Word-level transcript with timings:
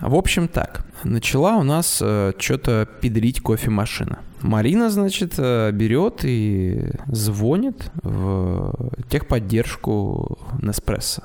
В 0.00 0.14
общем 0.14 0.48
так, 0.48 0.86
начала 1.04 1.56
у 1.56 1.62
нас 1.62 2.00
э, 2.02 2.32
что-то 2.38 2.88
педрить 3.00 3.40
кофемашина. 3.40 4.20
Марина, 4.40 4.88
значит, 4.88 5.34
э, 5.36 5.70
берет 5.72 6.24
и 6.24 6.92
звонит 7.06 7.90
в 8.02 8.92
техподдержку 9.10 10.38
Неспрессо. 10.62 11.22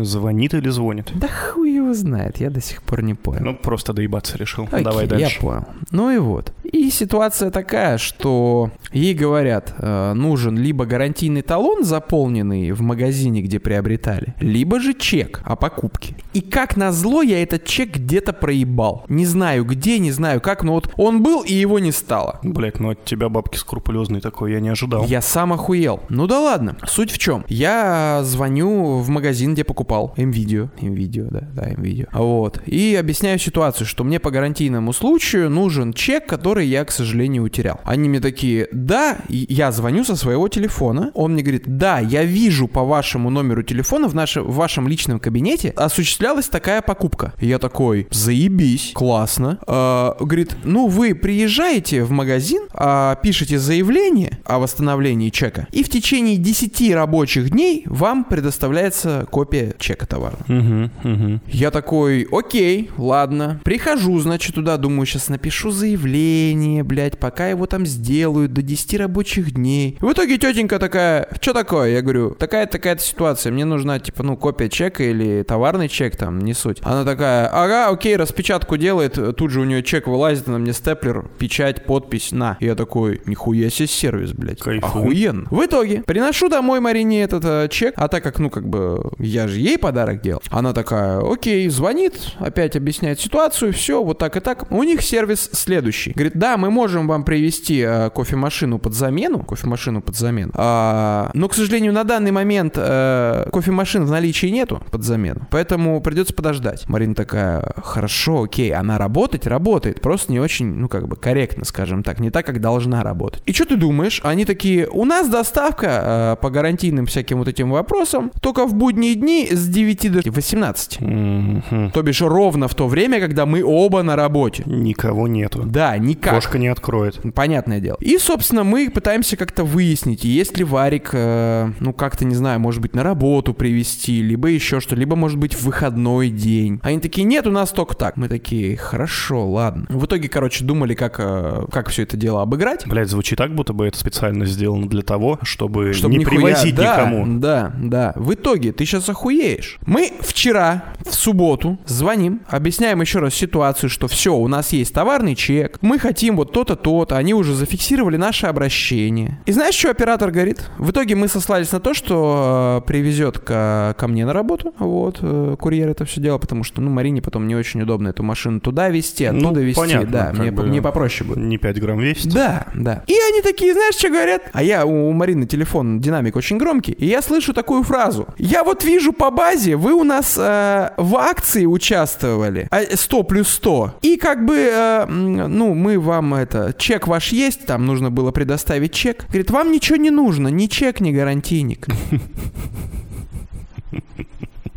Звонит 0.00 0.54
или 0.54 0.68
звонит? 0.70 1.10
Да 1.14 1.28
хуй 1.28 1.74
его 1.74 1.92
знает, 1.94 2.38
я 2.38 2.50
до 2.50 2.60
сих 2.60 2.82
пор 2.82 3.02
не 3.02 3.14
понял. 3.14 3.42
Ну, 3.44 3.54
просто 3.54 3.92
доебаться 3.92 4.38
решил. 4.38 4.64
Окей, 4.70 4.84
Давай 4.84 5.06
дальше. 5.06 5.34
Я 5.34 5.40
понял. 5.40 5.64
Ну 5.90 6.10
и 6.10 6.18
вот. 6.18 6.52
И 6.64 6.90
ситуация 6.90 7.50
такая, 7.50 7.98
что 7.98 8.70
ей 8.92 9.14
говорят, 9.14 9.74
э, 9.78 10.12
нужен 10.14 10.56
либо 10.56 10.86
гарантийный 10.86 11.42
талон, 11.42 11.84
заполненный 11.84 12.72
в 12.72 12.80
магазине, 12.80 13.42
где 13.42 13.58
приобретали, 13.58 14.34
либо 14.40 14.80
же 14.80 14.94
чек 14.94 15.42
о 15.44 15.56
покупке. 15.56 16.14
И 16.32 16.40
как 16.40 16.76
назло, 16.76 17.22
я 17.22 17.42
этот 17.42 17.64
чек 17.64 17.96
где-то 17.96 18.32
проебал. 18.32 19.04
Не 19.08 19.26
знаю 19.26 19.64
где, 19.64 19.98
не 19.98 20.12
знаю 20.12 20.40
как, 20.40 20.62
но 20.62 20.72
вот 20.74 20.90
он 20.96 21.22
был 21.22 21.42
и 21.42 21.52
его 21.52 21.78
не 21.78 21.92
стало. 21.92 22.40
Блять, 22.42 22.80
ну 22.80 22.90
от 22.90 23.04
тебя 23.04 23.28
бабки 23.28 23.58
скрупулезный 23.58 24.20
такой, 24.20 24.52
я 24.52 24.60
не 24.60 24.70
ожидал. 24.70 25.04
Я 25.04 25.20
сам 25.20 25.52
охуел. 25.52 26.00
Ну 26.08 26.26
да 26.26 26.40
ладно. 26.40 26.76
Суть 26.86 27.10
в 27.10 27.18
чем? 27.18 27.44
Я 27.48 28.20
звоню 28.24 28.98
в 28.98 29.08
магазин, 29.08 29.54
где 29.54 29.64
покупал 29.82 30.14
МВидео. 30.16 30.70
МВидео, 30.80 31.26
да, 31.30 31.40
да, 31.54 31.70
МВидео. 31.76 32.06
Вот. 32.12 32.60
И 32.66 32.94
объясняю 32.94 33.38
ситуацию, 33.38 33.86
что 33.86 34.04
мне 34.04 34.20
по 34.20 34.30
гарантийному 34.30 34.92
случаю 34.92 35.50
нужен 35.50 35.92
чек, 35.92 36.26
который 36.26 36.66
я, 36.66 36.84
к 36.84 36.92
сожалению, 36.92 37.42
утерял. 37.42 37.80
Они 37.84 38.08
мне 38.08 38.20
такие, 38.20 38.68
да, 38.72 39.18
я 39.28 39.72
звоню 39.72 40.04
со 40.04 40.14
своего 40.14 40.48
телефона. 40.48 41.10
Он 41.14 41.32
мне 41.32 41.42
говорит, 41.42 41.64
да, 41.66 41.98
я 41.98 42.24
вижу 42.24 42.68
по 42.68 42.84
вашему 42.84 43.30
номеру 43.30 43.62
телефона 43.62 44.08
в, 44.08 44.14
нашем, 44.14 44.44
в 44.44 44.54
вашем 44.54 44.86
личном 44.86 45.18
кабинете 45.18 45.70
осуществлялась 45.70 46.48
такая 46.48 46.80
покупка. 46.80 47.34
Я 47.40 47.58
такой, 47.58 48.06
заебись, 48.10 48.92
классно. 48.94 49.58
А, 49.66 50.16
говорит, 50.20 50.56
ну 50.64 50.86
вы 50.86 51.14
приезжаете 51.14 52.04
в 52.04 52.10
магазин, 52.10 52.62
а, 52.72 53.16
пишете 53.16 53.58
заявление 53.58 54.38
о 54.44 54.58
восстановлении 54.58 55.30
чека, 55.30 55.66
и 55.72 55.82
в 55.82 55.88
течение 55.88 56.36
10 56.36 56.94
рабочих 56.94 57.50
дней 57.50 57.82
вам 57.86 58.24
предоставляется 58.24 59.26
копия 59.32 59.71
чека 59.78 60.06
товара. 60.06 60.38
Угу, 60.48 60.90
угу. 61.04 61.40
Я 61.46 61.70
такой, 61.70 62.26
окей, 62.30 62.90
ладно. 62.96 63.60
Прихожу, 63.64 64.18
значит, 64.20 64.54
туда, 64.54 64.76
думаю, 64.76 65.06
сейчас 65.06 65.28
напишу 65.28 65.70
заявление, 65.70 66.82
блядь, 66.82 67.18
пока 67.18 67.48
его 67.48 67.66
там 67.66 67.86
сделают 67.86 68.52
до 68.52 68.62
10 68.62 68.94
рабочих 68.98 69.52
дней. 69.52 69.98
В 70.00 70.12
итоге 70.12 70.38
тетенька 70.38 70.78
такая, 70.78 71.28
что 71.40 71.52
такое? 71.52 71.90
Я 71.90 72.02
говорю, 72.02 72.30
такая-такая-то 72.30 73.02
ситуация, 73.02 73.52
мне 73.52 73.64
нужна, 73.64 73.98
типа, 73.98 74.22
ну, 74.22 74.36
копия 74.36 74.68
чека 74.68 75.02
или 75.02 75.42
товарный 75.42 75.88
чек, 75.88 76.16
там, 76.16 76.40
не 76.40 76.54
суть. 76.54 76.78
Она 76.82 77.04
такая, 77.04 77.46
ага, 77.46 77.88
окей, 77.88 78.16
распечатку 78.16 78.76
делает, 78.76 79.18
тут 79.36 79.50
же 79.50 79.60
у 79.60 79.64
нее 79.64 79.82
чек 79.82 80.06
вылазит, 80.06 80.46
на 80.46 80.58
мне 80.58 80.72
степлер, 80.72 81.28
печать, 81.38 81.84
подпись, 81.84 82.32
на. 82.32 82.56
Я 82.60 82.74
такой, 82.74 83.20
нихуя 83.26 83.70
себе 83.70 83.88
сервис, 83.88 84.32
блядь. 84.32 84.60
Кайфую. 84.60 85.04
Охуенно. 85.04 85.46
В 85.50 85.64
итоге, 85.64 86.02
приношу 86.02 86.48
домой 86.48 86.80
Марине 86.80 87.22
этот 87.22 87.44
э, 87.44 87.68
чек, 87.70 87.94
а 87.96 88.08
так 88.08 88.22
как, 88.22 88.38
ну, 88.38 88.50
как 88.50 88.68
бы, 88.68 89.10
я 89.18 89.46
же 89.52 89.60
ей 89.60 89.78
подарок 89.78 90.20
делал. 90.20 90.42
Она 90.50 90.72
такая, 90.72 91.20
окей, 91.20 91.68
звонит, 91.68 92.14
опять 92.38 92.76
объясняет 92.76 93.20
ситуацию, 93.20 93.72
все, 93.72 94.02
вот 94.02 94.18
так 94.18 94.36
и 94.36 94.40
так. 94.40 94.70
У 94.70 94.82
них 94.82 95.02
сервис 95.02 95.50
следующий. 95.52 96.12
Говорит, 96.12 96.34
да, 96.34 96.56
мы 96.56 96.70
можем 96.70 97.06
вам 97.06 97.24
привезти 97.24 97.80
э, 97.80 98.10
кофемашину 98.10 98.78
под 98.78 98.94
замену, 98.94 99.44
кофемашину 99.44 100.00
под 100.02 100.16
замену, 100.16 100.52
А, 100.54 101.30
но, 101.34 101.48
к 101.48 101.54
сожалению, 101.54 101.92
на 101.92 102.04
данный 102.04 102.30
момент 102.30 102.74
э, 102.76 103.48
кофемашин 103.52 104.04
в 104.04 104.10
наличии 104.10 104.46
нету 104.46 104.82
под 104.90 105.02
замену, 105.04 105.46
поэтому 105.50 106.00
придется 106.00 106.34
подождать. 106.34 106.88
Марина 106.88 107.14
такая, 107.14 107.72
хорошо, 107.82 108.44
окей, 108.44 108.72
она 108.72 108.98
работать, 108.98 109.46
работает, 109.46 110.00
просто 110.00 110.32
не 110.32 110.40
очень, 110.40 110.66
ну, 110.66 110.88
как 110.88 111.08
бы, 111.08 111.16
корректно, 111.16 111.64
скажем 111.64 112.02
так, 112.02 112.20
не 112.20 112.30
так, 112.30 112.46
как 112.46 112.60
должна 112.60 113.02
работать. 113.02 113.42
И 113.46 113.52
что 113.52 113.66
ты 113.66 113.76
думаешь? 113.76 114.20
Они 114.24 114.44
такие, 114.44 114.88
у 114.88 115.04
нас 115.04 115.28
доставка 115.28 116.36
э, 116.38 116.42
по 116.42 116.50
гарантийным 116.50 117.06
всяким 117.06 117.38
вот 117.38 117.48
этим 117.48 117.70
вопросам 117.70 118.30
только 118.40 118.66
в 118.66 118.74
будние 118.74 119.14
дни 119.14 119.41
с 119.50 119.68
9 119.68 120.12
до 120.12 120.30
18. 120.30 121.00
Мгм. 121.00 121.90
То 121.92 122.02
бишь 122.02 122.20
ровно 122.22 122.68
в 122.68 122.74
то 122.74 122.86
время, 122.88 123.20
когда 123.20 123.46
мы 123.46 123.62
оба 123.64 124.02
на 124.02 124.16
работе. 124.16 124.62
Никого 124.66 125.28
нету. 125.28 125.62
Да, 125.64 125.96
никак. 125.98 126.34
Кошка 126.34 126.58
не 126.58 126.68
откроет. 126.68 127.20
Понятное 127.34 127.80
дело. 127.80 127.96
И, 128.00 128.18
собственно, 128.18 128.64
мы 128.64 128.90
пытаемся 128.90 129.36
как-то 129.36 129.64
выяснить, 129.64 130.24
есть 130.24 130.56
ли 130.58 130.64
Варик, 130.64 131.10
э, 131.12 131.70
ну, 131.80 131.92
как-то, 131.92 132.24
не 132.24 132.34
знаю, 132.34 132.60
может 132.60 132.80
быть, 132.80 132.94
на 132.94 133.02
работу 133.02 133.54
привести, 133.54 134.22
либо 134.22 134.48
еще 134.48 134.80
что, 134.80 134.96
либо, 134.96 135.16
может 135.16 135.38
быть, 135.38 135.54
в 135.54 135.62
выходной 135.64 136.30
день. 136.30 136.80
Они 136.82 136.98
такие, 137.00 137.24
нет, 137.24 137.46
у 137.46 137.50
нас 137.50 137.70
только 137.70 137.96
так. 137.96 138.16
Мы 138.16 138.28
такие, 138.28 138.76
хорошо, 138.76 139.48
ладно. 139.48 139.86
В 139.88 140.06
итоге, 140.06 140.28
короче, 140.28 140.64
думали, 140.64 140.94
как, 140.94 141.16
э, 141.18 141.66
как 141.70 141.88
все 141.88 142.02
это 142.02 142.16
дело 142.16 142.42
обыграть. 142.42 142.86
Блять, 142.86 143.08
звучит 143.08 143.38
так, 143.38 143.54
будто 143.54 143.72
бы 143.72 143.86
это 143.86 143.98
специально 143.98 144.44
сделано 144.46 144.88
для 144.88 145.02
того, 145.02 145.38
чтобы, 145.42 145.92
Чтобы 145.92 146.14
не 146.16 146.24
нихуя- 146.24 146.28
привозить 146.28 146.74
да, 146.74 146.96
никому. 146.96 147.38
Да, 147.40 147.72
да. 147.78 148.12
В 148.16 148.34
итоге 148.34 148.72
ты 148.72 148.84
сейчас 148.84 149.08
охуеешь. 149.32 149.78
Мы 149.86 150.12
вчера, 150.20 150.84
в 151.04 151.14
субботу, 151.14 151.78
звоним, 151.86 152.40
объясняем 152.48 153.00
еще 153.00 153.18
раз 153.18 153.34
ситуацию, 153.34 153.90
что 153.90 154.08
все, 154.08 154.34
у 154.34 154.48
нас 154.48 154.72
есть 154.72 154.92
товарный 154.94 155.34
чек, 155.34 155.78
мы 155.80 155.98
хотим 155.98 156.36
вот 156.36 156.52
то-то, 156.52 156.76
то-то, 156.76 157.16
они 157.16 157.34
уже 157.34 157.54
зафиксировали 157.54 158.16
наше 158.16 158.46
обращение. 158.46 159.40
И 159.46 159.52
знаешь, 159.52 159.74
что 159.74 159.90
оператор 159.90 160.30
говорит? 160.30 160.70
В 160.78 160.90
итоге 160.90 161.14
мы 161.14 161.28
сослались 161.28 161.72
на 161.72 161.80
то, 161.80 161.94
что 161.94 162.82
э, 162.82 162.86
привезет 162.86 163.38
ко, 163.38 163.94
ко 163.98 164.08
мне 164.08 164.24
на 164.26 164.32
работу, 164.32 164.74
вот, 164.78 165.18
э, 165.22 165.56
курьер 165.58 165.88
это 165.88 166.04
все 166.04 166.20
дело, 166.20 166.38
потому 166.38 166.64
что, 166.64 166.80
ну, 166.80 166.90
Марине 166.90 167.22
потом 167.22 167.46
не 167.46 167.56
очень 167.56 167.82
удобно 167.82 168.08
эту 168.08 168.22
машину 168.22 168.60
туда 168.60 168.88
везти, 168.88 169.24
оттуда 169.24 169.60
Ну, 169.60 169.66
везти, 169.66 169.80
понятно, 169.80 170.10
да, 170.10 170.32
мне, 170.34 170.50
бы- 170.50 170.64
мне 170.64 170.82
попроще 170.82 171.28
будет. 171.28 171.38
Не 171.38 171.58
5 171.58 171.80
грамм 171.80 171.98
весит. 172.00 172.32
Да, 172.32 172.66
да. 172.74 173.02
И 173.06 173.14
они 173.30 173.42
такие, 173.42 173.72
знаешь, 173.72 173.94
что 173.94 174.08
говорят? 174.08 174.42
А 174.52 174.62
я, 174.62 174.84
у 174.86 175.02
у 175.02 175.12
Марины 175.12 175.46
телефон, 175.46 176.00
динамик 176.00 176.36
очень 176.36 176.58
громкий, 176.58 176.92
и 176.92 177.06
я 177.06 177.22
слышу 177.22 177.52
такую 177.52 177.82
фразу. 177.82 178.28
Я 178.38 178.62
вот 178.64 178.84
вижу 178.84 179.12
по 179.22 179.30
базе, 179.30 179.76
вы 179.76 179.92
у 179.92 180.02
нас 180.02 180.36
э, 180.36 180.90
в 180.96 181.16
акции 181.16 181.64
участвовали, 181.64 182.66
а, 182.72 182.80
100 182.92 183.22
плюс 183.22 183.50
100. 183.50 183.94
И 184.02 184.16
как 184.16 184.44
бы, 184.44 184.56
э, 184.56 185.06
ну, 185.06 185.74
мы 185.74 186.00
вам 186.00 186.34
это, 186.34 186.74
чек 186.76 187.06
ваш 187.06 187.28
есть, 187.28 187.64
там 187.64 187.86
нужно 187.86 188.10
было 188.10 188.32
предоставить 188.32 188.92
чек. 188.92 189.26
Говорит, 189.28 189.52
вам 189.52 189.70
ничего 189.70 189.94
не 189.96 190.10
нужно, 190.10 190.48
ни 190.48 190.66
чек, 190.66 190.98
ни 191.00 191.12
гарантийник. 191.12 191.86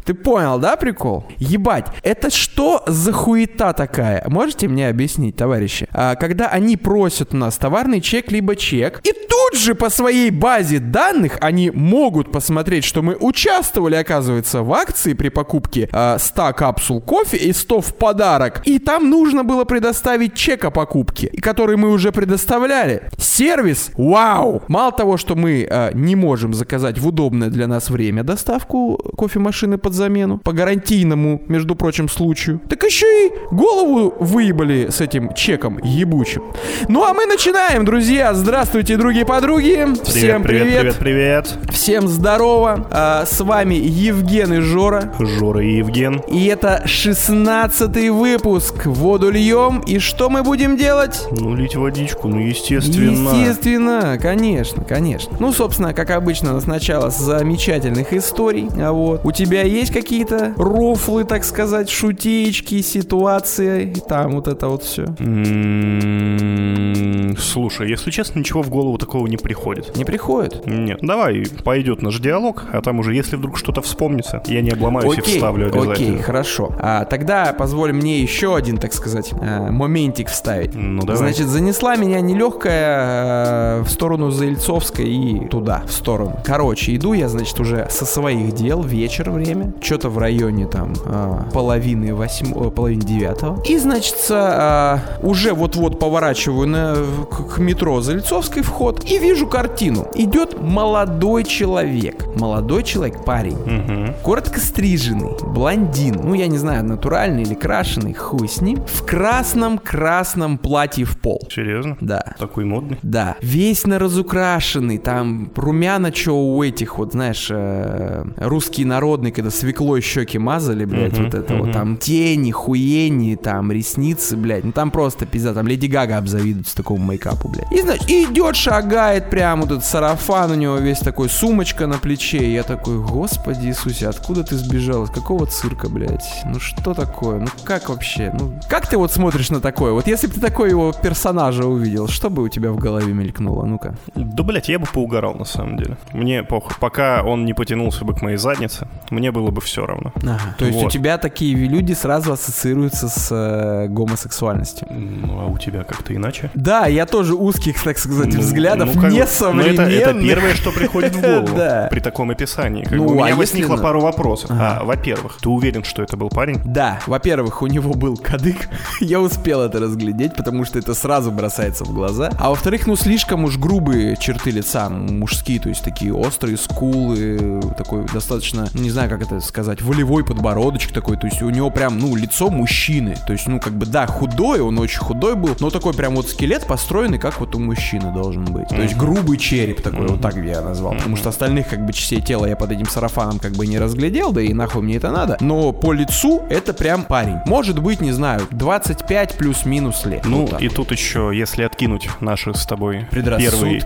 Ты 0.06 0.14
понял, 0.14 0.60
да, 0.60 0.76
прикол? 0.76 1.26
Ебать, 1.40 1.88
это 2.04 2.30
что 2.30 2.84
за 2.86 3.12
хуета 3.12 3.74
такая? 3.74 4.24
Можете 4.28 4.68
мне 4.68 4.88
объяснить, 4.88 5.36
товарищи? 5.36 5.88
А, 5.92 6.16
когда 6.16 6.48
они 6.48 6.78
просят 6.78 7.34
у 7.34 7.38
нас 7.38 7.58
товарный 7.58 8.02
чек 8.02 8.32
либо 8.32 8.56
чек, 8.56 9.02
и 9.04 9.12
тут 9.12 9.60
же 9.60 9.74
по 9.74 9.90
своей 9.90 10.30
базе 10.30 10.78
данных 10.78 11.38
они 11.42 11.72
могут 11.72 12.32
посмотреть, 12.32 12.84
что 12.84 13.02
мы 13.02 13.16
участвовали, 13.16 13.96
оказывается, 13.96 14.62
в 14.62 14.72
акции 14.74 15.14
при 15.14 15.30
покупке 15.30 15.90
а, 15.92 16.20
100 16.20 16.54
капсул 16.54 17.02
кофе 17.02 17.38
и 17.38 17.52
100 17.52 17.82
в 17.82 17.96
подарок. 17.96 18.62
И 18.66 18.78
там 18.78 19.10
нужно 19.10 19.44
было 19.44 19.64
предоставить 19.64 20.36
чек 20.36 20.66
о 20.66 20.70
покупке, 20.72 21.30
который 21.42 21.78
мы 21.78 21.90
уже 21.90 22.12
предоставляли. 22.12 23.10
Сервис, 23.18 23.90
вау! 23.96 24.62
Мало 24.68 24.92
того, 24.92 25.18
что 25.18 25.36
мы 25.36 25.68
а, 25.68 25.92
не 25.94 26.16
можем 26.16 26.54
заказать 26.54 27.00
в 27.00 27.08
удобное 27.08 27.50
для 27.50 27.66
нас 27.66 27.90
время 27.90 28.24
доставку 28.24 28.98
кофемашины 29.18 29.80
под 29.80 29.95
замену, 29.96 30.38
по 30.38 30.54
гарантийному, 30.54 31.42
между 31.48 31.76
прочим, 31.76 32.10
случаю, 32.10 32.62
так 32.70 32.84
еще 32.84 33.06
и 33.06 33.32
голову 33.52 34.14
выебали 34.20 34.90
с 34.90 35.02
этим 35.02 35.34
чеком 35.34 35.80
ебучим. 35.84 36.44
Ну 36.88 37.04
а 37.04 37.14
мы 37.14 37.26
начинаем, 37.26 37.86
друзья. 37.86 38.34
Здравствуйте, 38.34 38.98
другие 38.98 39.26
подруги. 39.26 39.88
Всем 40.04 40.44
привет. 40.44 40.82
привет, 40.82 40.96
привет. 40.96 41.58
Всем 41.72 42.08
здорово. 42.08 42.88
А, 42.92 43.26
с 43.26 43.40
вами 43.42 43.76
Евген 43.76 44.54
и 44.54 44.60
Жора. 44.60 45.14
Жора 45.20 45.64
и 45.64 45.78
Евген. 45.78 46.22
И 46.28 46.46
это 46.46 46.84
16 46.86 48.10
выпуск. 48.10 48.86
Воду 48.86 49.32
льем. 49.32 49.80
И 49.80 50.00
что 50.00 50.30
мы 50.30 50.44
будем 50.44 50.78
делать? 50.78 51.28
Ну, 51.32 51.56
лить 51.56 51.76
водичку, 51.76 52.28
ну, 52.28 52.40
естественно. 52.40 53.30
Естественно, 53.30 54.20
конечно, 54.22 54.84
конечно. 54.84 55.36
Ну, 55.40 55.52
собственно, 55.52 55.94
как 55.94 56.12
обычно, 56.12 56.60
сначала 56.60 57.10
с 57.10 57.18
замечательных 57.18 58.14
историй. 58.14 58.70
А 58.78 58.92
вот 58.92 59.22
у 59.24 59.32
тебя 59.32 59.64
есть 59.64 59.85
какие-то 59.92 60.54
рофлы, 60.58 61.24
так 61.24 61.44
сказать, 61.44 61.90
шутеечки, 61.90 62.82
ситуации, 62.82 63.92
и 63.96 64.00
там 64.00 64.36
вот 64.36 64.48
это 64.48 64.68
вот 64.68 64.84
все. 64.84 65.06
М, 65.20 67.36
Слушай, 67.38 67.90
если 67.90 68.12
честно, 68.12 68.40
ничего 68.40 68.62
в 68.62 68.70
голову 68.70 68.98
такого 68.98 69.28
не 69.28 69.38
приходит. 69.38 69.96
Не 69.98 70.06
приходит? 70.06 70.66
Нет, 70.66 71.00
давай, 71.02 71.44
пойдет 71.64 72.02
наш 72.02 72.20
диалог, 72.20 72.64
а 72.72 72.82
там 72.82 73.00
уже, 73.00 73.14
если 73.14 73.36
вдруг 73.36 73.58
что-то 73.58 73.82
вспомнится, 73.82 74.42
я 74.48 74.62
не 74.62 74.72
обломаюсь 74.72 75.18
и 75.18 75.22
вставлю 75.22 75.68
обязательно. 75.68 75.94
окей, 75.94 76.18
хорошо. 76.22 76.74
А, 76.80 77.06
тогда 77.06 77.54
позволь 77.54 77.94
мне 77.94 78.22
еще 78.22 78.56
один, 78.56 78.78
так 78.78 78.94
сказать, 78.94 79.32
э, 79.42 79.70
моментик 79.70 80.30
вставить. 80.30 80.74
Ну, 80.74 81.02
давай. 81.02 81.18
Значит, 81.18 81.48
занесла 81.48 81.96
меня 81.98 82.22
нелегкая 82.22 83.80
э, 83.80 83.84
в 83.84 83.90
сторону 83.90 84.32
Заильцовской 84.32 85.10
и 85.10 85.48
туда, 85.48 85.84
в 85.88 85.92
сторону. 85.92 86.40
Короче, 86.46 86.96
иду 86.96 87.14
я, 87.14 87.28
значит, 87.30 87.60
уже 87.60 87.88
со 87.90 88.06
своих 88.06 88.54
дел, 88.54 88.82
вечер 88.82 89.30
время. 89.32 89.74
Что-то 89.82 90.10
в 90.10 90.18
районе 90.18 90.68
там 90.68 90.94
а, 91.06 91.48
половины 91.54 92.14
восьмого, 92.14 92.70
половины 92.70 93.04
девятого. 93.04 93.62
И, 93.64 93.78
значит, 93.78 94.16
а, 94.30 95.00
уже 95.22 95.54
вот-вот 95.54 96.00
поворачиваю 96.00 96.68
на, 96.68 96.96
к, 97.30 97.58
метро 97.60 98.02
Залицовской 98.02 98.62
вход 98.62 99.04
и 99.10 99.18
вижу 99.18 99.48
картину. 99.48 100.08
Идет 100.16 100.62
молодой 100.62 101.44
человек. 101.44 102.26
Молодой 102.36 102.84
человек, 102.84 103.24
парень. 103.24 103.56
Угу. 103.56 104.24
Коротко 104.24 104.60
стриженный, 104.60 105.32
блондин. 105.42 106.20
Ну, 106.24 106.34
я 106.34 106.48
не 106.48 106.58
знаю, 106.58 106.84
натуральный 106.84 107.44
или 107.44 107.54
крашеный, 107.54 108.14
хуй 108.14 108.48
с 108.48 108.62
ним. 108.62 108.84
В 108.86 109.06
красном-красном 109.06 110.58
платье 110.58 111.06
в 111.06 111.18
пол. 111.18 111.42
Серьезно? 111.50 111.98
Да. 112.02 112.36
Такой 112.38 112.66
модный? 112.66 112.98
Да. 113.04 113.38
Весь 113.42 113.86
на 113.86 114.00
разукрашенный, 114.00 114.98
там 114.98 115.52
румяна, 115.56 116.14
что 116.14 116.34
у 116.34 116.64
этих 116.64 116.98
вот, 116.98 117.14
знаешь, 117.14 117.48
э, 117.50 118.26
русские 118.38 118.88
народные, 118.88 119.32
когда 119.32 119.50
свеклой 119.66 120.02
щеки 120.02 120.38
мазали, 120.38 120.86
блядь, 120.86 121.14
Мгм, 121.14 121.24
вот 121.26 121.34
это 121.34 121.54
мгм. 121.54 121.64
вот, 121.64 121.72
там 121.74 121.98
тени, 121.98 122.52
хуени, 122.52 123.36
там 123.36 123.72
ресницы, 123.72 124.38
блядь, 124.38 124.64
ну 124.64 124.72
там 124.72 124.92
просто 124.92 125.26
пизда, 125.26 125.54
там 125.54 125.68
Леди 125.68 125.88
Гага 125.88 126.18
обзавидуется 126.18 126.76
такому 126.76 127.04
мейкапу, 127.04 127.48
блядь. 127.48 127.72
И, 127.72 127.82
значит, 127.82 128.08
идет, 128.10 128.56
шагает 128.56 129.30
прямо, 129.32 129.64
вот 129.64 129.72
этот 129.72 129.86
сарафан 129.86 130.52
у 130.52 130.56
него 130.56 130.76
весь 130.78 131.00
такой, 131.00 131.30
сумочка 131.30 131.88
на 131.88 131.98
плече, 131.98 132.38
и 132.38 132.54
я 132.54 132.62
такой, 132.64 133.00
господи 133.00 133.68
Иисусе, 133.68 134.08
откуда 134.08 134.44
ты 134.44 134.56
сбежал, 134.56 135.06
из 135.06 135.10
какого 135.10 135.48
цирка, 135.48 135.90
блядь, 135.90 136.44
ну 136.46 136.60
что 136.60 136.94
такое, 136.94 137.40
ну 137.40 137.48
как 137.64 137.90
вообще, 137.90 138.32
ну 138.40 138.54
как 138.70 138.88
ты 138.88 138.98
вот 138.98 139.12
смотришь 139.12 139.50
на 139.50 139.62
такое, 139.62 139.94
вот 139.94 140.06
если 140.08 140.28
бы 140.28 140.34
ты 140.34 140.42
такой 140.42 140.70
его 140.70 140.94
персонажа 140.94 141.66
увидел, 141.66 142.08
что 142.08 142.30
бы 142.30 142.44
у 142.44 142.50
тебя 142.50 142.72
в 142.72 142.78
голове 142.78 143.14
мелькнуло, 143.14 143.66
ну-ка. 143.66 143.96
Да, 144.14 144.44
блядь, 144.44 144.70
я 144.70 144.78
бы 144.78 144.86
поугарал 144.86 145.34
на 145.34 145.46
самом 145.46 145.78
деле. 145.78 145.98
Мне 146.14 146.44
похуй. 146.44 146.76
Пока 146.80 147.24
он 147.24 147.46
не 147.46 147.54
потянулся 147.54 148.06
бы 148.06 148.14
к 148.14 148.22
моей 148.22 148.38
заднице, 148.38 148.88
мне 149.10 149.32
было 149.32 149.50
бы 149.56 149.62
все 149.62 149.86
равно. 149.86 150.12
Ага. 150.24 150.56
То 150.58 150.66
есть 150.66 150.78
у 150.78 150.84
Вот. 150.84 150.92
тебя 150.92 151.18
такие 151.18 151.56
люди 151.56 151.94
сразу 151.94 152.34
ассоциируются 152.34 153.08
с 153.10 153.30
э, 153.32 153.88
гомосексуальностью. 153.90 154.88
Ну, 154.92 155.40
а 155.40 155.46
у 155.48 155.58
тебя 155.58 155.84
как-то 155.84 156.14
иначе? 156.16 156.52
Да, 156.54 156.86
я 156.86 157.06
тоже 157.06 157.34
узких, 157.36 157.82
так 157.84 157.98
сказать, 157.98 158.34
Ну, 158.34 158.40
взглядов, 158.42 158.90
ну, 158.94 159.02
как 159.02 159.12
бы- 159.12 159.18
несовременных. 159.18 159.78
ну, 159.78 159.84
это, 159.84 160.10
это 160.12 160.22
первое, 160.22 160.54
что 160.56 160.72
приходит 160.72 161.16
в 161.16 161.22
голову 161.26 161.58
Да. 161.58 161.88
при 161.90 162.00
таком 162.00 162.30
описании. 162.32 162.84
Как 162.84 162.94
Ну, 162.94 163.06
бы 163.08 163.16
у 163.16 163.22
а 163.22 163.26
меня 163.28 163.36
возникло 163.36 163.78
пару 163.78 164.02
вопросов. 164.02 164.52
А, 164.54 164.84
во-первых, 164.84 165.38
ты 165.42 165.50
уверен, 165.50 165.84
что 165.84 166.04
это 166.04 166.18
был 166.18 166.30
парень? 166.30 166.60
Да, 166.66 167.00
во-первых, 167.08 167.62
у 167.62 167.68
него 167.68 167.94
был 167.94 168.18
кадык. 168.18 168.70
Я 169.02 169.22
успел 169.22 169.62
это 169.62 169.80
разглядеть, 169.80 170.36
потому 170.36 170.66
что 170.66 170.78
это 170.80 170.94
сразу 170.94 171.32
бросается 171.32 171.84
в 171.86 171.94
глаза. 171.94 172.30
А 172.38 172.50
во-вторых, 172.50 172.88
ну 172.88 172.96
слишком 172.96 173.44
уж 173.46 173.58
грубые 173.58 174.18
черты 174.18 174.52
лица, 174.52 174.90
мужские, 174.90 175.60
то 175.60 175.70
есть 175.70 175.84
такие 175.84 176.14
острые 176.14 176.58
скулы, 176.58 177.62
такой 177.78 178.06
достаточно, 178.14 178.68
не 178.74 178.90
знаю, 178.90 179.10
как 179.10 179.22
это 179.22 179.35
сказать, 179.42 179.82
волевой 179.82 180.24
подбородочек 180.26 180.92
такой, 180.92 181.18
то 181.18 181.28
есть 181.28 181.42
у 181.42 181.50
него 181.50 181.70
прям, 181.70 181.98
ну, 182.00 182.16
лицо 182.16 182.50
мужчины. 182.50 183.16
То 183.28 183.34
есть, 183.34 183.48
ну, 183.48 183.60
как 183.60 183.74
бы, 183.74 183.86
да, 183.86 184.08
худой, 184.08 184.62
он 184.62 184.78
очень 184.80 185.00
худой 185.00 185.36
был, 185.36 185.56
но 185.60 185.70
такой 185.70 185.94
прям 185.94 186.16
вот 186.16 186.30
скелет 186.30 186.66
построенный, 186.66 187.18
как 187.20 187.40
вот 187.40 187.56
у 187.56 187.60
мужчины 187.60 188.12
должен 188.14 188.46
быть. 188.46 188.70
То 188.70 188.82
есть 188.82 188.96
грубый 188.96 189.38
череп 189.38 189.82
такой, 189.82 190.08
вот 190.08 190.22
так 190.22 190.36
я 190.38 190.62
назвал. 190.62 190.94
Потому 190.96 191.16
что 191.16 191.30
остальных, 191.30 191.70
как 191.70 191.86
бы, 191.86 191.94
частей 191.94 192.22
тела 192.22 192.46
я 192.46 192.56
под 192.56 192.72
этим 192.72 192.88
сарафаном 192.88 193.40
как 193.40 193.54
бы 193.54 193.68
не 193.68 193.80
разглядел, 193.80 194.32
да 194.32 194.42
и 194.42 194.54
нахуй 194.54 194.82
мне 194.82 194.98
это 194.98 195.12
надо. 195.12 195.38
Но 195.40 195.72
по 195.72 195.92
лицу 195.94 196.44
это 196.50 196.74
прям 196.74 197.04
парень. 197.04 197.38
Может 197.46 197.80
быть, 197.82 198.02
не 198.02 198.12
знаю, 198.12 198.42
25 198.52 199.38
плюс-минус 199.38 200.06
лет. 200.06 200.26
Ну, 200.26 200.46
Вот 200.46 200.62
и 200.62 200.70
тут 200.70 200.92
еще, 200.92 201.32
если 201.34 201.64
откинуть 201.64 202.10
наши 202.20 202.54
с 202.54 202.66
тобой 202.66 203.08
Предрассудки. 203.12 203.52
первые 203.52 203.86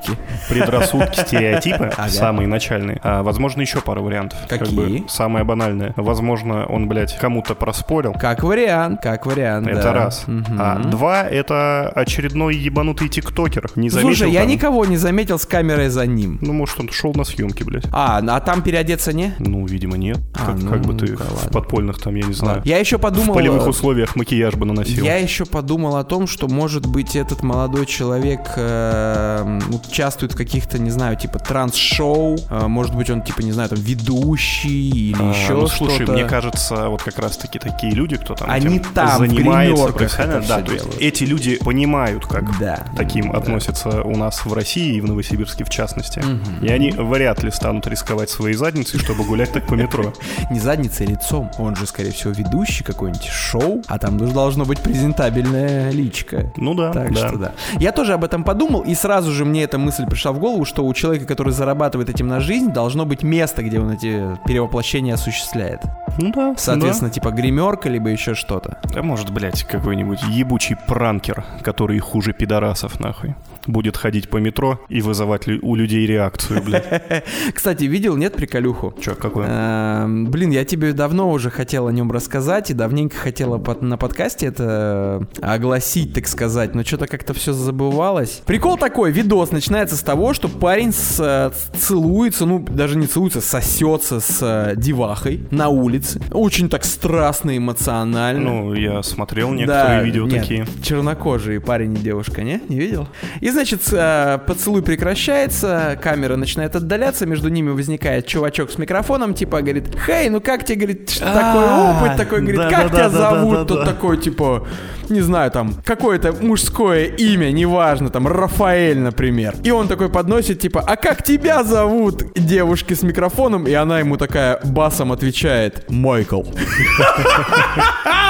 предрассудки, 0.49 1.19
стереотипы, 1.27 1.91
самые 2.09 2.47
начальные, 2.47 2.99
а, 3.03 3.23
возможно, 3.23 3.61
еще 3.61 3.81
пара 3.81 4.01
вариантов. 4.01 4.39
Как 4.47 4.59
Какие? 4.59 4.99
бы 4.99 5.09
самое 5.39 5.45
банальное. 5.45 5.93
Возможно, 5.95 6.65
он, 6.65 6.87
блядь, 6.87 7.17
кому-то 7.17 7.55
проспорил. 7.55 8.13
Как 8.13 8.43
вариант, 8.43 9.01
как 9.01 9.25
вариант, 9.25 9.67
Это 9.67 9.83
да. 9.83 9.93
раз. 9.93 10.23
Мгм. 10.27 10.57
А 10.59 10.79
два— 10.79 11.23
это 11.29 11.89
очередной 11.95 12.55
ебанутый 12.55 13.09
тиктокер. 13.09 13.69
Не 13.75 13.89
заметил 13.89 14.09
Слушай, 14.09 14.31
я 14.31 14.41
там? 14.41 14.49
никого 14.49 14.85
не 14.85 14.97
заметил 14.97 15.39
с 15.39 15.45
камерой 15.45 15.89
за 15.89 16.05
ним. 16.05 16.39
Ну, 16.41 16.53
может, 16.53 16.79
он 16.79 16.89
шел 16.89 17.13
на 17.13 17.23
съемки, 17.23 17.63
блядь. 17.63 17.85
А, 17.91 18.19
а 18.25 18.39
там 18.39 18.61
переодеться 18.61 19.13
не? 19.13 19.33
Ну, 19.39 19.65
видимо, 19.65 19.97
нет. 19.97 20.19
А, 20.35 20.47
как, 20.47 20.55
ну, 20.61 20.69
как 20.69 20.81
бы 20.81 20.93
ты 20.93 21.11
ну-ка, 21.11 21.23
в 21.23 21.33
ладно. 21.33 21.51
подпольных 21.51 22.01
там, 22.01 22.15
я 22.15 22.25
не 22.25 22.33
знаю, 22.33 22.61
Я 22.65 22.77
еще 22.77 22.97
подумал... 22.97 23.33
в 23.33 23.37
полевых 23.37 23.65
э, 23.65 23.69
условиях 23.69 24.15
макияж 24.15 24.55
бы 24.55 24.65
наносил. 24.65 25.03
Я 25.03 25.17
еще 25.17 25.45
подумал 25.45 25.95
о 25.97 26.03
том, 26.03 26.27
что, 26.27 26.47
может 26.47 26.85
быть, 26.85 27.15
этот 27.15 27.43
молодой 27.43 27.85
человек 27.85 28.41
э, 28.55 29.59
участвует 29.69 30.33
в 30.33 30.35
каких-то, 30.35 30.79
не 30.79 30.89
знаю, 30.89 31.15
типа 31.15 31.39
транс-шоу. 31.39 32.37
Э, 32.49 32.67
может 32.67 32.95
быть, 32.95 33.09
он, 33.09 33.21
типа, 33.21 33.41
не 33.41 33.51
знаю, 33.51 33.69
там, 33.69 33.79
ведущий 33.79 34.89
или 35.11 35.17
А, 35.19 35.28
еще 35.29 35.53
ну, 35.53 35.67
что-то. 35.67 35.75
слушай, 35.97 36.07
мне 36.07 36.25
кажется, 36.25 36.89
вот 36.89 37.01
как 37.03 37.19
раз-таки 37.19 37.59
такие 37.59 37.93
люди, 37.93 38.17
кто 38.17 38.35
там 38.35 38.49
Они 38.49 38.79
там, 38.79 39.19
занимается 39.19 39.87
профессионально, 39.87 40.47
да, 40.47 40.61
то 40.61 40.71
есть 40.73 40.85
эти 40.99 41.23
люди 41.23 41.57
понимают, 41.57 42.25
как 42.25 42.57
Да. 42.59 42.83
таким 42.95 43.31
да. 43.31 43.37
относятся 43.37 44.01
у 44.03 44.15
нас 44.15 44.45
в 44.45 44.53
России 44.53 44.95
и 44.95 45.01
в 45.01 45.05
Новосибирске 45.05 45.63
в 45.63 45.69
частности. 45.69 46.23
И 46.61 46.67
они 46.67 46.91
вряд 46.91 47.43
ли 47.43 47.51
станут 47.51 47.87
рисковать 47.87 48.29
своей 48.29 48.55
задницей, 48.55 48.99
чтобы 48.99 49.23
гулять 49.23 49.51
так 49.51 49.67
по 49.67 49.73
метро. 49.73 50.13
Не 50.51 50.59
задницей, 50.59 51.05
а 51.07 51.09
лицом. 51.09 51.51
Он 51.57 51.75
же, 51.75 51.85
скорее 51.85 52.11
всего, 52.11 52.31
ведущий 52.33 52.83
какой-нибудь 52.83 53.25
шоу, 53.25 53.81
а 53.87 53.97
там 53.99 54.17
должно 54.17 54.65
быть 54.65 54.79
презентабельная 54.79 55.91
личка. 55.91 56.51
Ну 56.57 56.73
да, 56.73 56.91
Так 56.91 57.13
да. 57.13 57.27
что 57.27 57.37
да. 57.37 57.51
Я 57.79 57.91
тоже 57.91 58.13
об 58.13 58.23
этом 58.23 58.43
подумал, 58.43 58.81
и 58.81 58.95
сразу 58.95 59.31
же 59.31 59.45
мне 59.45 59.63
эта 59.63 59.77
мысль 59.77 60.05
пришла 60.05 60.31
в 60.31 60.39
голову, 60.39 60.65
что 60.65 60.85
у 60.85 60.93
человека, 60.93 61.25
который 61.25 61.53
зарабатывает 61.53 62.09
этим 62.09 62.27
на 62.27 62.39
жизнь, 62.39 62.71
должно 62.71 63.05
быть 63.05 63.23
место, 63.23 63.63
где 63.63 63.79
он 63.79 63.91
эти 63.91 64.37
перевоплощения 64.45 65.15
осуществляет. 65.19 65.81
Ну 66.17 66.31
да, 66.31 66.55
Соответственно, 66.57 67.11
типа 67.11 67.29
гримерка, 67.31 67.89
либо 67.89 68.09
еще 68.09 68.35
что-то. 68.35 68.79
да. 68.83 68.89
Да 68.95 69.01
может, 69.03 69.31
блядь, 69.31 69.63
какой-нибудь 69.63 70.23
ебучий 70.23 70.75
пранкер, 70.87 71.43
который 71.61 71.99
хуже 71.99 72.33
пидорасов, 72.33 72.99
нахуй. 72.99 73.35
Будет 73.67 73.97
ходить 73.97 74.29
по 74.29 74.37
метро 74.37 74.79
и 74.89 75.01
вызывать 75.01 75.47
у 75.47 75.75
людей 75.75 76.05
реакцию, 76.05 76.61
блядь. 76.63 77.23
Кстати, 77.53 77.85
видел, 77.85 78.15
нет, 78.17 78.35
приколюху? 78.35 78.93
Чё, 79.01 79.15
какой? 79.15 79.45
Эм, 79.47 80.27
Блин, 80.27 80.51
я 80.51 80.65
тебе 80.65 80.93
давно 80.93 81.31
уже 81.31 81.49
хотел 81.49 81.87
о 81.87 81.91
нем 81.91 82.11
рассказать 82.11 82.71
и 82.71 82.73
давненько 82.73 83.15
хотела 83.17 83.57
на 83.81 83.97
подкасте 83.97 84.47
это 84.47 85.27
э, 85.41 85.41
огласить, 85.45 86.13
так 86.13 86.27
сказать, 86.27 86.75
но 86.75 86.83
что-то 86.83 87.07
как-то 87.07 87.33
все 87.33 87.53
забывалось. 87.53 88.41
Прикол 88.45 88.77
такой, 88.77 89.11
видос 89.11 89.51
начинается 89.51 89.95
с 89.95 90.01
того, 90.01 90.33
что 90.33 90.47
парень 90.47 90.93
с, 90.93 91.19
э, 91.19 91.77
целуется, 91.77 92.45
ну 92.45 92.59
даже 92.59 92.97
не 92.97 93.07
целуется, 93.07 93.41
сосется 93.41 94.19
с 94.19 94.39
э, 94.41 94.73
девахой 94.75 95.47
на 95.51 95.69
улице. 95.69 96.21
Очень 96.31 96.69
так 96.69 96.85
страстно, 96.85 97.57
эмоционально. 97.57 98.49
Ну, 98.49 98.73
я 98.73 99.03
смотрел 99.03 99.51
некоторые 99.51 100.03
видео 100.03 100.25
нет, 100.25 100.41
такие. 100.41 100.67
Чернокожие 100.83 101.59
парень 101.59 101.93
и 101.95 101.97
девушка, 101.97 102.43
не? 102.43 102.61
Не 102.69 102.79
видел? 102.79 103.07
И, 103.41 103.48
значит, 103.51 103.81
э, 103.91 104.39
поцелуй 104.45 104.81
прекращается, 104.81 105.97
камера 106.01 106.35
начинает 106.35 106.75
отдаляться, 106.75 107.25
между 107.25 107.49
ними 107.49 107.69
возникает 107.69 108.27
чувачок 108.27 108.71
с 108.71 108.77
микрофоном, 108.77 109.33
типа, 109.33 109.61
говорит, 109.61 109.95
«Хей, 110.05 110.29
ну 110.29 110.41
как 110.41 110.65
тебе, 110.65 110.75
говорит, 110.77 111.09
что 111.09 111.25
такой 111.25 111.65
А, 111.65 111.91
опыт?» 111.91 112.17
Такой, 112.17 112.41
говорит, 112.41 112.61
«Как 112.69 112.91
тебя 112.91 113.09
зовут?» 113.09 113.67
Тот 113.67 113.85
такой, 113.85 114.17
типа, 114.17 114.67
не 115.09 115.21
знаю, 115.21 115.51
там, 115.51 115.73
какое-то 115.85 116.33
мужское 116.33 117.05
имя, 117.05 117.51
неважно, 117.51 118.09
там, 118.09 118.27
Рафаэль, 118.27 118.99
например. 118.99 119.55
И 119.63 119.71
он 119.71 119.87
такой 119.87 120.09
подносит, 120.09 120.59
типа, 120.59 120.83
«А 120.85 120.95
как 120.95 121.23
тебя 121.23 121.63
зовут?» 121.63 122.33
Девушке 122.35 122.95
с 122.95 123.03
микрофоном, 123.03 123.67
и 123.67 123.73
она 123.73 123.99
ему 123.99 124.17
такая 124.17 124.59
басом 124.63 125.11
отвечает, 125.11 125.89
«Майкл». 125.89 126.43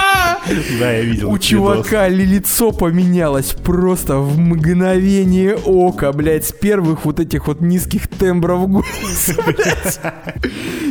Да, 0.79 0.91
я 0.91 1.01
видел. 1.01 1.31
У 1.31 1.37
чувака 1.37 2.07
ли 2.07 2.25
лицо 2.25 2.71
поменялось 2.71 3.53
просто 3.53 4.17
в 4.17 4.37
мгновение 4.39 5.55
ока, 5.55 6.11
блядь, 6.11 6.45
с 6.45 6.51
первых 6.51 7.05
вот 7.05 7.19
этих 7.19 7.47
вот 7.47 7.61
низких 7.61 8.07
тембров 8.07 8.69
голоса, 8.69 9.33
блядь. 9.45 9.99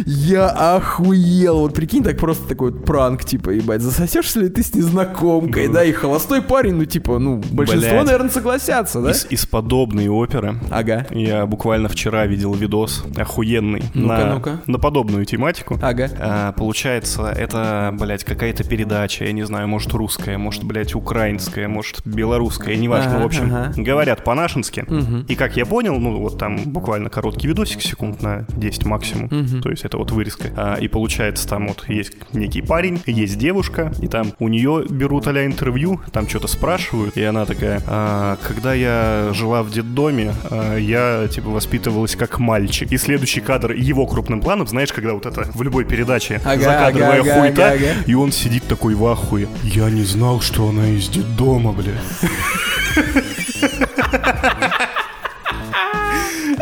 Я 0.07 0.49
охуел. 0.49 1.61
Вот 1.61 1.75
прикинь, 1.75 2.03
так 2.03 2.19
просто 2.19 2.49
такой 2.49 2.73
вот 2.73 2.85
пранк, 2.85 3.25
типа, 3.25 3.51
ебать, 3.51 3.83
засосешься 3.83 4.41
ли 4.41 4.49
ты 4.49 4.63
с 4.63 4.75
незнакомкой, 4.75 5.69
да, 5.69 5.85
и 5.85 5.93
холостой 5.93 6.43
парень, 6.43 6.75
ну, 6.75 6.85
типа, 6.85 7.19
ну, 7.19 7.43
большинство, 7.51 8.03
наверное, 8.03 8.31
согласятся, 8.31 9.01
да? 9.01 9.11
Из, 9.11 9.47
подобной 9.47 10.09
оперы 10.09 10.57
Ага. 10.71 11.07
я 11.11 11.47
буквально 11.47 11.89
вчера 11.89 12.27
видел 12.27 12.53
видос 12.55 13.05
охуенный 13.17 13.83
на, 13.95 14.41
на 14.67 14.79
подобную 14.79 15.25
тематику. 15.25 15.79
Ага. 15.83 16.11
А, 16.19 16.53
получается, 16.53 17.23
это, 17.37 17.95
блядь, 17.99 18.25
какая-то 18.25 18.65
передача, 18.65 19.25
я 19.25 19.33
не 19.33 19.45
знаю, 19.49 19.69
может 19.69 19.93
русская, 19.93 20.39
может, 20.39 20.65
блядь, 20.65 20.95
украинская, 20.95 21.69
может, 21.69 22.07
белорусская, 22.07 22.77
неважно, 22.77 23.17
Ага, 23.17 23.23
в 23.23 23.27
общем, 23.27 23.55
ага. 23.55 23.73
говорят 23.77 24.25
по-нашенски. 24.25 24.85
Мгм. 24.87 25.27
И 25.29 25.35
как 25.35 25.57
я 25.57 25.67
понял, 25.67 25.99
ну 25.99 26.19
вот 26.19 26.39
там 26.39 26.57
буквально 26.65 27.11
короткий 27.11 27.49
видосик, 27.49 27.83
секунд 27.83 28.23
на 28.23 28.45
10 28.57 28.85
максимум, 28.87 29.29
Мгм. 29.31 29.63
то 29.63 29.71
есть 29.71 29.85
это 29.85 29.99
вот 29.99 30.11
вырезка. 30.13 30.49
А, 30.57 30.75
и 30.77 30.89
получается 30.89 31.49
там 31.49 31.69
вот 31.69 31.85
есть 31.89 32.13
некий 32.33 32.63
парень, 32.63 33.01
есть 33.07 33.39
девушка, 33.39 33.93
и 34.01 34.09
там 34.09 34.33
у 34.39 34.49
нее 34.49 34.85
берут 34.89 35.27
а 35.27 35.33
интервью, 35.45 36.01
там 36.13 36.29
что-то 36.29 36.49
спрашивают, 36.49 37.17
и 37.17 37.23
она 37.23 37.45
такая, 37.45 37.83
«А, 37.87 38.37
когда 38.47 38.75
я 38.75 39.31
жила 39.35 39.63
в 39.63 39.71
детдоме, 39.71 40.33
а, 40.51 40.77
я 40.77 41.29
типа 41.29 41.51
воспитывалась 41.51 42.17
как 42.17 42.39
мальчик. 42.39 42.93
И 42.93 42.97
следующий 42.99 43.41
кадр 43.41 43.73
его 43.73 44.07
крупным 44.07 44.41
планом, 44.41 44.67
знаешь, 44.67 44.93
когда 44.93 45.13
вот 45.15 45.27
это 45.27 45.45
в 45.55 45.63
любой 45.63 45.85
передаче 45.85 46.41
Ага, 46.45 46.63
закадровая 46.63 47.21
ага, 47.21 47.35
хуета, 47.41 47.67
ага, 47.73 47.75
ага. 47.75 48.05
и 48.07 48.15
он 48.15 48.33
сидит 48.33 48.65
такой 48.65 48.95
в 48.95 49.07
ахуе. 49.07 49.28
Я 49.63 49.91
не 49.91 50.05
знал, 50.05 50.41
что 50.41 50.69
она 50.69 50.89
из 50.89 51.09
детдома, 51.09 51.73
бля. 51.73 51.95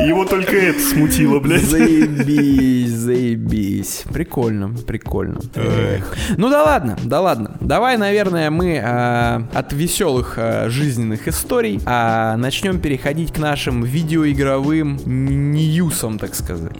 Его 0.07 0.25
только 0.25 0.57
это 0.57 0.79
смутило, 0.79 1.41
блядь. 1.41 1.65
Заебись, 1.65 2.91
заебись. 2.91 4.05
Прикольно, 4.13 4.69
прикольно. 4.69 5.41
Эх. 5.55 6.15
Ну 6.37 6.51
да 6.51 6.63
ладно, 6.63 6.99
да 7.03 7.21
ладно. 7.21 7.57
Давай, 7.61 7.97
наверное, 7.97 8.51
мы 8.51 8.79
а, 8.79 9.49
от 9.53 9.73
веселых 9.73 10.35
а, 10.37 10.69
жизненных 10.69 11.27
историй 11.29 11.81
а, 11.87 12.37
начнем 12.37 12.79
переходить 12.79 13.33
к 13.33 13.39
нашим 13.39 13.83
видеоигровым 13.83 14.99
ньюсам, 15.07 16.19
так 16.19 16.35
сказать. 16.35 16.77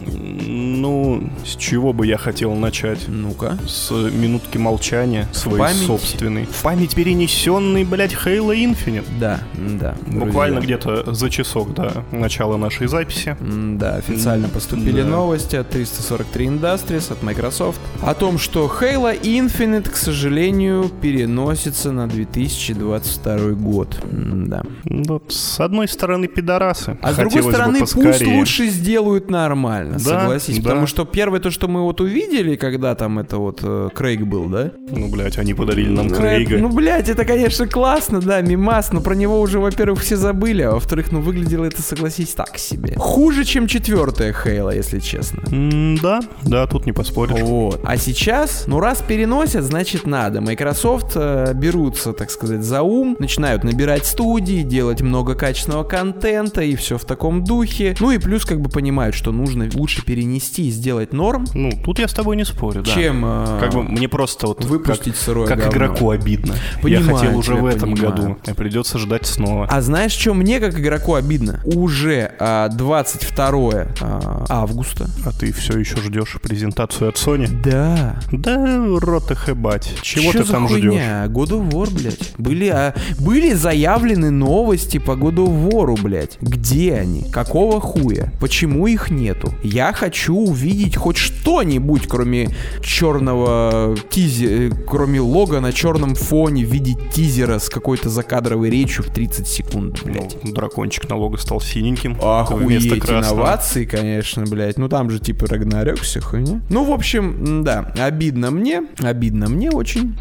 Ну, 0.87 1.21
с 1.45 1.57
чего 1.57 1.91
бы 1.91 2.07
я 2.07 2.17
хотел 2.17 2.53
начать? 2.55 3.09
Ну-ка. 3.09 3.57
С 3.67 3.91
минутки 3.91 4.57
молчания 4.57 5.27
своей 5.33 5.59
память? 5.59 5.85
собственной. 5.85 6.45
В 6.45 6.61
память 6.63 6.95
перенесенный, 6.95 7.83
блядь, 7.83 8.13
Halo 8.13 8.55
Infinite. 8.55 9.03
Да, 9.19 9.41
да. 9.57 9.95
Буквально 10.07 10.59
где-то 10.59 11.13
за 11.13 11.29
часок 11.29 11.73
до 11.73 12.05
начала 12.13 12.55
нашей 12.55 12.87
записи. 12.87 13.35
Да, 13.41 13.95
официально 13.95 14.47
поступили 14.47 15.01
Да. 15.01 15.09
новости 15.09 15.57
от 15.57 15.69
343 15.69 16.45
Industries, 16.47 17.11
от 17.11 17.21
Microsoft, 17.21 17.79
о 18.01 18.13
том, 18.13 18.37
что 18.39 18.65
Halo 18.79 19.19
Infinite, 19.21 19.89
к 19.89 19.97
сожалению, 19.97 20.89
переносится 21.01 21.91
на 21.91 22.07
2022 22.07 23.51
год. 23.55 23.97
Да. 24.09 24.63
Ну, 24.85 25.21
с 25.27 25.59
одной 25.59 25.89
стороны, 25.89 26.27
пидорасы. 26.27 26.97
А 27.01 27.11
с 27.11 27.17
другой 27.17 27.43
стороны, 27.43 27.79
пусть 27.79 28.25
лучше 28.25 28.67
сделают 28.67 29.29
нормально, 29.29 29.97
Да, 29.99 30.21
согласись. 30.21 30.59
да. 30.59 30.76
Потому 30.77 30.87
что 30.87 31.05
первое 31.05 31.39
то, 31.39 31.51
что 31.51 31.67
мы 31.67 31.81
вот 31.83 32.01
увидели, 32.01 32.55
когда 32.55 32.95
там 32.95 33.19
это 33.19 33.37
вот 33.37 33.59
э, 33.63 33.89
Крейг 33.93 34.21
был, 34.21 34.45
да? 34.45 34.71
Ну, 34.91 35.07
блядь, 35.09 35.37
они 35.37 35.53
подарили 35.53 35.89
нам 35.89 36.07
Ну, 36.07 36.15
Крейга. 36.15 36.55
это- 36.55 36.63
Ну, 36.63 36.69
блядь, 36.69 37.09
это, 37.09 37.25
конечно, 37.25 37.67
классно, 37.67 38.19
да, 38.21 38.41
мимас, 38.41 38.91
но 38.91 39.01
про 39.01 39.15
него 39.15 39.39
уже, 39.41 39.59
во-первых, 39.59 40.01
все 40.01 40.15
забыли, 40.17 40.61
а 40.61 40.71
во-вторых, 40.71 41.11
ну, 41.11 41.21
выглядело 41.21 41.65
это, 41.65 41.81
согласись, 41.81 42.33
так 42.33 42.57
себе. 42.57 42.93
Хуже, 42.97 43.43
чем 43.43 43.67
четвертая 43.67 44.33
Хейла, 44.33 44.69
если 44.75 44.99
честно. 44.99 45.43
М, 45.51 45.97
Да, 45.97 46.19
да, 46.43 46.67
тут 46.67 46.85
не 46.85 46.91
поспоришь. 46.93 47.41
Вот. 47.41 47.81
А 47.83 47.97
сейчас, 47.97 48.65
ну 48.67 48.79
раз 48.79 49.01
переносят, 49.07 49.63
значит 49.63 50.05
надо. 50.05 50.41
Microsoft 50.41 51.13
э, 51.15 51.53
берутся, 51.55 52.13
так 52.13 52.29
сказать, 52.31 52.63
за 52.63 52.81
ум, 52.83 53.15
начинают 53.19 53.63
набирать 53.63 54.05
студии, 54.05 54.61
делать 54.61 55.01
много 55.01 55.33
качественного 55.35 55.83
контента 55.83 56.61
и 56.61 56.75
все 56.75 56.97
в 56.97 57.05
таком 57.05 57.43
духе. 57.43 57.95
Ну 57.99 58.11
и 58.11 58.17
плюс 58.19 58.45
как 58.45 58.61
бы 58.61 58.69
понимают, 58.69 59.15
что 59.15 59.31
нужно 59.31 59.67
лучше 59.73 60.03
перенести 60.05 60.56
и 60.59 60.69
сделать 60.71 61.13
норм, 61.13 61.45
Ну, 61.53 61.71
тут 61.83 61.99
я 61.99 62.07
с 62.07 62.13
тобой 62.13 62.35
не 62.35 62.45
спорю, 62.45 62.83
да. 62.83 62.91
чем 62.91 63.23
э, 63.25 63.59
Как 63.59 63.73
бы 63.73 63.83
мне 63.83 64.07
просто 64.07 64.47
вот 64.47 64.63
выпустить 64.65 65.13
как, 65.13 65.15
сырое 65.21 65.47
как 65.47 65.59
говно. 65.59 65.73
игроку 65.73 66.09
обидно. 66.11 66.55
Понимаю 66.81 67.05
я 67.07 67.13
хотел 67.17 67.37
уже 67.37 67.55
в 67.55 67.65
этом 67.65 67.91
понимаю. 67.93 68.11
году, 68.15 68.37
и 68.47 68.53
придется 68.53 68.97
ждать 68.97 69.25
снова. 69.25 69.67
А 69.69 69.81
знаешь, 69.81 70.11
что 70.11 70.33
мне 70.33 70.59
как 70.59 70.77
игроку 70.79 71.13
обидно? 71.15 71.61
Уже 71.65 72.31
а, 72.39 72.69
22 72.69 73.87
а, 74.01 74.45
августа. 74.49 75.07
А 75.25 75.31
ты 75.31 75.51
все 75.51 75.77
еще 75.79 75.97
ждешь 75.97 76.37
презентацию 76.41 77.09
от 77.09 77.15
Sony? 77.15 77.47
Да. 77.63 78.19
Да, 78.31 78.85
рот 78.99 79.31
их 79.31 79.47
ебать. 79.47 79.91
Чего 80.01 80.31
Чё 80.31 80.43
ты 80.43 80.51
там 80.51 80.67
ждешь? 80.67 80.81
хуйня? 80.91 81.25
God 81.27 81.49
of 81.49 81.69
War, 81.71 81.93
блядь. 81.93 82.33
Были, 82.37 82.67
а, 82.67 82.93
были 83.19 83.53
заявлены 83.53 84.31
новости 84.31 84.97
по 84.97 85.11
God 85.11 85.35
of 85.35 85.69
War, 85.71 86.01
блядь. 86.01 86.37
Где 86.41 86.95
они? 86.95 87.23
Какого 87.31 87.79
хуя? 87.79 88.31
Почему 88.39 88.87
их 88.87 89.09
нету? 89.09 89.53
Я 89.63 89.93
хочу 89.93 90.46
увидеть 90.47 90.95
хоть 90.95 91.17
что-нибудь, 91.17 92.07
кроме 92.07 92.49
черного 92.81 93.95
тизера, 94.09 94.75
кроме 94.87 95.19
лога 95.19 95.59
на 95.59 95.73
черном 95.73 96.15
фоне 96.15 96.65
в 96.65 96.71
виде 96.71 96.95
тизера 97.13 97.59
с 97.59 97.69
какой-то 97.69 98.09
закадровой 98.09 98.69
речью 98.69 99.03
в 99.03 99.13
30 99.13 99.47
секунд, 99.47 100.03
блядь. 100.03 100.37
Ну, 100.43 100.53
дракончик 100.53 101.09
налога 101.09 101.37
стал 101.37 101.61
синеньким. 101.61 102.17
Охуеть, 102.21 102.85
инновации, 102.87 103.85
конечно, 103.85 104.43
блядь. 104.45 104.77
Ну 104.77 104.89
там 104.89 105.09
же 105.09 105.19
типа 105.19 105.47
Рагнарёк, 105.47 105.99
вся 105.99 106.21
хуйня. 106.21 106.61
Ну, 106.69 106.83
в 106.83 106.91
общем, 106.91 107.63
да, 107.63 107.91
обидно 107.99 108.51
мне, 108.51 108.83
обидно 108.99 109.47
мне 109.47 109.71
очень. 109.71 110.15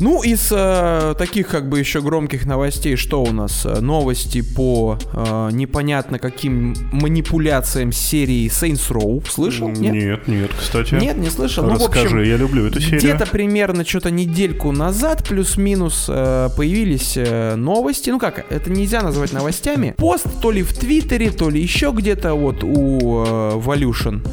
Ну, 0.00 0.22
из 0.22 0.48
э, 0.50 1.14
таких 1.18 1.48
как 1.48 1.68
бы 1.68 1.78
еще 1.78 2.00
громких 2.00 2.46
новостей, 2.46 2.96
что 2.96 3.22
у 3.22 3.32
нас? 3.32 3.64
Э, 3.64 3.80
Новости 3.80 4.42
по 4.42 4.98
э, 5.12 5.48
непонятно 5.52 6.18
каким 6.18 6.74
манипуляциям 6.92 7.92
серии 7.92 8.46
Saints 8.46 8.90
Row. 8.90 9.24
Слышал? 9.28 9.65
Нет? 9.68 9.92
Нет, 9.92 10.28
нет, 10.28 10.50
кстати. 10.58 10.94
Нет, 10.94 11.16
не 11.16 11.30
слышал. 11.30 11.64
Ну, 11.64 11.70
в 11.70 11.78
Расскажи, 11.78 12.06
общем, 12.06 12.22
я 12.22 12.36
люблю 12.36 12.66
эту 12.66 12.80
серию. 12.80 13.00
где-то 13.00 13.26
примерно 13.26 13.84
что-то 13.84 14.10
недельку 14.10 14.72
назад, 14.72 15.24
плюс-минус, 15.28 16.06
э, 16.08 16.48
появились 16.56 17.14
э, 17.16 17.54
новости. 17.56 18.10
Ну 18.10 18.18
как, 18.18 18.44
это 18.50 18.70
нельзя 18.70 19.02
назвать 19.02 19.32
новостями. 19.32 19.94
Пост 19.96 20.26
то 20.40 20.50
ли 20.50 20.62
в 20.62 20.72
Твиттере, 20.76 21.30
то 21.30 21.50
ли 21.50 21.60
еще 21.60 21.92
где-то 21.94 22.34
вот 22.34 22.62
у 22.64 23.24
Volution 23.60 24.26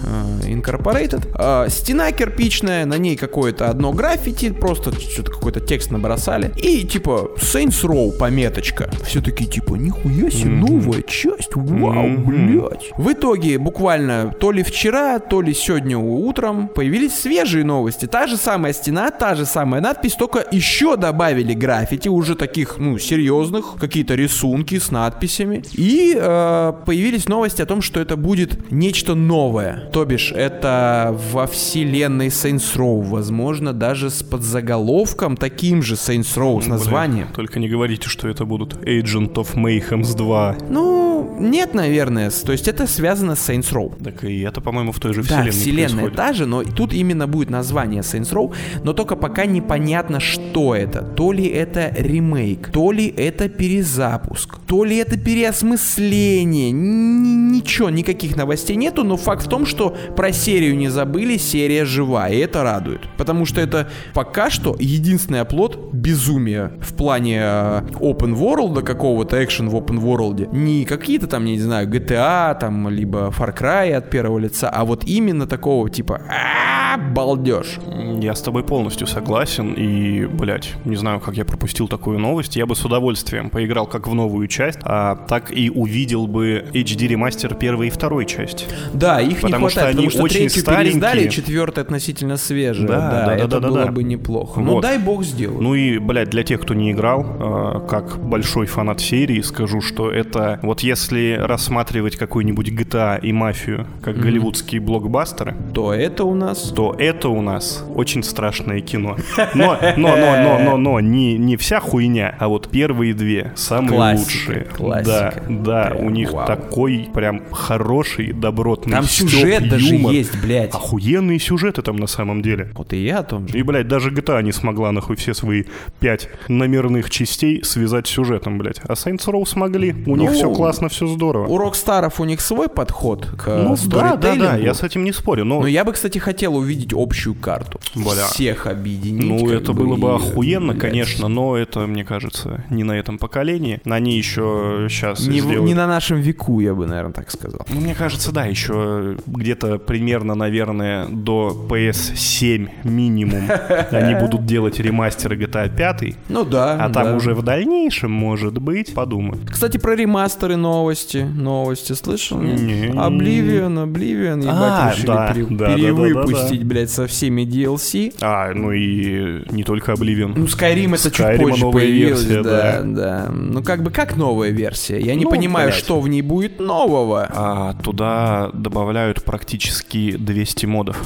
э, 0.44 0.50
Incorporated. 0.50 1.70
Стена 1.70 2.12
кирпичная, 2.12 2.86
на 2.86 2.98
ней 2.98 3.16
какое-то 3.16 3.70
одно 3.70 3.92
граффити, 3.92 4.52
просто 4.52 4.92
что-то 5.00 5.32
какой-то 5.32 5.60
текст 5.60 5.92
набросали. 5.92 6.52
И 6.58 6.84
типа 6.84 7.32
Saints 7.38 7.84
Row 7.84 8.12
пометочка. 8.18 8.90
Все 9.06 9.22
такие 9.22 9.50
типа, 9.50 9.76
нихуя 9.76 10.30
себе, 10.30 10.50
новая 10.52 11.02
часть, 11.02 11.56
вау, 11.56 12.08
Мгм. 12.08 12.24
блядь. 12.48 12.92
В 12.98 13.12
итоге 13.12 13.58
буквально 13.58 14.34
то 14.40 14.52
ли 14.52 14.64
вчера, 14.64 15.20
то 15.30 15.42
ли 15.42 15.54
сегодня 15.54 15.98
утром 15.98 16.68
появились 16.68 17.16
свежие 17.16 17.64
новости. 17.64 18.06
Та 18.06 18.28
же 18.28 18.38
самая 18.38 18.74
стена, 18.74 19.12
та 19.12 19.36
же 19.36 19.46
самая 19.46 19.82
надпись, 19.82 20.16
только 20.16 20.46
еще 20.52 20.98
добавили 20.98 21.54
граффити, 21.54 22.10
уже 22.10 22.36
таких, 22.36 22.78
ну, 22.78 22.98
серьезных, 22.98 23.76
какие-то 23.80 24.16
рисунки 24.16 24.80
с 24.80 24.92
надписями. 24.92 25.64
И 25.74 26.16
э, 26.16 26.74
появились 26.86 27.28
новости 27.28 27.62
о 27.62 27.66
том, 27.66 27.82
что 27.82 28.00
это 28.00 28.16
будет 28.18 28.72
нечто 28.72 29.16
новое. 29.16 29.90
То 29.92 30.06
бишь, 30.06 30.32
это 30.32 31.18
во 31.32 31.48
вселенной 31.48 32.28
Saints 32.28 32.76
Row, 32.76 33.02
возможно, 33.02 33.74
даже 33.74 34.10
с 34.10 34.24
подзаголовком 34.24 35.38
таким 35.38 35.82
же 35.82 35.96
Saints 35.96 36.38
Row, 36.38 36.62
с 36.62 36.66
Блин, 36.66 36.70
названием. 36.70 37.28
Только 37.36 37.60
не 37.60 37.70
говорите, 37.70 38.10
что 38.10 38.28
это 38.28 38.46
будут 38.46 38.76
Agent 38.86 39.34
of 39.34 39.56
Mayhems 39.56 40.16
2. 40.16 40.58
Ну, 40.70 41.38
нет, 41.40 41.74
наверное. 41.74 42.30
То 42.30 42.52
есть 42.52 42.68
это 42.68 42.88
связано 42.88 43.36
с 43.36 43.50
Saints 43.50 43.72
Row. 43.74 43.92
Так 44.04 44.24
и 44.24 44.42
это, 44.42 44.62
по-моему, 44.62 44.92
в 44.92 45.00
той 45.00 45.13
же 45.14 45.22
Да, 45.22 45.26
вселенной 45.28 45.52
вселенная 45.52 45.88
происходит. 46.06 46.16
та 46.16 46.34
же, 46.34 46.46
но 46.46 46.64
тут 46.64 46.94
именно 46.94 47.28
будет 47.28 47.50
название 47.50 48.02
Saints 48.02 48.32
Row, 48.34 48.54
но 48.84 48.94
только 48.94 49.16
пока 49.16 49.46
непонятно, 49.46 50.20
что 50.20 50.76
это. 50.76 51.02
То 51.04 51.32
ли 51.32 51.46
это 51.46 51.94
ремейк, 51.98 52.70
то 52.72 52.92
ли 52.92 53.08
это 53.08 53.50
перезапуск, 53.50 54.58
то 54.68 54.84
ли 54.84 54.98
это 54.98 55.18
переосмысление. 55.18 56.72
Ни- 56.72 57.54
ничего, 57.58 57.90
никаких 57.90 58.36
новостей 58.36 58.76
нету, 58.76 59.04
но 59.04 59.18
факт 59.18 59.46
в 59.46 59.50
том, 59.50 59.66
что 59.66 59.96
про 60.16 60.32
серию 60.32 60.76
не 60.76 60.90
забыли, 60.90 61.38
серия 61.38 61.86
жива, 61.86 62.30
и 62.30 62.38
это 62.38 62.64
радует. 62.64 63.02
Потому 63.18 63.46
что 63.46 63.62
это 63.62 63.90
пока 64.14 64.50
что 64.50 64.76
единственный 64.80 65.42
оплот 65.42 65.92
безумия 65.94 66.72
в 66.82 66.94
плане 66.94 67.40
э, 67.42 67.82
open 68.00 68.36
world 68.36 68.82
какого-то, 68.84 69.44
экшен 69.44 69.70
в 69.70 69.76
open 69.76 70.00
world. 70.00 70.56
Не 70.56 70.86
какие-то 70.86 71.28
там, 71.28 71.46
я 71.46 71.52
не 71.54 71.60
знаю, 71.60 71.88
GTA, 71.88 72.58
там, 72.60 72.90
либо 72.90 73.34
Far 73.38 73.58
Cry 73.58 73.94
от 73.94 74.10
первого 74.10 74.40
лица, 74.40 74.70
а 74.70 74.84
вот 74.86 75.03
именно 75.06 75.48
такого 75.48 75.90
типа 75.90 76.22
«А, 76.30 76.98
балдеж. 76.98 77.80
Я 78.22 78.36
с 78.36 78.42
тобой 78.42 78.64
полностью 78.64 79.08
согласен, 79.08 79.74
и, 79.74 80.26
блядь, 80.26 80.74
не 80.86 80.96
знаю, 80.96 81.20
как 81.20 81.36
я 81.36 81.46
пропустил 81.46 81.88
такую 81.88 82.20
новость. 82.20 82.56
Я 82.56 82.66
бы 82.66 82.76
с 82.76 82.86
удовольствием 82.86 83.50
поиграл 83.50 83.88
как 83.88 84.08
в 84.08 84.14
новую 84.14 84.48
часть, 84.48 84.80
а 84.84 85.16
так 85.16 85.52
и 85.56 85.70
увидел 85.70 86.28
бы 86.28 86.66
HD 86.74 87.08
ремастер 87.08 87.56
первой 87.56 87.88
и 87.88 87.90
второй 87.90 88.26
части. 88.26 88.66
Да, 88.94 89.20
их 89.22 89.42
Потому 89.42 89.66
не 89.66 89.70
что 89.72 89.80
хватает, 89.80 89.98
они 89.98 90.08
потому 90.08 90.12
что 90.12 90.24
очень 90.24 90.50
третью 90.50 90.62
старенькие. 90.62 91.30
четвертая 91.30 91.84
относительно 91.86 92.38
свежая. 92.38 92.88
Да, 92.88 93.10
Да, 93.12 93.26
да, 93.26 93.36
это 93.36 93.48
да, 93.48 93.60
да, 93.60 93.68
было 93.68 93.86
да. 93.86 93.92
бы 93.92 94.04
неплохо. 94.04 94.60
Ну 94.60 94.74
Вот. 94.74 94.82
дай 94.82 94.98
бог 94.98 95.24
сделают. 95.24 95.62
Ну 95.62 95.76
и, 95.76 95.98
блядь, 95.98 96.30
для 96.30 96.44
тех, 96.44 96.62
кто 96.62 96.74
не 96.74 96.92
играл, 96.92 97.26
э, 97.26 97.88
как 97.90 98.18
большой 98.20 98.66
фанат 98.68 99.00
серии, 99.02 99.42
скажу, 99.42 99.82
что 99.82 100.12
это... 100.12 100.60
Вот 100.62 100.82
если 100.82 101.38
рассматривать 101.40 102.16
какой-нибудь 102.16 102.70
GTA 102.70 103.20
и 103.22 103.32
мафию 103.32 103.88
как 104.02 104.18
голливудские 104.18 104.82
блокбастеры, 104.94 105.56
То 105.74 105.92
это 105.94 106.24
у 106.24 106.36
нас... 106.36 106.72
то 106.76 106.96
это 106.98 107.30
у 107.30 107.42
нас 107.42 107.84
очень 107.96 108.22
страшное 108.24 108.80
кино. 108.82 109.18
Но, 109.56 109.78
но, 109.98 110.16
но, 110.16 110.38
но, 110.44 110.60
но, 110.60 110.78
но, 110.78 111.00
не, 111.00 111.38
не 111.38 111.58
вся 111.58 111.80
хуйня, 111.80 112.36
а 112.40 112.48
вот 112.48 112.70
первые 112.70 113.14
две 113.14 113.52
самые 113.56 113.94
Классика, 113.96 114.20
лучшие. 114.50 114.66
классика. 114.66 115.44
Да, 115.50 115.84
да, 115.84 115.90
Прям 115.92 116.06
у 116.06 116.10
них 116.10 116.32
вау. 116.32 116.46
такой 116.48 117.10
прям 117.14 117.42
хороший, 117.52 118.34
добротный 118.34 118.94
Там 118.94 119.04
стёб, 119.06 119.30
сюжет 119.30 119.70
даже 119.70 119.96
юмор. 119.96 120.12
есть, 120.14 120.40
блядь. 120.42 120.74
Охуенные 120.76 121.40
сюжеты 121.40 121.82
там 121.82 121.96
на 121.96 122.08
самом 122.08 122.42
деле. 122.42 122.70
Вот 122.76 122.94
и 122.94 123.04
я 123.04 123.20
о 123.20 123.24
том 123.24 123.48
же. 123.48 123.58
И, 123.58 123.64
блядь, 123.64 123.88
даже 123.88 124.12
GTA 124.12 124.44
не 124.44 124.52
смогла 124.52 124.92
нахуй 124.92 125.16
все 125.16 125.34
свои 125.34 125.64
пять 126.00 126.30
номерных 126.48 127.10
частей 127.10 127.64
связать 127.64 128.08
сюжетом, 128.08 128.58
блядь. 128.60 128.80
А 128.88 128.94
Saints 128.94 129.26
Row 129.26 129.46
смогли. 129.48 129.92
У 130.06 130.16
них 130.16 130.32
Ну, 130.32 130.36
все 130.36 130.54
классно, 130.54 130.90
все 130.90 131.08
здорово. 131.08 131.48
У 131.48 131.58
Рокстаров 131.58 132.20
у 132.20 132.26
них 132.26 132.42
свой 132.42 132.70
подход 132.70 133.26
к 133.38 133.48
Ну 133.48 133.76
да, 133.88 134.16
да, 134.16 134.36
да, 134.36 134.56
я 134.58 134.74
с 134.84 134.86
этим 134.86 135.04
не 135.06 135.14
спорю, 135.14 135.46
но... 135.46 135.62
Но 135.62 135.68
я 135.68 135.86
бы, 135.86 135.94
кстати, 135.94 136.18
хотел 136.18 136.56
увидеть 136.58 136.94
общую 136.94 137.36
карту. 137.36 137.80
Бля. 137.96 138.28
Всех 138.28 138.68
объединить. 138.68 139.24
Ну, 139.26 139.50
это 139.50 139.72
было 139.74 139.96
бы 139.96 140.10
и, 140.10 140.12
охуенно, 140.16 140.74
блядь, 140.74 140.92
конечно, 140.92 141.28
но 141.30 141.56
это, 141.58 141.88
мне 141.88 142.04
кажется, 142.04 142.66
не 142.70 142.84
на 142.84 142.92
этом 142.94 143.18
поколении. 143.18 143.80
Они 143.86 144.18
еще 144.18 144.88
сейчас 144.90 145.26
Не, 145.26 145.40
сделают... 145.40 145.64
не 145.66 145.74
на 145.74 145.88
нашем 145.88 146.20
веку, 146.20 146.60
я 146.60 146.74
бы, 146.76 146.86
наверное, 146.86 147.14
так 147.14 147.32
сказал. 147.32 147.66
Ну, 147.70 147.80
мне 147.80 147.96
кажется, 147.96 148.32
да, 148.34 148.46
еще 148.46 149.18
где-то 149.26 149.78
примерно, 149.80 150.36
наверное, 150.36 151.08
до 151.08 151.66
PS7 151.70 152.70
минимум 152.84 153.44
они 153.92 154.16
будут 154.16 154.46
делать 154.46 154.80
ремастеры 154.80 155.38
GTA 155.38 155.74
5, 155.76 156.16
Ну 156.30 156.44
да. 156.44 156.74
а 156.74 156.90
там 156.90 157.06
да. 157.06 157.16
уже 157.16 157.34
в 157.34 157.42
дальнейшем, 157.42 158.12
может 158.12 158.58
быть, 158.58 158.94
подумают. 158.94 159.50
Кстати, 159.50 159.78
про 159.78 159.96
ремастеры 159.96 160.58
новости. 160.58 161.18
Новости 161.20 161.94
слышал? 161.94 162.38
нет? 162.40 162.60
Не. 162.60 163.00
Обливион, 163.00 163.80
Обливион, 163.80 164.42
ебать, 164.42 164.54
А, 164.70 164.92
решили 164.92 165.06
да, 165.08 165.34
пере- 165.34 165.46
да, 165.46 165.56
да, 165.58 165.68
да, 165.70 165.76
перевыпустить, 165.76 166.60
да, 166.62 166.66
блядь, 166.66 166.90
со 166.90 167.08
всеми 167.08 167.44
DLC. 167.44 168.14
А, 168.22 168.54
ну 168.54 168.72
и 168.72 169.44
не 169.52 169.64
только 169.64 169.92
Oblivion. 169.94 170.34
Ну, 170.36 170.46
Skyrim 170.46 170.96
это 170.96 171.12
чуть 171.12 171.20
Skyrim 171.20 171.38
позже 171.38 171.62
новая 171.66 171.82
появилась, 171.84 172.24
версия, 172.24 172.44
да, 172.44 172.82
да. 172.82 172.82
да. 172.84 173.32
Ну, 173.32 173.64
как 173.64 173.84
бы, 173.84 173.92
как 173.92 174.16
новая 174.16 174.50
версия? 174.50 175.00
Я 175.00 175.16
не 175.16 175.24
Ну, 175.26 175.30
понимаю, 175.32 175.70
блядь. 175.70 175.80
что 175.80 176.00
в 176.00 176.08
ней 176.08 176.22
будет 176.22 176.60
нового. 176.60 177.28
А 177.34 177.74
туда 177.84 178.50
добавляют 178.54 179.24
практически 179.24 180.16
200 180.18 180.66
модов. 180.66 180.98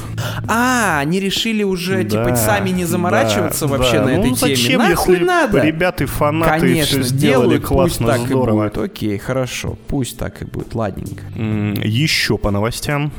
А, 0.46 0.98
они 1.00 1.20
решили 1.20 1.62
уже, 1.62 2.04
типа, 2.04 2.36
сами 2.36 2.70
не 2.70 2.84
заморачиваться 2.84 3.66
да, 3.66 3.76
вообще 3.76 3.98
да. 3.98 4.04
на 4.04 4.10
этой 4.10 4.30
ну, 4.30 4.36
теме. 4.36 4.56
зачем, 4.56 4.78
Нахуй 4.80 5.14
если 5.14 5.26
надо? 5.26 5.62
ребята 5.62 6.04
и 6.04 6.06
фанаты 6.06 6.60
Конечно, 6.60 6.86
все 6.86 7.02
сделали 7.02 7.56
сделают, 7.58 7.64
классно, 7.64 8.06
пусть 8.06 8.18
так 8.18 8.26
здорово. 8.28 8.66
и 8.66 8.68
будет. 8.70 8.78
Окей, 8.78 9.18
хорошо, 9.18 9.76
пусть 9.88 10.18
так 10.18 10.42
и 10.42 10.44
будет, 10.44 10.74
ладненько. 10.74 11.22
Еще 11.36 12.38
по 12.38 12.50
новостям. 12.50 13.12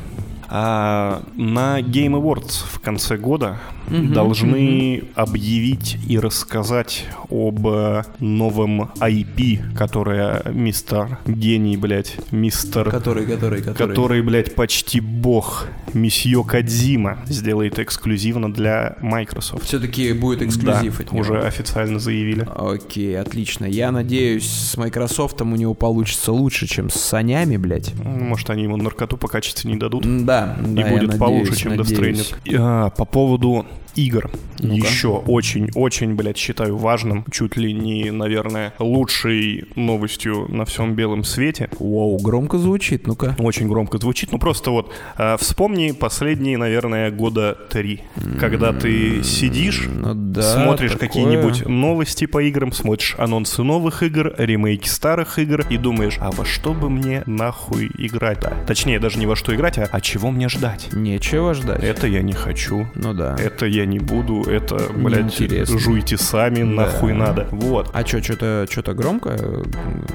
А, 0.52 1.22
на 1.36 1.80
Game 1.80 2.20
Awards 2.20 2.64
в 2.66 2.80
конце 2.80 3.16
года 3.16 3.58
должны 3.88 5.04
объявить 5.14 5.96
и 6.08 6.18
рассказать 6.18 7.06
об 7.28 7.66
э, 7.66 8.02
новом 8.20 8.82
IP, 9.00 9.74
которое 9.76 10.42
мистер 10.52 11.18
гений, 11.26 11.76
блядь, 11.76 12.16
мистер, 12.30 12.90
Который, 12.90 13.26
который, 13.26 13.62
который. 13.62 13.88
который, 13.88 14.22
блядь, 14.22 14.54
почти 14.54 15.00
бог, 15.00 15.66
месье 15.94 16.44
Кадзима 16.44 17.18
сделает 17.26 17.78
эксклюзивно 17.78 18.52
для 18.52 18.96
Microsoft. 19.00 19.64
Все-таки 19.64 20.12
будет 20.12 20.42
эксклюзив 20.42 20.98
Да, 20.98 21.04
от 21.04 21.12
него. 21.12 21.20
уже 21.20 21.40
официально 21.42 21.98
заявили. 21.98 22.46
Окей, 22.54 23.18
отлично. 23.18 23.64
Я 23.66 23.90
надеюсь, 23.90 24.48
с 24.48 24.76
Microsoft 24.76 25.40
у 25.42 25.44
него 25.44 25.74
получится 25.74 26.32
лучше, 26.32 26.66
чем 26.68 26.90
с 26.90 26.94
Санями, 26.94 27.56
блядь. 27.56 27.92
Может, 28.04 28.50
они 28.50 28.64
ему 28.64 28.76
наркоту 28.76 29.16
по 29.16 29.26
качеству 29.28 29.68
не 29.68 29.76
дадут. 29.76 30.04
М, 30.06 30.26
Да, 30.46 30.80
и 30.80 30.84
да, 30.84 30.90
будет 30.90 31.18
получше, 31.18 31.50
надеюсь, 31.50 31.58
чем 31.58 31.72
Death. 31.72 32.34
Stranding. 32.44 32.56
А, 32.58 32.90
по 32.90 33.04
поводу 33.04 33.66
игр. 34.04 34.30
Ну-ка. 34.58 34.74
Еще 34.86 35.08
очень-очень, 35.08 36.14
блядь, 36.14 36.36
считаю 36.36 36.76
важным, 36.76 37.24
чуть 37.30 37.56
ли 37.56 37.72
не, 37.72 38.10
наверное, 38.10 38.74
лучшей 38.78 39.64
новостью 39.74 40.46
на 40.48 40.64
всем 40.64 40.94
белом 40.94 41.24
свете. 41.24 41.70
Вау, 41.78 42.18
громко 42.18 42.58
звучит, 42.58 43.06
ну-ка. 43.06 43.34
Очень 43.38 43.68
громко 43.68 43.98
звучит, 43.98 44.32
ну 44.32 44.38
просто 44.38 44.70
вот 44.70 44.92
а, 45.16 45.36
вспомни 45.38 45.92
последние, 45.92 46.58
наверное, 46.58 47.10
года 47.10 47.56
три, 47.70 48.02
когда 48.38 48.72
ты 48.72 49.22
сидишь, 49.22 49.88
Ну 49.92 50.12
да, 50.14 50.42
смотришь 50.42 50.92
такое. 50.92 51.08
какие-нибудь 51.08 51.66
новости 51.66 52.26
по 52.26 52.42
играм, 52.42 52.72
смотришь 52.72 53.14
анонсы 53.18 53.62
новых 53.62 54.02
игр, 54.02 54.34
ремейки 54.36 54.88
старых 54.88 55.38
игр 55.38 55.64
и 55.70 55.76
думаешь, 55.78 56.18
а 56.20 56.30
во 56.30 56.44
что 56.44 56.74
бы 56.74 56.90
мне 56.90 57.22
нахуй 57.26 57.90
играть-то? 57.96 58.52
Точнее, 58.66 58.98
даже 58.98 59.18
не 59.18 59.26
во 59.26 59.36
что 59.36 59.54
играть, 59.54 59.78
а, 59.78 59.88
а 59.90 60.00
чего 60.00 60.30
мне 60.30 60.48
ждать? 60.48 60.88
Нечего 60.92 61.54
ждать. 61.54 61.82
Это 61.82 62.06
я 62.06 62.22
не 62.22 62.32
хочу. 62.34 62.86
Ну 62.94 63.14
да. 63.14 63.36
Это 63.38 63.66
я 63.66 63.86
не 63.90 63.98
буду, 63.98 64.42
это, 64.42 64.78
блядь, 64.94 65.38
Неинтересно. 65.40 65.78
жуйте 65.78 66.16
сами, 66.16 66.62
нахуй 66.62 67.12
надо. 67.12 67.48
Вот. 67.50 67.90
А 67.92 68.04
чё, 68.04 68.22
что-то 68.22 68.66
что 68.70 68.94
громко? 68.94 69.36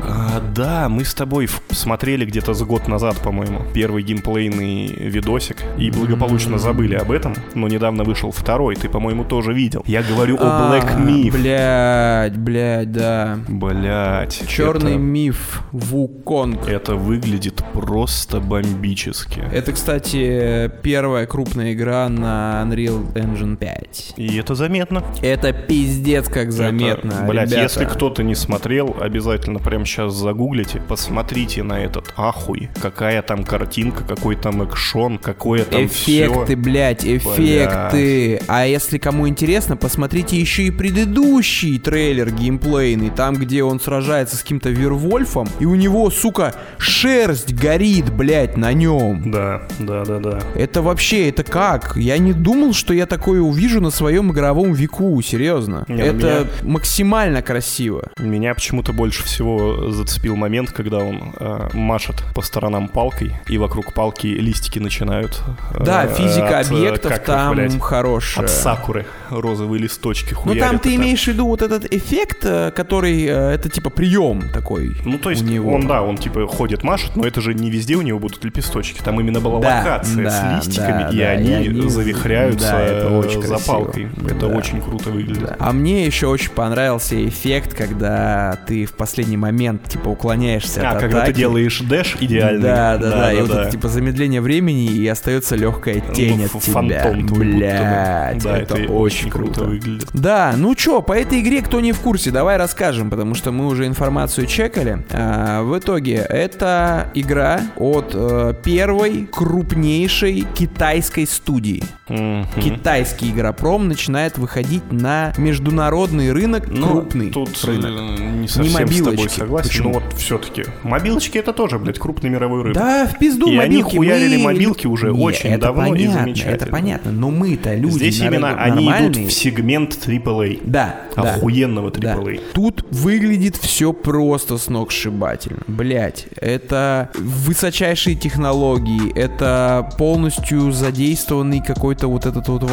А, 0.01 0.41
да, 0.55 0.89
мы 0.89 1.03
с 1.05 1.13
тобой 1.13 1.47
смотрели 1.69 2.25
где-то 2.25 2.53
с 2.53 2.61
год 2.63 2.87
назад, 2.87 3.17
по-моему, 3.17 3.61
первый 3.73 4.03
геймплейный 4.03 4.87
видосик 4.87 5.57
и 5.77 5.91
благополучно 5.91 6.57
забыли 6.57 6.95
об 6.95 7.11
этом, 7.11 7.35
но 7.53 7.67
недавно 7.67 8.03
вышел 8.03 8.31
второй, 8.31 8.75
ты, 8.75 8.89
по-моему, 8.89 9.23
тоже 9.23 9.53
видел. 9.53 9.83
Я 9.85 10.01
говорю 10.03 10.37
о 10.39 10.43
Black 10.71 10.89
А, 10.95 10.99
Myth. 10.99 11.31
Блядь, 11.31 12.37
блядь, 12.37 12.91
да. 12.91 13.37
Блять. 13.47 14.43
Черный 14.47 14.91
это, 14.93 14.99
миф 14.99 15.63
Вуконг. 15.71 16.67
это 16.67 16.95
выглядит 16.95 17.61
просто 17.73 18.39
бомбически. 18.39 19.43
Это, 19.51 19.73
кстати, 19.73 20.71
первая 20.83 21.25
крупная 21.25 21.73
игра 21.73 22.07
на 22.09 22.63
Unreal 22.65 23.13
Engine 23.13 23.54
5. 23.55 24.13
И 24.17 24.37
это 24.37 24.55
заметно. 24.55 25.03
Это 25.21 25.53
пиздец 25.53 26.27
как 26.27 26.51
заметно, 26.51 27.11
Это, 27.11 27.23
блядь, 27.23 27.49
ребята. 27.49 27.63
если 27.63 27.85
кто-то 27.85 28.23
не 28.23 28.35
смотрел, 28.35 28.95
обязательно 28.99 29.59
прямо 29.59 29.85
сейчас 29.85 30.13
загуглите, 30.13 30.81
посмотрите 30.87 31.63
на 31.63 31.83
этот 31.83 32.13
ахуй. 32.17 32.69
Какая 32.81 33.21
там 33.21 33.43
картинка, 33.43 34.03
какой 34.03 34.35
там 34.35 34.61
экшон, 34.63 35.17
какое 35.17 35.63
там 35.63 35.85
Эффекты, 35.85 36.45
всё. 36.53 36.57
блядь, 36.57 37.05
эффекты. 37.05 38.41
А 38.47 38.65
если 38.65 38.97
кому 38.97 39.27
интересно, 39.27 39.77
посмотрите 39.77 40.37
еще 40.39 40.63
и 40.63 40.71
предыдущий 40.71 41.79
трейлер 41.79 42.31
геймплейный, 42.31 43.09
там, 43.09 43.35
где 43.35 43.63
он 43.63 43.79
сражается 43.79 44.35
с 44.35 44.41
каким-то 44.41 44.69
Вервольфом, 44.69 45.47
и 45.59 45.65
у 45.65 45.75
него, 45.75 46.09
сука, 46.09 46.53
шерсть 46.77 47.53
горит, 47.53 48.11
блядь, 48.11 48.57
на 48.57 48.73
нем. 48.73 49.31
Да, 49.31 49.63
да, 49.79 50.03
да, 50.05 50.19
да. 50.19 50.39
Это 50.55 50.81
вообще, 50.81 51.29
это 51.29 51.43
как? 51.43 51.95
Я 51.95 52.17
не 52.17 52.33
думал, 52.33 52.73
что 52.73 52.93
я 52.93 53.05
такое 53.05 53.41
увижу 53.45 53.81
на 53.81 53.89
своем 53.91 54.31
игровом 54.31 54.73
веку, 54.73 55.21
серьезно. 55.21 55.85
Не, 55.87 55.95
ну 56.11 56.19
это 56.19 56.47
максимально 56.63 57.41
красиво. 57.41 58.09
Меня 58.19 58.53
почему-то 58.53 58.93
больше 58.93 59.23
всего 59.23 59.91
зацепил 59.91 60.35
момент, 60.35 60.71
когда 60.71 60.97
он 60.97 61.33
э, 61.39 61.69
машет 61.73 62.15
по 62.33 62.41
сторонам 62.41 62.87
палкой, 62.87 63.33
и 63.47 63.57
вокруг 63.57 63.93
палки 63.93 64.27
листики 64.27 64.79
начинают... 64.79 65.41
э, 65.73 65.83
Да, 65.83 66.07
физика 66.07 66.59
от, 66.59 66.71
э, 66.71 66.75
объектов 66.75 67.11
как 67.11 67.21
их, 67.21 67.25
там 67.27 67.55
блядь, 67.55 67.79
хорошая. 67.79 68.45
От 68.45 68.51
сакуры 68.51 69.05
розовые 69.29 69.81
листочки 69.81 70.33
Ну 70.33 70.39
хуярят. 70.41 70.69
там 70.69 70.79
ты 70.79 70.95
имеешь 70.95 71.23
в 71.23 71.27
виду 71.27 71.47
вот 71.47 71.61
этот 71.61 71.85
эффект, 71.93 72.39
э, 72.43 72.71
который, 72.75 73.23
э, 73.25 73.51
это 73.55 73.69
типа 73.69 73.89
прием 73.89 74.49
такой 74.53 74.95
Ну, 75.05 75.17
то 75.17 75.29
есть, 75.29 75.43
него. 75.43 75.73
он, 75.73 75.87
да, 75.87 76.01
он 76.01 76.17
типа 76.17 76.45
ходит, 76.47 76.83
машет, 76.83 77.15
но 77.15 77.25
это 77.25 77.41
же 77.41 77.53
не 77.53 77.69
везде 77.69 77.95
у 77.95 78.01
него 78.01 78.19
будут 78.19 78.43
лепесточки. 78.43 79.01
Там 79.03 79.19
именно 79.19 79.39
была 79.39 79.59
Да, 79.59 79.77
локация 79.79 80.23
да, 80.23 80.29
с 80.61 80.65
листиками, 80.67 81.03
да, 81.03 81.09
и, 81.09 81.17
да, 81.17 81.29
они 81.29 81.49
и 81.65 81.69
они- 81.69 81.89
завихряются 81.89 82.71
да, 82.71 82.81
это 82.81 83.09
очень 83.17 83.34
за 83.41 83.47
красиво. 83.49 83.73
палкой. 83.73 84.09
Это 84.25 84.47
Да. 84.47 84.47
очень 84.47 84.81
круто 84.81 85.09
выглядит. 85.11 85.43
Да. 85.43 85.55
А 85.59 85.71
мне 85.71 86.05
еще 86.05 86.27
очень 86.27 86.51
понравился 86.51 87.27
эффект, 87.27 87.73
когда 87.73 88.57
ты 88.67 88.85
в 88.85 88.93
последний 88.93 89.37
момент 89.37 89.83
типа 89.89 90.09
уклоняешься 90.09 90.81
А, 90.87 90.91
от 90.93 90.99
когда 90.99 91.17
ты 91.17 91.23
атаки. 91.23 91.37
делаешь 91.37 91.79
дэш 91.81 92.17
идеальный. 92.19 92.61
Да, 92.61 92.97
да, 92.97 93.09
да, 93.11 93.33
и 93.33 93.41
вот 93.41 93.49
это 93.51 93.71
типа 93.71 93.87
замедление 93.89 94.41
времени, 94.41 94.85
и 94.87 95.07
остается 95.07 95.55
легкая 95.55 95.99
тень 95.99 96.37
Ну, 96.39 96.45
от 96.45 96.61
тебя. 96.63 96.73
фантом. 97.01 97.25
Блядь, 97.27 98.41
Да, 98.43 98.59
это, 98.61 98.75
это 98.75 98.91
очень 98.91 99.29
круто. 99.29 99.63
выглядит. 99.65 100.07
Да, 100.13 100.53
ну 100.57 100.73
чё, 100.75 101.01
по 101.01 101.13
этой 101.13 101.41
игре 101.41 101.61
кто 101.61 101.79
не 101.81 101.91
в 101.91 101.99
курсе, 101.99 102.31
давай 102.31 102.57
расскажем, 102.57 103.09
потому 103.09 103.35
что 103.35 103.51
мы 103.51 103.67
уже 103.67 103.87
информацию 103.87 104.47
чекали. 104.47 105.03
А, 105.11 105.63
в 105.63 105.77
итоге, 105.77 106.15
это 106.29 107.07
игра 107.13 107.61
от 107.75 108.11
э, 108.13 108.53
первой 108.63 109.27
крупнейшей 109.31 110.45
китайской 110.53 111.25
студии. 111.27 111.83
Мгм. 112.07 112.45
Китайский 112.61 113.24
китайский 113.25 113.29
игропром 113.31 113.87
начинает 113.87 114.37
выходить 114.37 114.91
на 114.91 115.33
международный 115.37 116.31
рынок 116.31 116.67
Ну, 116.69 116.87
крупный 116.87 117.29
тут 117.31 117.63
рынок. 117.63 117.91
э, 118.19 118.23
не 118.41 118.47
совсем 118.47 118.71
с 118.71 118.73
тобой 118.73 118.85
мобилочки. 119.11 119.39
согласен. 119.39 119.69
Почему? 119.69 119.89
Но 119.89 119.99
вот 119.99 120.13
все-таки. 120.17 120.65
Мобилочки 120.83 121.37
это 121.37 121.53
тоже, 121.53 121.79
блядь, 121.79 121.99
крупный 121.99 122.29
мировой 122.29 122.61
рынок. 122.63 122.77
Да, 122.77 123.07
в 123.07 123.17
пизду 123.17 123.47
И 123.47 123.57
они 123.57 123.77
мобилки. 123.77 123.95
хуярили 123.97 124.37
мы- 124.37 124.43
мобилки 124.43 124.87
уже 124.87 125.11
Не, 125.11 125.19
очень 125.23 125.49
это 125.49 125.61
давно 125.67 125.87
и 125.87 125.89
понятно, 125.91 126.19
замечательно. 126.19 126.55
Это 126.55 126.65
понятно, 126.67 127.11
но 127.11 127.31
мы-то 127.31 127.75
люди 127.75 127.93
Здесь 127.95 128.19
именно 128.21 128.55
они 128.61 128.87
идут 128.87 129.17
в 129.17 129.31
сегмент 129.31 129.93
AAA. 130.05 130.61
Да, 130.63 130.95
да. 131.15 131.21
Охуенного 131.35 131.91
Да. 131.91 132.15
AAA. 132.15 132.41
Тут 132.53 132.85
выглядит 132.91 133.55
все 133.57 133.93
просто 133.93 134.57
сногсшибательно. 134.57 135.59
Блять, 135.67 136.27
это 136.39 137.09
высочайшие 137.15 138.15
технологии, 138.15 139.11
это 139.13 139.89
полностью 139.97 140.71
задействованный 140.71 141.61
какой-то 141.61 142.07
вот 142.07 142.25
этот 142.25 142.47
вот 142.47 142.63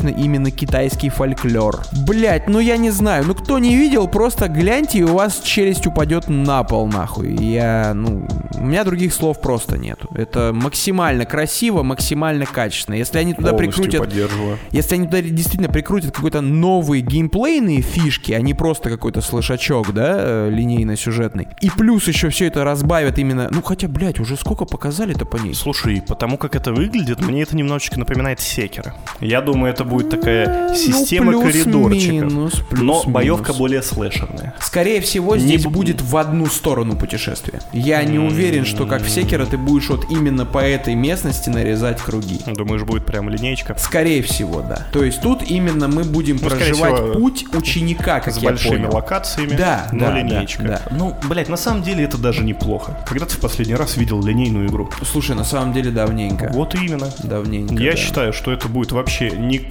восточно 0.00 0.08
именно 0.08 0.50
китайский 0.50 1.08
фольклор. 1.08 1.82
Блять, 2.06 2.48
ну 2.48 2.58
я 2.58 2.76
не 2.76 2.90
знаю, 2.90 3.24
ну 3.26 3.34
кто 3.34 3.58
не 3.58 3.76
видел, 3.76 4.08
просто 4.08 4.48
гляньте, 4.48 4.98
и 4.98 5.02
у 5.02 5.14
вас 5.14 5.40
челюсть 5.40 5.86
упадет 5.86 6.28
на 6.28 6.62
пол 6.64 6.86
нахуй. 6.86 7.34
Я, 7.36 7.92
ну, 7.94 8.26
у 8.54 8.64
меня 8.64 8.84
других 8.84 9.12
слов 9.12 9.40
просто 9.40 9.76
нету. 9.78 10.08
Это 10.14 10.52
максимально 10.54 11.24
красиво, 11.24 11.82
максимально 11.82 12.46
качественно. 12.46 12.96
Если 12.96 13.18
они 13.18 13.34
туда 13.34 13.52
Полностью 13.52 13.84
прикрутят 13.84 14.30
если 14.70 14.94
они 14.94 15.06
туда 15.06 15.22
действительно 15.22 15.68
прикрутят 15.68 16.14
какой-то 16.14 16.40
новые 16.40 17.02
геймплейные 17.02 17.80
фишки, 17.80 18.32
а 18.32 18.40
не 18.40 18.54
просто 18.54 18.90
какой-то 18.90 19.20
слышачок, 19.20 19.92
да, 19.92 20.16
э, 20.18 20.50
линейно-сюжетный, 20.50 21.48
и 21.60 21.70
плюс 21.70 22.08
еще 22.08 22.28
все 22.28 22.46
это 22.46 22.64
разбавят 22.64 23.18
именно... 23.18 23.48
Ну, 23.50 23.62
хотя, 23.62 23.88
блядь, 23.88 24.20
уже 24.20 24.36
сколько 24.36 24.64
показали-то 24.64 25.24
по 25.24 25.36
ней? 25.36 25.54
Слушай, 25.54 26.02
потому 26.06 26.38
как 26.38 26.54
это 26.56 26.72
выглядит, 26.72 27.20
мне 27.20 27.42
это 27.42 27.56
немножечко 27.56 27.98
напоминает 27.98 28.40
секера. 28.40 28.94
Я 29.20 29.40
думаю, 29.40 29.72
это 29.72 29.84
будет 29.90 30.08
такая 30.10 30.74
система 30.74 31.32
ну, 31.32 31.42
коридорчиков. 31.42 31.90
плюс-минус, 31.90 32.54
Но 32.54 32.66
плюс-минус. 32.76 33.04
боевка 33.06 33.52
более 33.52 33.82
слэшерная. 33.82 34.54
Скорее 34.60 35.00
всего, 35.00 35.36
Не 35.36 35.42
здесь 35.42 35.64
б- 35.64 35.70
будет 35.70 36.00
в 36.00 36.16
одну 36.16 36.46
сторону 36.46 36.96
путешествие. 36.96 37.60
Я 37.72 38.02
не 38.04 38.18
уверен, 38.18 38.64
что 38.64 38.86
как 38.86 39.02
в 39.02 39.10
Секера 39.10 39.44
ты 39.44 39.58
будешь 39.58 39.88
вот 39.90 40.06
именно 40.10 40.46
по 40.46 40.58
этой 40.58 40.94
местности 40.94 41.50
нарезать 41.50 42.00
круги. 42.00 42.40
Думаешь, 42.46 42.82
будет 42.84 43.04
прям 43.04 43.28
линейка? 43.28 43.76
Скорее 43.78 44.22
всего, 44.22 44.62
да. 44.62 44.86
То 44.92 45.04
есть 45.04 45.20
тут 45.20 45.42
именно 45.42 45.88
мы 45.88 46.04
будем 46.04 46.38
Ну, 46.40 46.48
проживать 46.48 46.94
всего, 46.94 47.12
путь 47.14 47.44
ученика, 47.54 48.20
как 48.20 48.32
С 48.34 48.38
я 48.38 48.50
большими 48.50 48.76
понял. 48.76 48.94
локациями, 48.94 49.56
Да, 49.56 49.88
но 49.92 50.06
да, 50.06 50.18
линейка. 50.18 50.62
да, 50.62 50.68
да. 50.68 50.82
Ну, 50.96 51.16
блядь, 51.28 51.48
на 51.48 51.56
самом 51.56 51.82
деле 51.82 52.04
это 52.04 52.16
даже 52.16 52.44
неплохо. 52.44 52.96
Когда 53.06 53.26
ты 53.26 53.34
в 53.34 53.40
последний 53.40 53.74
раз 53.74 53.96
видел 53.96 54.22
линейную 54.22 54.68
игру? 54.68 54.88
Слушай, 55.04 55.34
на 55.34 55.44
самом 55.44 55.72
деле 55.72 55.90
давненько. 55.90 56.50
Вот 56.52 56.74
именно. 56.74 57.10
Давненько. 57.22 57.74
Я 57.74 57.92
да. 57.92 57.96
считаю, 57.96 58.32
что 58.32 58.52
это 58.52 58.68
будет 58.68 58.92
вообще 58.92 59.30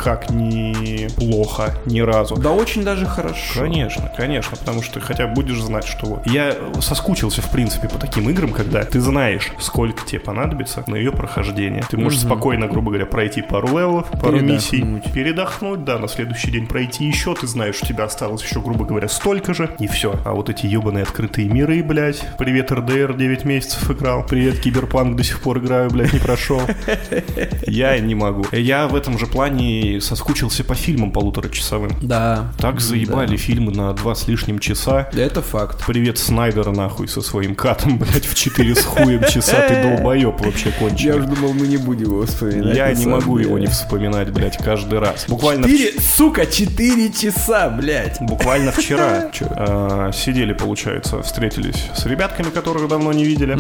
никак 0.10 0.30
не 0.32 1.08
плохо, 1.16 1.76
ни 1.86 2.00
разу. 2.00 2.36
Да 2.36 2.52
очень 2.52 2.84
даже 2.84 3.06
хорошо. 3.06 3.62
Конечно, 3.62 4.12
конечно, 4.16 4.58
потому 4.58 4.82
что 4.82 4.96
ты 4.96 5.02
хотя 5.02 5.28
бы 5.28 5.34
будешь 5.36 5.60
знать, 5.62 5.86
что 5.86 6.06
вот. 6.08 6.28
Я 6.28 6.56
соскучился, 6.82 7.42
в 7.42 7.52
принципе, 7.52 7.88
по 7.88 7.98
таким 7.98 8.30
играм, 8.30 8.52
когда 8.52 8.84
ты 8.84 9.00
знаешь, 9.00 9.52
сколько 9.60 10.06
тебе 10.06 10.20
понадобится 10.20 10.84
на 10.88 10.96
ее 10.96 11.12
прохождение. 11.12 11.84
Ты 11.90 11.98
можешь 11.98 12.20
спокойно, 12.22 12.68
грубо 12.68 12.90
говоря, 12.90 13.06
пройти 13.06 13.42
пару 13.42 13.68
level 13.70 13.93
ов, 13.93 14.08
пару 14.22 14.40
миссий, 14.40 14.80
Передохнуть. 14.82 15.14
передохнуть, 15.14 15.84
да, 15.84 16.00
на 16.00 16.08
следующий 16.08 16.52
день 16.52 16.68
пройти 16.68 17.06
еще, 17.06 17.36
ты 17.36 17.48
знаешь, 17.48 17.80
у 17.82 17.86
тебя 17.86 18.06
осталось 18.06 18.44
еще, 18.44 18.62
грубо 18.62 18.86
говоря, 18.86 19.08
столько 19.08 19.54
же, 19.54 19.70
и 19.80 19.88
все. 19.88 20.20
А 20.26 20.34
вот 20.34 20.50
эти 20.50 20.66
ебаные 20.66 21.04
открытые 21.04 21.48
миры, 21.50 21.84
блядь, 21.84 22.24
привет, 22.38 22.72
RDR, 22.72 23.16
9 23.16 23.46
месяцев 23.46 23.90
играл, 23.92 24.26
привет, 24.26 24.60
Киберпанк, 24.60 25.16
до 25.16 25.24
сих 25.24 25.40
пор 25.42 25.60
играю, 25.60 25.90
блядь, 25.92 26.14
не 26.14 26.20
прошел. 26.20 26.62
Я 27.68 27.98
не 28.00 28.16
могу. 28.16 28.46
Я 28.52 28.88
в 28.88 28.96
этом 28.96 29.18
же 29.20 29.28
плане 29.28 29.99
соскучился 30.02 30.64
по 30.64 30.76
фильмам 30.76 31.12
полуторачасовым. 31.12 31.92
Да. 32.02 32.52
Так 32.58 32.80
заебали 32.80 33.38
фильмы 33.38 33.72
на 33.72 33.94
два 33.94 34.16
с 34.16 34.28
лишним 34.28 34.60
часа. 34.60 35.10
Да. 35.14 35.22
Это 35.22 35.42
факт. 35.42 35.84
Привет 35.86 36.18
Снайдера 36.18 36.72
нахуй 36.72 37.08
со 37.08 37.22
своим 37.22 37.56
катом, 37.56 37.98
блядь, 38.00 38.26
в 38.26 38.36
4 38.36 38.76
с 38.76 38.84
хуем 38.86 39.24
часа. 39.26 39.68
Ты 39.68 39.82
долбоеб 39.98 40.40
вообще 40.42 40.72
конченый. 40.72 41.26
думал, 41.26 41.54
мы 41.54 41.68
не 41.68 41.78
будем 41.78 42.08
его 42.08 42.26
вспоминать. 42.26 42.76
Я 42.76 42.94
не 42.94 43.06
могу 43.06 43.38
его 43.38 43.58
не 43.60 43.68
вспоминать, 43.68 44.32
блядь, 44.32 44.58
каждый 44.58 45.00
раз. 45.00 45.26
Буквально, 45.28 45.68
Четыре, 45.68 46.00
сука, 46.00 46.46
четыре 46.46 47.12
часа, 47.12 47.70
блядь. 47.70 48.18
буквально 48.22 48.72
вчера 48.72 49.32
э, 49.40 50.12
сидели, 50.14 50.54
получается, 50.54 51.22
встретились 51.22 51.88
с 51.96 52.06
ребятками, 52.06 52.50
которых 52.50 52.88
давно 52.88 53.14
не 53.14 53.26
видели. 53.26 53.58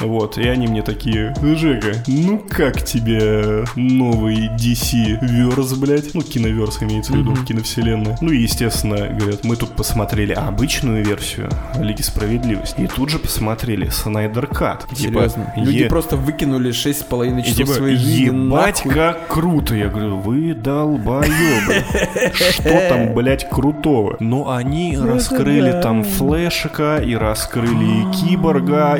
Вот, 0.00 0.38
и 0.38 0.48
они 0.48 0.66
мне 0.66 0.82
такие, 0.82 1.34
Жека, 1.42 1.94
ну 2.06 2.38
как 2.48 2.82
тебе 2.82 3.64
новый 3.76 4.48
DC 4.56 5.18
верс, 5.48 5.72
блядь? 5.74 6.14
Ну, 6.14 6.22
киноверс 6.22 6.82
имеется 6.82 7.12
в 7.12 7.16
виду, 7.16 7.34
киновселенная. 7.44 8.16
Ну 8.20 8.30
и, 8.32 8.38
естественно, 8.42 9.08
говорят, 9.08 9.44
мы 9.44 9.56
тут 9.56 9.70
посмотрели 9.76 10.32
обычную 10.32 11.04
версию 11.04 11.50
Лиги 11.78 12.02
Справедливости. 12.02 12.80
И 12.80 12.86
тут 12.86 13.10
же 13.10 13.18
посмотрели 13.18 13.88
Снайдер 13.88 14.46
Кат. 14.46 14.86
Серьезно. 14.94 15.52
Люди 15.56 15.78
е- 15.84 15.88
просто 15.88 16.16
выкинули 16.16 16.72
шесть 16.72 17.00
с 17.00 17.04
половиной 17.04 17.42
и 17.42 17.44
часов 17.44 17.56
типа, 17.58 17.72
своей 17.72 17.96
жизни 17.96 18.24
ебать, 18.26 18.84
нахуй. 18.84 18.94
как 18.94 19.28
круто. 19.28 19.74
Я 19.74 19.88
говорю, 19.88 20.18
вы 20.18 20.54
долбоебы. 20.54 21.84
Что 22.34 22.88
там, 22.88 23.14
блядь, 23.14 23.48
крутого? 23.48 24.16
Ну, 24.20 24.50
они 24.50 24.96
раскрыли 24.96 25.80
там 25.82 26.04
флешика 26.04 26.98
и 26.98 27.14
раскрыли 27.14 28.10
киборга. 28.12 28.98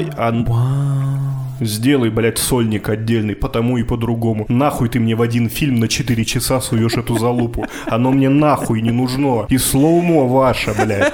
Сделай, 1.61 2.11
блядь, 2.11 2.39
сольник 2.39 2.89
отдельный, 2.89 3.35
потому 3.35 3.79
и 3.79 3.83
по-другому. 3.83 4.47
Нахуй 4.49 4.89
ты 4.89 5.01
мне 5.01 5.15
в 5.15 5.23
один 5.23 5.49
фильм 5.49 5.81
на 5.81 5.89
4 5.89 6.25
часа 6.25 6.61
суешь 6.61 6.95
эту 6.95 7.19
залупу. 7.19 7.67
Оно 7.87 8.11
мне 8.11 8.29
нахуй 8.29 8.81
не 8.81 8.91
нужно. 8.91 9.47
И 9.49 9.59
slow-mo 9.59 10.27
ваше, 10.27 10.75
блядь. 10.75 11.13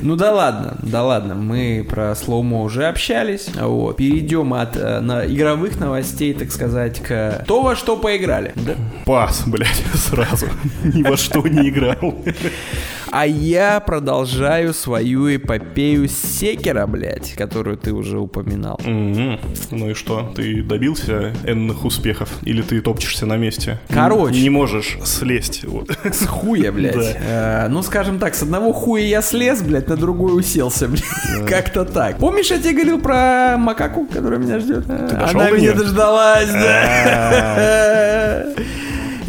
Ну 0.00 0.16
да 0.16 0.32
ладно, 0.32 0.76
да 0.82 1.02
ладно, 1.02 1.34
мы 1.34 1.86
про 1.88 2.14
slow-mo 2.14 2.62
уже 2.62 2.86
общались. 2.86 3.48
Вот. 3.54 3.96
Перейдем 3.96 4.54
от 4.54 4.76
э, 4.76 5.00
на 5.00 5.26
игровых 5.26 5.78
новостей, 5.78 6.32
так 6.32 6.50
сказать, 6.52 7.00
к 7.00 7.44
то, 7.46 7.62
во 7.62 7.76
что 7.76 7.96
поиграли. 7.96 8.52
Да? 8.56 8.74
Пас, 9.04 9.42
блядь, 9.46 9.82
сразу. 9.94 10.46
Ни 10.82 11.02
во 11.02 11.16
что 11.16 11.46
не 11.46 11.68
играл. 11.68 12.14
А 13.12 13.26
я 13.26 13.80
продолжаю 13.80 14.72
свою 14.72 15.34
эпопею 15.34 16.08
Секиро, 16.08 16.86
блядь, 16.86 17.32
которую 17.34 17.76
ты 17.76 17.92
уже 17.92 18.18
упоминал. 18.18 18.80
Мгм. 18.84 19.40
Ну 19.72 19.90
и 19.90 19.94
что, 19.94 20.32
ты 20.36 20.62
добился 20.62 21.34
энных 21.44 21.84
успехов? 21.84 22.28
Или 22.42 22.62
ты 22.62 22.80
топчешься 22.80 23.26
на 23.26 23.36
месте? 23.36 23.80
Короче. 23.88 24.34
Не, 24.34 24.42
не 24.42 24.50
можешь 24.50 24.96
слезть. 25.04 25.64
Вот. 25.64 25.90
С 26.04 26.24
хуя, 26.26 26.70
блядь. 26.76 26.94
Да. 26.94 27.64
Э, 27.64 27.68
ну, 27.68 27.82
скажем 27.82 28.20
так, 28.20 28.34
с 28.36 28.42
одного 28.42 28.72
хуя 28.72 29.02
я 29.02 29.22
слез, 29.22 29.60
блядь, 29.62 29.88
на 29.88 29.96
другой 29.96 30.38
уселся, 30.38 30.86
блядь. 30.86 31.02
Как-то 31.48 31.84
так. 31.84 32.18
Помнишь, 32.18 32.50
я 32.50 32.58
тебе 32.58 32.74
говорил 32.74 33.00
про 33.00 33.56
макаку, 33.58 34.06
которая 34.06 34.38
меня 34.38 34.60
ждет? 34.60 34.86
Ты 34.86 35.16
дошел 35.16 35.40
Она 35.40 35.50
меня 35.50 35.72
дождалась, 35.72 36.50
да. 36.52 38.46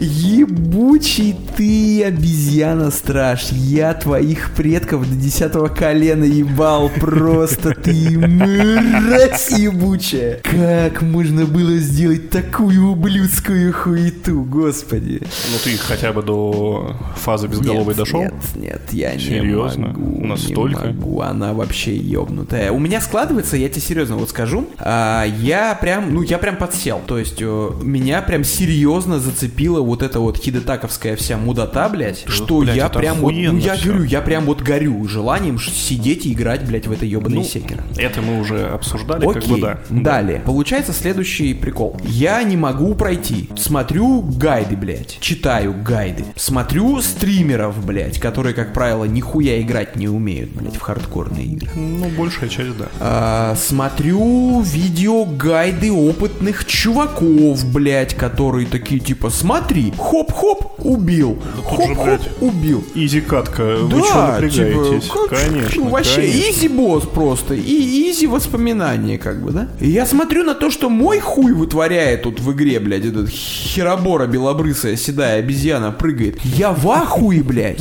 Ебучий 0.03 1.35
ты 1.55 2.03
обезьяна-страж. 2.05 3.51
Я 3.51 3.93
твоих 3.93 4.49
предков 4.55 5.07
до 5.07 5.15
десятого 5.15 5.67
колена 5.67 6.23
ебал. 6.23 6.89
Просто 6.99 7.75
ты 7.75 8.17
мразь 8.17 9.51
ебучая. 9.51 10.39
Как 10.41 11.03
можно 11.03 11.45
было 11.45 11.77
сделать 11.77 12.31
такую 12.31 12.89
ублюдскую 12.93 13.71
хуету, 13.73 14.41
господи. 14.41 15.21
Ну 15.21 15.57
ты 15.63 15.77
хотя 15.77 16.11
бы 16.13 16.23
до 16.23 16.95
фазы 17.17 17.45
безголовой 17.47 17.93
Нет, 17.93 17.97
дошел? 17.97 18.21
Нет, 18.21 18.33
нет, 18.55 18.81
я 18.93 19.19
Серьезно? 19.19 19.81
не 19.81 19.87
могу. 19.87 20.25
Настолько? 20.25 20.87
Не 20.87 20.93
могу, 20.93 21.21
она 21.21 21.53
вообще 21.53 21.95
ебнутая. 21.95 22.71
У 22.71 22.79
меня 22.79 23.01
складывается, 23.01 23.55
я 23.55 23.69
тебе 23.69 23.81
серьезно 23.81 24.15
вот 24.15 24.31
скажу, 24.31 24.67
а, 24.79 25.25
я 25.25 25.75
прям, 25.75 26.11
ну 26.11 26.23
я 26.23 26.39
прям 26.39 26.55
подсел. 26.57 27.01
То 27.05 27.19
есть 27.19 27.37
э, 27.39 27.69
меня 27.83 28.23
прям 28.23 28.43
серьезно 28.43 29.19
зацепила 29.19 29.90
вот 29.91 30.03
эта 30.03 30.21
вот 30.21 30.37
хидетаковская 30.37 31.17
вся 31.17 31.35
мудота, 31.37 31.89
блядь, 31.89 32.23
что 32.27 32.59
блядь, 32.59 32.77
я 32.77 32.87
прям 32.87 33.17
вот, 33.17 33.33
ну 33.33 33.57
я 33.57 33.75
всё. 33.75 33.89
говорю, 33.89 34.03
я 34.05 34.21
прям 34.21 34.45
вот 34.45 34.61
горю 34.61 35.05
желанием 35.05 35.59
сидеть 35.59 36.25
и 36.25 36.31
играть, 36.31 36.65
блядь, 36.65 36.87
в 36.87 36.91
это 36.93 37.05
ебаное 37.05 37.39
Ну, 37.39 37.43
секер. 37.43 37.83
это 37.97 38.21
мы 38.21 38.39
уже 38.39 38.67
обсуждали, 38.67 39.25
как 39.27 39.35
Окей, 39.37 39.51
бы 39.55 39.59
да. 39.61 39.79
далее. 39.89 40.41
Получается 40.45 40.93
следующий 40.93 41.53
прикол. 41.53 41.99
Я 42.05 42.41
не 42.43 42.55
могу 42.55 42.95
пройти. 42.95 43.49
Смотрю 43.57 44.21
гайды, 44.21 44.77
блядь. 44.77 45.17
Читаю 45.19 45.75
гайды. 45.83 46.23
Смотрю 46.37 47.01
стримеров, 47.01 47.85
блядь, 47.85 48.17
которые, 48.19 48.53
как 48.53 48.71
правило, 48.73 49.03
нихуя 49.03 49.59
играть 49.61 49.97
не 49.97 50.07
умеют, 50.07 50.51
блядь, 50.51 50.77
в 50.77 50.79
хардкорные 50.79 51.45
игры. 51.47 51.69
Ну, 51.75 52.07
большая 52.17 52.47
часть, 52.49 52.77
да. 52.77 52.85
А, 53.01 53.55
смотрю 53.57 54.61
видео 54.61 55.25
гайды 55.25 55.91
опытных 55.91 56.63
чуваков, 56.65 57.65
блядь, 57.73 58.15
которые 58.15 58.67
такие 58.67 59.01
типа, 59.01 59.29
смотри, 59.29 59.80
смотри, 59.89 59.93
хоп-хоп, 59.97 60.71
убил, 60.79 61.37
же, 61.55 61.61
хоп-хоп, 61.63 62.21
убил. 62.41 62.83
Easy 62.95 63.21
катка, 63.21 63.63
вы 63.63 63.99
Да, 64.01 64.05
что 64.05 64.27
напрягаетесь? 64.27 65.03
типа, 65.03 65.15
как- 65.29 65.39
конечно, 65.47 65.83
ну, 65.83 65.89
вообще, 65.89 66.15
конечно. 66.21 66.49
easy 66.51 66.67
босс 66.67 67.03
просто, 67.05 67.53
и 67.55 68.11
easy 68.11 68.27
воспоминания, 68.27 69.17
как 69.17 69.41
бы, 69.43 69.51
да? 69.51 69.67
И 69.79 69.89
я 69.89 70.05
смотрю 70.05 70.43
на 70.43 70.55
то, 70.55 70.69
что 70.69 70.89
мой 70.89 71.19
хуй 71.19 71.53
вытворяет 71.53 72.23
тут 72.23 72.39
в 72.39 72.51
игре, 72.53 72.79
блядь, 72.79 73.05
этот 73.05 73.29
херобора 73.29 74.27
белобрысая 74.27 74.95
седая 74.95 75.39
обезьяна 75.39 75.91
прыгает. 75.91 76.39
Я 76.43 76.71
в 76.71 76.89
ахуе, 76.89 77.43
блядь. 77.43 77.79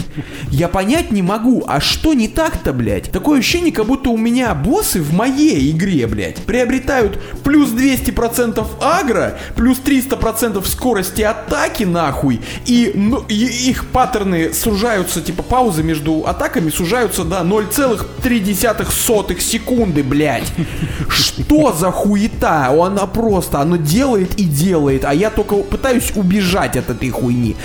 Я 0.50 0.68
понять 0.68 1.10
не 1.10 1.22
могу, 1.22 1.64
а 1.66 1.80
что 1.80 2.14
не 2.14 2.28
так-то, 2.28 2.72
блядь? 2.72 3.10
Такое 3.10 3.40
ощущение, 3.40 3.72
как 3.72 3.86
будто 3.86 4.10
у 4.10 4.16
меня 4.16 4.54
боссы 4.54 5.00
в 5.00 5.12
моей 5.12 5.70
игре, 5.70 6.06
блядь, 6.06 6.36
приобретают 6.38 7.18
плюс 7.44 7.70
200% 7.70 8.66
агро, 8.80 9.38
плюс 9.56 9.78
300% 9.84 10.66
скорости 10.66 11.22
атаки, 11.22 11.84
нахуй, 11.90 12.40
и, 12.66 12.92
ну, 12.94 13.24
и 13.28 13.34
их 13.34 13.86
паттерны 13.86 14.54
сужаются, 14.54 15.20
типа 15.20 15.42
паузы 15.42 15.82
между 15.82 16.24
атаками 16.26 16.70
сужаются 16.70 17.24
до 17.24 17.40
0,3 17.40 19.40
секунды, 19.40 20.02
блядь. 20.02 20.52
Что 21.08 21.72
за 21.72 21.90
хуета? 21.90 22.70
Она 22.70 23.06
просто, 23.06 23.60
оно 23.60 23.76
делает 23.76 24.38
и 24.38 24.44
делает, 24.44 25.04
а 25.04 25.14
я 25.14 25.30
только 25.30 25.56
пытаюсь 25.56 26.12
убежать 26.14 26.76
от 26.76 26.90
этой 26.90 27.10
хуйни. 27.10 27.56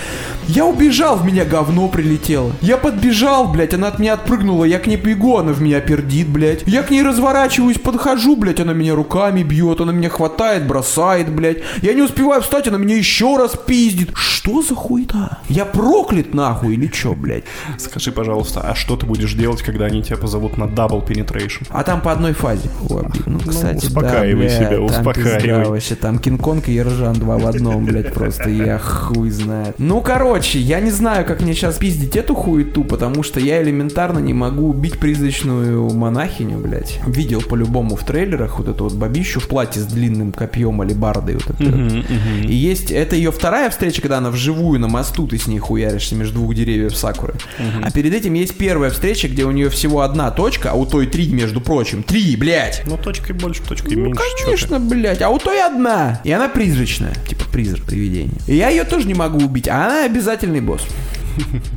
Я 0.48 0.66
убежал, 0.66 1.18
в 1.18 1.26
меня 1.26 1.46
говно 1.46 1.88
прилетело. 1.88 2.52
Я 2.62 2.78
подбежал, 2.78 3.48
блядь, 3.48 3.74
она 3.74 3.88
от 3.88 4.00
меня 4.00 4.14
отпрыгнула, 4.14 4.66
я 4.66 4.80
к 4.80 4.88
ней 4.88 4.98
бегу, 4.98 5.38
она 5.38 5.54
в 5.54 5.62
меня 5.62 5.82
пердит, 5.82 6.28
блядь. 6.28 6.64
Я 6.66 6.84
к 6.84 6.92
ней 6.92 7.04
разворачиваюсь, 7.04 7.80
подхожу, 7.80 8.36
блядь, 8.36 8.60
она 8.60 8.74
меня 8.74 8.96
руками 8.96 9.44
бьет, 9.44 9.82
она 9.82 9.92
меня 9.92 10.10
хватает, 10.10 10.68
бросает, 10.68 11.34
блядь. 11.34 11.58
Я 11.82 11.94
не 11.94 12.02
успеваю 12.02 12.42
встать, 12.42 12.68
она 12.68 12.78
меня 12.78 12.96
еще 12.96 13.38
раз 13.38 13.54
пиздит. 13.56 14.05
Что 14.14 14.62
за 14.62 14.76
хуета? 14.76 15.40
Я 15.50 15.66
проклят 15.66 16.34
нахуй 16.34 16.76
или 16.76 16.88
чё, 16.88 17.14
блядь? 17.14 17.46
Скажи, 17.78 18.12
пожалуйста, 18.12 18.62
а 18.62 18.76
что 18.76 18.96
ты 18.96 19.06
будешь 19.06 19.34
делать, 19.34 19.62
когда 19.62 19.86
они 19.86 20.04
тебя 20.04 20.18
позовут 20.18 20.58
на 20.58 20.66
Double 20.66 21.06
Penetration? 21.06 21.68
А 21.70 21.84
там 21.84 22.02
по 22.02 22.12
одной 22.12 22.34
фазе. 22.34 22.70
Ой, 22.90 23.04
блин, 23.04 23.24
ну, 23.26 23.40
кстати, 23.40 23.86
успокаивай 23.86 24.48
да, 24.48 24.56
себя, 24.56 24.70
там 24.70 24.86
успокаивай. 24.86 25.42
пизда 25.42 25.70
вообще, 25.70 25.96
там 25.96 26.20
Кинг-Конг 26.20 26.70
и 26.70 26.74
Ержан 26.74 27.14
два 27.16 27.38
в 27.38 27.48
одном, 27.48 27.86
блядь, 27.86 28.14
просто 28.14 28.50
я 28.50 28.78
хуй 28.78 29.30
знает. 29.30 29.76
Ну, 29.78 30.02
короче, 30.02 30.60
я 30.60 30.80
не 30.80 30.92
знаю, 30.92 31.26
как 31.26 31.42
мне 31.42 31.54
сейчас 31.54 31.78
пиздить 31.78 32.16
эту 32.16 32.36
хуету, 32.36 32.84
потому 32.84 33.24
что 33.24 33.40
я 33.40 33.62
элементарно 33.62 34.20
не 34.20 34.34
могу 34.34 34.70
убить 34.70 35.00
призрачную 35.00 35.90
монахиню, 35.94 36.60
блядь. 36.60 37.00
Видел 37.08 37.42
по-любому 37.42 37.96
в 37.96 38.06
трейлерах 38.06 38.60
вот 38.60 38.68
эту 38.68 38.86
вот 38.86 38.94
бабищу 38.94 39.40
в 39.40 39.48
платье 39.48 39.82
с 39.82 39.86
длинным 39.86 40.32
копьем 40.32 40.82
алибардой 40.82 41.36
вот 41.36 41.50
этой 41.50 41.72
вот. 41.72 42.06
И 42.44 42.54
есть, 42.54 42.92
это 42.92 43.16
ее 43.16 43.32
вторая 43.32 43.70
встреча, 43.70 43.95
когда 44.02 44.18
она 44.18 44.32
вживую 44.32 44.80
на 44.80 44.88
мосту, 44.88 45.28
ты 45.28 45.38
с 45.38 45.48
ней 45.48 45.60
хуяришься 45.60 46.16
между 46.16 46.36
двух 46.36 46.56
деревьев 46.56 46.96
сакуры. 46.96 47.36
А 47.84 47.92
перед 47.92 48.14
этим 48.14 48.34
есть 48.34 48.58
первая 48.58 48.90
встреча, 48.92 49.28
где 49.28 49.46
у 49.46 49.52
нее 49.52 49.70
всего 49.70 50.02
одна 50.02 50.32
точка, 50.32 50.72
а 50.72 50.74
у 50.74 50.86
той 50.86 51.08
три, 51.08 51.28
между 51.30 51.62
прочим. 51.62 52.04
Три, 52.04 52.36
блядь! 52.36 52.84
Ну, 52.86 52.98
точкой 52.98 53.34
больше, 53.34 53.62
точкой 53.64 53.96
Ну, 53.96 54.06
меньше. 54.06 54.22
конечно, 54.46 54.80
блядь. 54.80 55.22
А 55.22 55.30
у 55.30 55.38
той 55.40 55.62
одна. 55.66 56.22
И 56.24 56.32
она 56.32 56.48
призрачная. 56.50 57.14
Типа 57.28 57.44
призрак, 57.52 57.84
привидение. 57.86 58.36
И 58.48 58.56
я 58.56 58.70
ее 58.70 58.84
тоже 58.84 59.08
не 59.08 59.14
могу 59.14 59.40
убить, 59.44 59.68
а 59.68 59.86
она 59.86 60.06
обязательный 60.06 60.62
босс. 60.62 60.82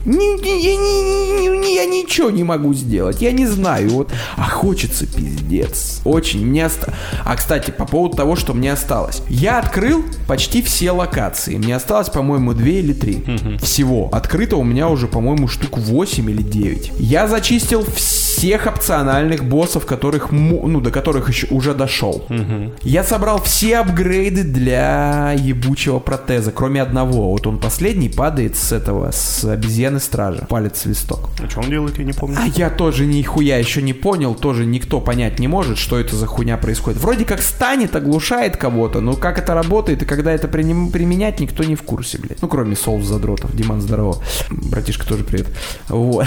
Я, 0.06 0.12
ни- 0.12 1.42
ни- 1.42 1.58
ни- 1.58 1.74
я 1.74 1.86
ничего 1.86 2.30
не 2.30 2.44
могу 2.44 2.74
сделать. 2.74 3.20
Я 3.22 3.32
не 3.32 3.46
знаю. 3.46 3.90
Вот. 3.90 4.10
А 4.36 4.48
хочется 4.48 5.06
пиздец. 5.06 6.00
Очень. 6.04 6.46
Мне 6.46 6.66
оста- 6.66 6.92
А, 7.24 7.36
кстати, 7.36 7.70
по 7.70 7.84
поводу 7.84 8.16
того, 8.16 8.36
что 8.36 8.54
мне 8.54 8.72
осталось. 8.72 9.22
Я 9.28 9.58
открыл 9.58 10.04
почти 10.26 10.62
все 10.62 10.90
локации. 10.92 11.56
Мне 11.56 11.76
осталось, 11.76 12.08
по-моему, 12.08 12.54
две 12.54 12.80
или 12.80 12.92
три. 12.92 13.22
Всего. 13.62 14.08
Открыто 14.12 14.56
у 14.56 14.64
меня 14.64 14.88
уже, 14.88 15.06
по-моему, 15.06 15.48
штук 15.48 15.78
8 15.78 16.30
или 16.30 16.42
9. 16.42 16.92
Я 16.98 17.28
зачистил 17.28 17.84
всех 17.94 18.66
опциональных 18.66 19.44
боссов, 19.44 19.84
которых, 19.86 20.30
ну, 20.30 20.80
до 20.80 20.90
которых 20.90 21.28
еще 21.28 21.46
уже 21.50 21.74
дошел. 21.74 22.24
Я 22.82 23.04
собрал 23.04 23.42
все 23.42 23.78
апгрейды 23.78 24.44
для 24.44 25.32
ебучего 25.36 25.98
протеза, 25.98 26.52
кроме 26.52 26.82
одного. 26.82 27.30
Вот 27.30 27.46
он 27.46 27.58
последний 27.58 28.08
падает 28.08 28.56
с 28.56 28.72
этого, 28.72 29.10
с 29.10 29.44
обезьяны 29.52 30.00
стража. 30.00 30.46
Палец 30.48 30.80
свисток. 30.80 31.28
А 31.42 31.48
что 31.48 31.60
он 31.60 31.70
делает, 31.70 31.98
я 31.98 32.04
не 32.04 32.12
помню. 32.12 32.36
А 32.40 32.46
я 32.46 32.70
тоже 32.70 33.06
нихуя 33.06 33.58
еще 33.58 33.82
не 33.82 33.92
понял, 33.92 34.34
тоже 34.34 34.66
никто 34.66 35.00
понять 35.00 35.38
не 35.38 35.48
может, 35.48 35.78
что 35.78 35.98
это 35.98 36.16
за 36.16 36.26
хуйня 36.26 36.56
происходит. 36.56 37.00
Вроде 37.00 37.24
как 37.24 37.42
станет, 37.42 37.94
оглушает 37.96 38.56
кого-то, 38.56 39.00
но 39.00 39.14
как 39.14 39.38
это 39.38 39.54
работает 39.54 40.02
и 40.02 40.04
когда 40.04 40.32
это 40.32 40.48
приним- 40.48 40.90
применять, 40.90 41.40
никто 41.40 41.64
не 41.64 41.74
в 41.74 41.82
курсе, 41.82 42.18
блядь. 42.18 42.40
Ну, 42.42 42.48
кроме 42.48 42.76
соус 42.76 43.04
задротов. 43.04 43.54
Диман, 43.54 43.80
здорово. 43.80 44.22
Братишка, 44.50 45.06
тоже 45.06 45.24
привет. 45.24 45.46
Вот. 45.88 46.26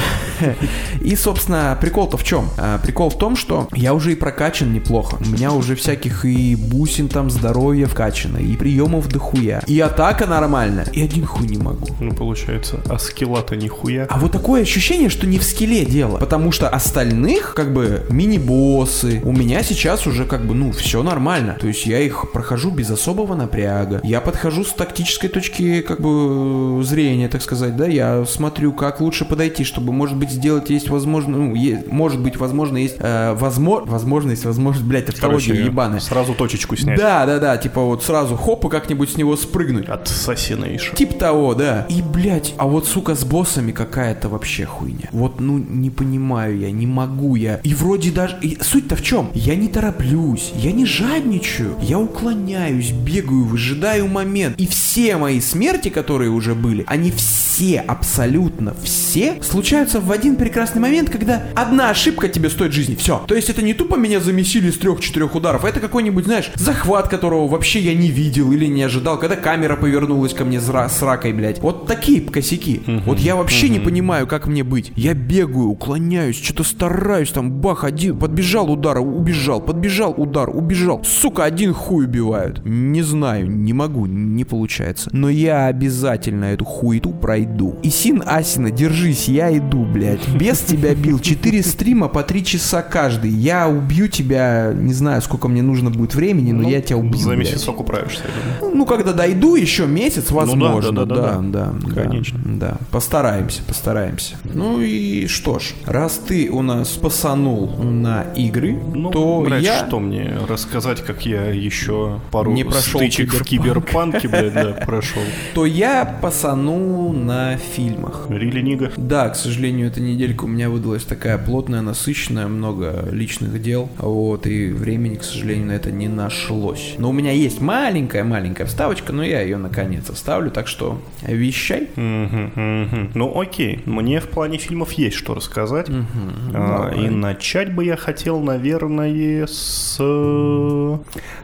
И, 1.02 1.16
собственно, 1.16 1.78
прикол-то 1.80 2.18
в 2.18 2.24
чем? 2.24 2.48
А, 2.58 2.80
Прикол 2.80 3.10
в 3.10 3.18
том, 3.18 3.36
что 3.36 3.68
я 3.74 3.94
уже 3.94 4.12
и 4.14 4.16
прокачан 4.16 4.74
неплохо. 4.74 5.18
У 5.20 5.30
меня 5.30 5.52
уже 5.52 5.76
всяких 5.76 6.26
и 6.26 6.56
бусин 6.56 7.08
там 7.08 7.30
здоровья 7.30 7.86
вкачано, 7.88 8.38
и 8.38 8.56
приемов 8.56 9.08
дохуя, 9.08 9.62
и 9.68 9.80
атака 9.80 10.26
нормальная, 10.28 10.86
и 10.92 11.02
один 11.02 11.26
хуй 11.26 11.48
не 11.48 11.58
могу. 11.58 11.88
Ну, 12.00 12.14
получается, 12.14 12.80
а 12.90 12.98
скилла-то 13.12 13.56
нихуя. 13.56 14.08
А 14.10 14.18
вот 14.20 14.32
такое 14.32 14.62
ощущение, 14.64 15.10
что 15.10 15.28
не 15.28 15.38
в 15.40 15.44
скилле 15.44 15.86
дело. 15.86 16.18
Потому 16.18 16.52
что 16.52 16.68
остальных, 16.70 17.54
как 17.54 17.74
бы, 17.74 18.04
мини-боссы, 18.10 19.22
у 19.24 19.32
меня 19.32 19.64
сейчас 19.64 20.08
уже, 20.08 20.26
как 20.26 20.46
бы, 20.46 20.56
ну, 20.56 20.72
все 20.72 21.04
нормально. 21.04 21.58
То 21.60 21.68
есть 21.68 21.86
я 21.86 22.00
их 22.00 22.32
прохожу 22.32 22.72
без 22.72 22.90
особого 22.90 23.36
напряга. 23.36 24.00
Я 24.04 24.22
подхожу 24.22 24.64
с 24.64 24.74
тактической 24.74 25.30
точки, 25.30 25.82
как 25.82 26.02
бы, 26.02 26.82
зрения, 26.84 27.28
так 27.30 27.42
сказать, 27.42 27.76
да. 27.76 27.88
Я 27.88 28.26
смотрю, 28.26 28.74
как 28.74 29.02
лучше 29.02 29.26
подойти, 29.26 29.64
чтобы, 29.64 29.92
может 29.94 30.18
быть, 30.18 30.30
сделать 30.32 30.70
есть 30.70 30.90
возможно, 30.90 31.38
ну, 31.38 31.56
е- 31.56 31.84
может 31.88 32.20
быть, 32.22 32.38
возможно, 32.38 32.78
есть 32.78 32.96
э, 33.00 33.36
возмо- 33.40 33.88
возможность, 33.88 34.46
возможность, 34.46 34.86
блядь, 34.88 35.06
тавтология 35.08 35.48
Короче, 35.54 35.66
ебаная. 35.66 36.00
Сразу 36.00 36.34
точечку 36.34 36.76
снять. 36.76 36.98
Да, 36.98 37.26
да, 37.26 37.40
да, 37.40 37.58
типа 37.58 37.82
вот 37.82 38.04
сразу 38.04 38.36
хоп 38.36 38.66
и 38.66 38.70
как-нибудь 38.70 39.12
с 39.12 39.18
него 39.18 39.36
спрыгнуть. 39.36 39.88
От 39.90 40.08
Assassination. 40.08 40.96
Тип 40.96 41.18
того, 41.18 41.54
да. 41.56 41.86
И, 41.90 42.02
блядь, 42.02 42.54
а 42.58 42.66
вот, 42.68 42.88
сука, 42.88 43.01
с 43.10 43.24
боссами 43.24 43.72
какая-то 43.72 44.30
вообще 44.30 44.66
хуйня. 44.66 45.10
Вот, 45.12 45.40
ну, 45.40 45.58
не 45.58 45.90
понимаю 45.90 46.58
я, 46.60 46.72
не 46.72 46.88
могу 46.88 47.36
я. 47.36 47.60
И 47.64 47.74
вроде 47.74 48.12
даже... 48.12 48.38
и 48.42 48.58
суть-то 48.62 48.96
в 48.96 49.04
чем? 49.04 49.30
Я 49.34 49.56
не 49.56 49.68
тороплюсь, 49.68 50.52
я 50.56 50.72
не 50.72 50.86
жадничаю, 50.86 51.76
я 51.82 52.00
уклоняюсь, 52.00 52.92
бегаю, 52.92 53.44
выжидаю 53.46 54.08
момент. 54.08 54.60
И 54.60 54.68
все 54.68 55.18
мои 55.18 55.42
смерти, 55.42 55.90
которые 55.90 56.30
уже 56.30 56.56
были, 56.56 56.84
они 56.88 57.12
все, 57.12 57.80
абсолютно 57.80 58.74
все, 58.84 59.42
случаются 59.42 60.00
в 60.00 60.12
один 60.12 60.36
прекрасный 60.36 60.82
момент, 60.82 61.10
когда 61.10 61.44
одна 61.56 61.90
ошибка 61.90 62.30
тебе 62.30 62.50
стоит 62.50 62.74
жизни. 62.74 62.96
Все. 62.96 63.24
То 63.28 63.36
есть 63.36 63.50
это 63.50 63.62
не 63.62 63.74
тупо 63.74 63.96
меня 63.96 64.20
замесили 64.20 64.70
с 64.72 64.78
трех-четырех 64.78 65.36
ударов, 65.36 65.66
а 65.66 65.70
это 65.70 65.80
какой-нибудь, 65.80 66.26
знаешь, 66.26 66.52
захват, 66.56 67.08
которого 67.08 67.48
вообще 67.48 67.80
я 67.80 67.94
не 67.94 68.10
видел 68.10 68.52
или 68.52 68.66
не 68.66 68.84
ожидал, 68.84 69.20
когда 69.20 69.36
камера 69.36 69.76
повернулась 69.76 70.34
ко 70.34 70.46
мне 70.46 70.58
зра- 70.58 70.90
с 70.90 71.02
ракой, 71.02 71.34
блядь. 71.34 71.60
Вот 71.60 71.88
такие 71.88 72.22
косяки. 72.22 72.82
Вот 73.06 73.20
я 73.20 73.36
вообще 73.36 73.70
не 73.70 73.80
понимаю, 73.80 74.28
как 74.28 74.48
мне 74.48 74.64
быть. 74.64 74.92
Я 74.96 75.14
бегаю, 75.14 75.68
уклоняюсь, 75.70 76.42
что-то 76.42 76.64
стараюсь, 76.64 77.30
там, 77.30 77.52
бах, 77.52 77.84
один, 77.84 78.18
подбежал 78.18 78.72
удар, 78.72 79.00
убежал, 79.00 79.62
подбежал 79.62 80.14
удар, 80.18 80.50
убежал. 80.50 81.02
Сука, 81.04 81.44
один 81.44 81.74
хуй 81.74 82.06
убивают. 82.06 82.62
Не 82.66 83.02
знаю, 83.02 83.50
не 83.50 83.74
могу, 83.74 84.06
не 84.06 84.44
получается. 84.44 85.10
Но 85.14 85.30
я 85.30 85.68
обязательно 85.68 86.46
эту 86.46 86.66
хуету 86.66 87.12
пройду. 87.12 87.76
И 87.84 87.90
Син 87.90 88.24
Асина, 88.26 88.72
держись, 88.72 89.28
я 89.28 89.56
иду, 89.58 89.86
блядь. 89.86 90.28
Без 90.36 90.60
тебя 90.60 90.94
бил. 90.96 91.20
Четыре 91.20 91.64
стрима 91.64 92.08
по 92.08 92.24
три 92.24 92.44
часа 92.44 92.82
каждый. 92.82 93.32
Я 93.32 93.68
убью 93.68 94.08
тебя, 94.08 94.72
не 94.76 94.94
знаю, 94.94 95.22
сколько 95.22 95.48
мне 95.48 95.62
нужно 95.62 95.90
будет 95.90 96.16
времени, 96.16 96.52
но 96.52 96.64
Ну, 96.64 96.70
я 96.70 96.82
тебя 96.82 96.98
убью. 96.98 97.18
За 97.20 97.30
блядь. 97.30 97.40
месяцок 97.40 97.80
управишься, 97.80 98.24
я 98.24 98.60
думаю. 98.60 98.78
Ну, 98.78 98.86
когда 98.86 99.14
дойду, 99.14 99.56
еще 99.56 99.86
месяц, 99.88 100.32
возможно. 100.32 100.92
да, 100.92 101.06
да, 101.06 101.16
да, 101.16 101.42
да, 101.42 101.74
да, 101.86 101.94
Конечно. 102.04 102.40
Да, 102.46 102.78
постараемся, 102.92 103.62
постараемся. 103.64 104.36
Ну 104.44 104.82
и 104.82 105.28
что 105.28 105.60
ж, 105.60 105.74
раз 105.86 106.20
ты 106.28 106.50
у 106.50 106.62
нас 106.62 106.90
посанул 106.90 107.68
на 107.84 108.24
игры, 108.36 108.74
Ну, 108.94 109.12
то 109.12 109.42
блядь, 109.42 109.64
я... 109.64 109.86
что 109.86 110.00
мне 110.00 110.38
рассказать, 110.48 111.02
как 111.02 111.26
я 111.26 111.46
еще 111.50 112.20
пару 112.32 112.52
Не 112.52 112.64
прошел 112.64 113.00
стычек 113.00 113.34
в 113.34 113.44
киберпанке, 113.44 114.28
блядь, 114.28 114.54
да, 114.54 114.72
прошел. 114.86 115.22
То 115.54 115.66
я 115.66 116.06
посану 116.22 117.12
на 117.14 117.58
фильмах. 117.58 118.26
Рили 118.30 118.62
Нига. 118.62 118.92
Да, 118.98 119.30
к 119.30 119.36
сожалению, 119.36 119.88
эта 119.88 120.02
неделька 120.02 120.46
у 120.46 120.48
меня 120.48 120.70
выдалась 120.70 121.04
такая 121.04 121.38
плотная, 121.38 121.82
насыщенная, 121.82 122.48
много 122.48 123.08
личных 123.12 123.62
дел, 123.62 123.90
вот, 123.98 124.48
и 124.48 124.70
времени, 124.72 125.16
к 125.16 125.24
сожалению, 125.24 125.68
на 125.68 125.72
это 125.74 125.92
не 125.92 126.08
нашлось. 126.08 126.96
Но 126.98 127.10
у 127.10 127.14
меня 127.14 127.32
есть 127.32 127.62
маленькая-маленькая 127.62 128.66
вставочка, 128.66 129.14
но 129.14 129.24
я 129.24 129.42
ее 129.42 129.58
наконец 129.58 130.10
вставлю, 130.10 130.52
так 130.52 130.68
что 130.68 131.02
вещай. 131.24 131.90
Мгм, 131.96 132.52
мгм. 132.62 133.12
Ну 133.16 133.40
окей, 133.40 133.82
мне 133.86 134.20
в 134.20 134.28
плане 134.28 134.58
фильмов 134.58 134.94
есть 134.94 135.16
что 135.18 135.34
рассказать. 135.34 135.90
Мгм. 135.90 136.06
А, 136.54 136.90
Давай. 136.90 137.06
и 137.06 137.10
начать 137.10 137.74
бы 137.74 137.84
я 137.86 137.96
хотел, 137.98 138.40
наверное, 138.42 139.46
с, 139.48 139.98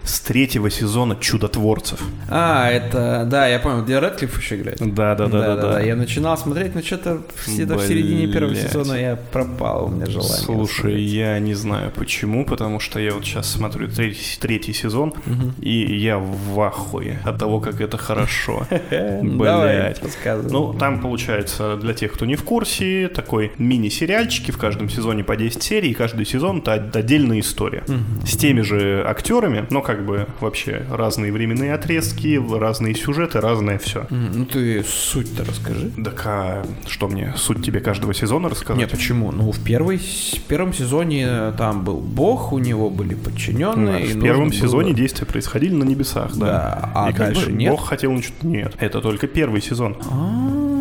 с 0.04 0.20
третьего 0.22 0.70
сезона 0.70 1.16
«Чудотворцев». 1.20 2.02
А, 2.30 2.70
это, 2.70 3.26
да, 3.30 3.48
я 3.48 3.60
понял, 3.60 3.84
где 3.84 4.00
Рэдклифф 4.00 4.40
еще 4.40 4.56
играет. 4.58 4.80
Да-да-да-да-да. 4.80 5.80
Я 5.82 5.96
начинал 5.96 6.38
смотреть, 6.38 6.76
но 6.76 6.82
что-то 6.82 7.22
где-то 7.48 7.78
в 7.78 7.82
середине 7.88 8.28
первого 8.32 8.56
сезона 8.56 8.94
я 8.94 9.16
пропал, 9.32 9.86
у 9.86 9.90
меня 9.90 10.06
желание. 10.06 10.38
Слушай, 10.38 11.02
я 11.02 11.40
не 11.40 11.54
знаю 11.54 11.92
почему, 11.96 12.46
потому 12.46 12.80
что 12.80 13.00
я 13.00 13.14
вот 13.14 13.26
сейчас 13.26 13.50
смотрю 13.50 13.88
третий, 13.88 14.38
третий 14.40 14.74
сезон, 14.74 15.14
Мгм. 15.26 15.54
и 15.62 15.96
я 15.98 16.18
в 16.18 16.60
ахуе 16.62 17.20
от 17.24 17.38
того, 17.40 17.60
как 17.60 17.82
это 17.82 17.98
хорошо. 17.98 18.66
Блять. 19.22 20.02
Ну, 20.50 20.74
там 20.74 21.00
получается, 21.08 21.78
для 21.78 21.94
тех, 21.94 22.12
кто 22.12 22.26
не 22.26 22.36
в 22.36 22.44
курсе, 22.44 23.08
такой 23.08 23.54
мини-сериальчики, 23.58 24.52
в 24.52 24.58
каждом 24.58 24.90
сезоне 24.90 25.24
по 25.24 25.38
10 25.38 25.64
серий, 25.64 25.92
и 25.92 25.94
каждый 25.94 26.26
сезон 26.26 26.58
это 26.58 26.74
от- 26.74 26.96
отдельная 26.96 27.40
история. 27.40 27.84
С 28.26 28.36
теми 28.36 28.60
же 28.62 29.04
актерами, 29.08 29.66
но 29.70 29.82
как 29.82 30.06
бы 30.06 30.28
вообще 30.42 30.86
разные 30.92 31.32
временные 31.32 31.74
отрезки, 31.74 32.40
разные 32.60 32.94
сюжеты, 32.94 33.40
разное 33.40 33.78
все. 33.78 34.06
М, 34.10 34.32
Ну 34.36 34.46
ты 34.46 34.84
суть-то 34.84 35.46
расскажи. 35.46 35.92
Так 36.04 36.22
а 36.26 36.66
что 36.88 37.08
мне, 37.08 37.34
суть 37.38 37.64
тебе 37.66 37.80
каждого 37.80 38.14
сезона 38.14 38.50
рассказать? 38.50 38.78
Нет, 38.82 38.92
почему? 38.92 39.32
Ну, 39.32 39.52
в, 39.52 39.64
первой, 39.64 39.98
в 40.00 40.42
первом 40.48 40.74
сезоне 40.74 41.54
там 41.58 41.84
был 41.86 42.00
бог, 42.02 42.52
у 42.52 42.58
него 42.60 42.90
были 42.90 43.14
Да, 43.16 43.30
подчиненные. 43.30 44.06
и 44.06 44.14
в 44.14 44.22
первом 44.22 44.50
было- 44.50 44.54
сезоне 44.60 44.94
действия 44.94 45.26
происходили 45.26 45.74
на 45.74 45.86
небесах, 45.86 46.36
да. 46.36 46.46
Да, 46.46 46.92
а 46.96 47.10
и 47.10 47.14
как 47.14 47.28
дальше 47.28 47.46
бы 47.48 47.52
нет? 47.54 47.72
Бог 47.72 47.86
хотел 47.88 48.12
ничего. 48.12 48.36
Нет, 48.44 48.74
это 48.80 49.00
только 49.02 49.28
первый 49.28 49.62
сезон. 49.62 49.96
А, 50.12 50.77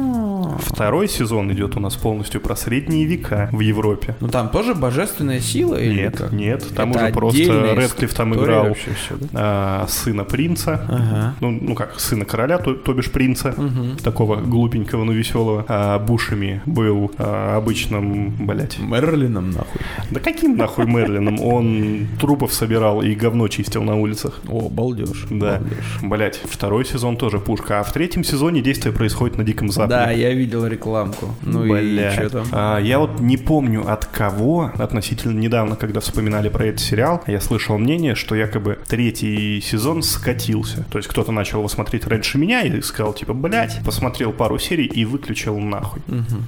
Второй 0.67 1.09
сезон 1.09 1.53
идет 1.53 1.77
у 1.77 1.81
нас 1.81 1.95
полностью 1.97 2.41
про 2.41 2.57
средние 2.57 3.07
века 3.07 3.49
в 3.53 3.61
Европе. 3.61 4.17
Ну 4.21 4.29
там 4.29 4.49
тоже 4.51 4.75
божественная 4.75 5.41
сила 5.41 5.77
или 5.77 5.95
Нет, 6.03 6.17
как? 6.19 6.33
нет, 6.33 6.65
там 6.75 6.91
Это 6.91 7.05
уже 7.05 7.13
просто 7.13 7.75
Редклифф 7.77 8.13
там 8.15 8.35
играл 8.35 8.65
вообще 8.69 8.91
всё, 8.91 9.17
да? 9.21 9.29
а, 9.33 9.87
сына 9.89 10.25
принца, 10.25 10.85
Ага. 10.89 11.35
ну, 11.41 11.51
ну 11.51 11.75
как, 11.75 11.99
сына 12.01 12.25
короля, 12.25 12.59
то, 12.59 12.75
то 12.75 12.93
бишь 12.93 13.11
принца, 13.13 13.55
Мгм. 13.57 13.97
такого 13.99 14.37
глупенького, 14.37 15.05
но 15.05 15.13
веселого. 15.13 15.65
А 15.69 15.99
Бушами 15.99 16.61
был 16.67 17.11
а, 17.19 17.57
обычным, 17.57 18.31
блять. 18.45 18.79
Мерлином 18.79 19.51
нахуй. 19.53 19.81
Да 20.11 20.21
каким 20.21 20.57
нахуй 20.57 20.87
Мерлином? 20.87 21.41
Он 21.41 22.09
трупов 22.21 22.53
собирал 22.53 23.03
и 23.03 23.15
говно 23.15 23.49
чистил 23.49 23.83
на 23.83 23.95
улицах. 23.97 24.41
О, 24.49 24.69
балдеж. 24.69 25.27
Да, 25.31 25.59
балдеж. 25.61 25.79
блять, 26.03 26.41
второй 26.45 26.85
сезон 26.85 27.17
тоже 27.17 27.39
пушка, 27.39 27.81
а 27.81 27.83
в 27.85 27.93
третьем 27.93 28.25
сезоне 28.25 28.63
действие 28.63 28.93
происходит 28.93 29.39
на 29.39 29.45
Диком 29.45 29.71
Западе. 29.71 29.91
Да, 29.95 30.11
я 30.11 30.33
видел 30.35 30.56
рекламку. 30.65 31.35
Ну 31.43 31.65
и 31.65 31.69
Блядь. 31.69 32.15
что 32.15 32.31
там? 32.31 32.47
А, 32.53 32.79
я 32.79 32.99
вот 32.99 33.21
не 33.21 33.37
помню 33.37 33.91
от 33.91 34.07
кого, 34.07 34.73
относительно 34.79 35.39
недавно, 35.39 35.77
когда 35.77 36.01
вспоминали 36.01 36.49
про 36.49 36.67
этот 36.67 36.81
сериал, 36.81 37.23
я 37.27 37.41
слышал 37.41 37.77
мнение, 37.77 38.15
что 38.15 38.35
якобы 38.35 38.79
третий 38.87 39.61
сезон 39.61 40.03
скатился. 40.03 40.85
То 40.91 40.99
есть 40.99 41.09
кто-то 41.09 41.33
начал 41.33 41.59
его 41.59 41.69
смотреть 41.69 42.07
раньше 42.07 42.39
меня 42.39 42.63
и 42.63 42.81
сказал, 42.81 43.13
типа, 43.13 43.35
блядь, 43.35 43.81
посмотрел 43.85 44.33
пару 44.33 44.59
серий 44.59 44.87
и 44.87 45.05
выключил 45.05 45.59
нахуй. 45.59 46.03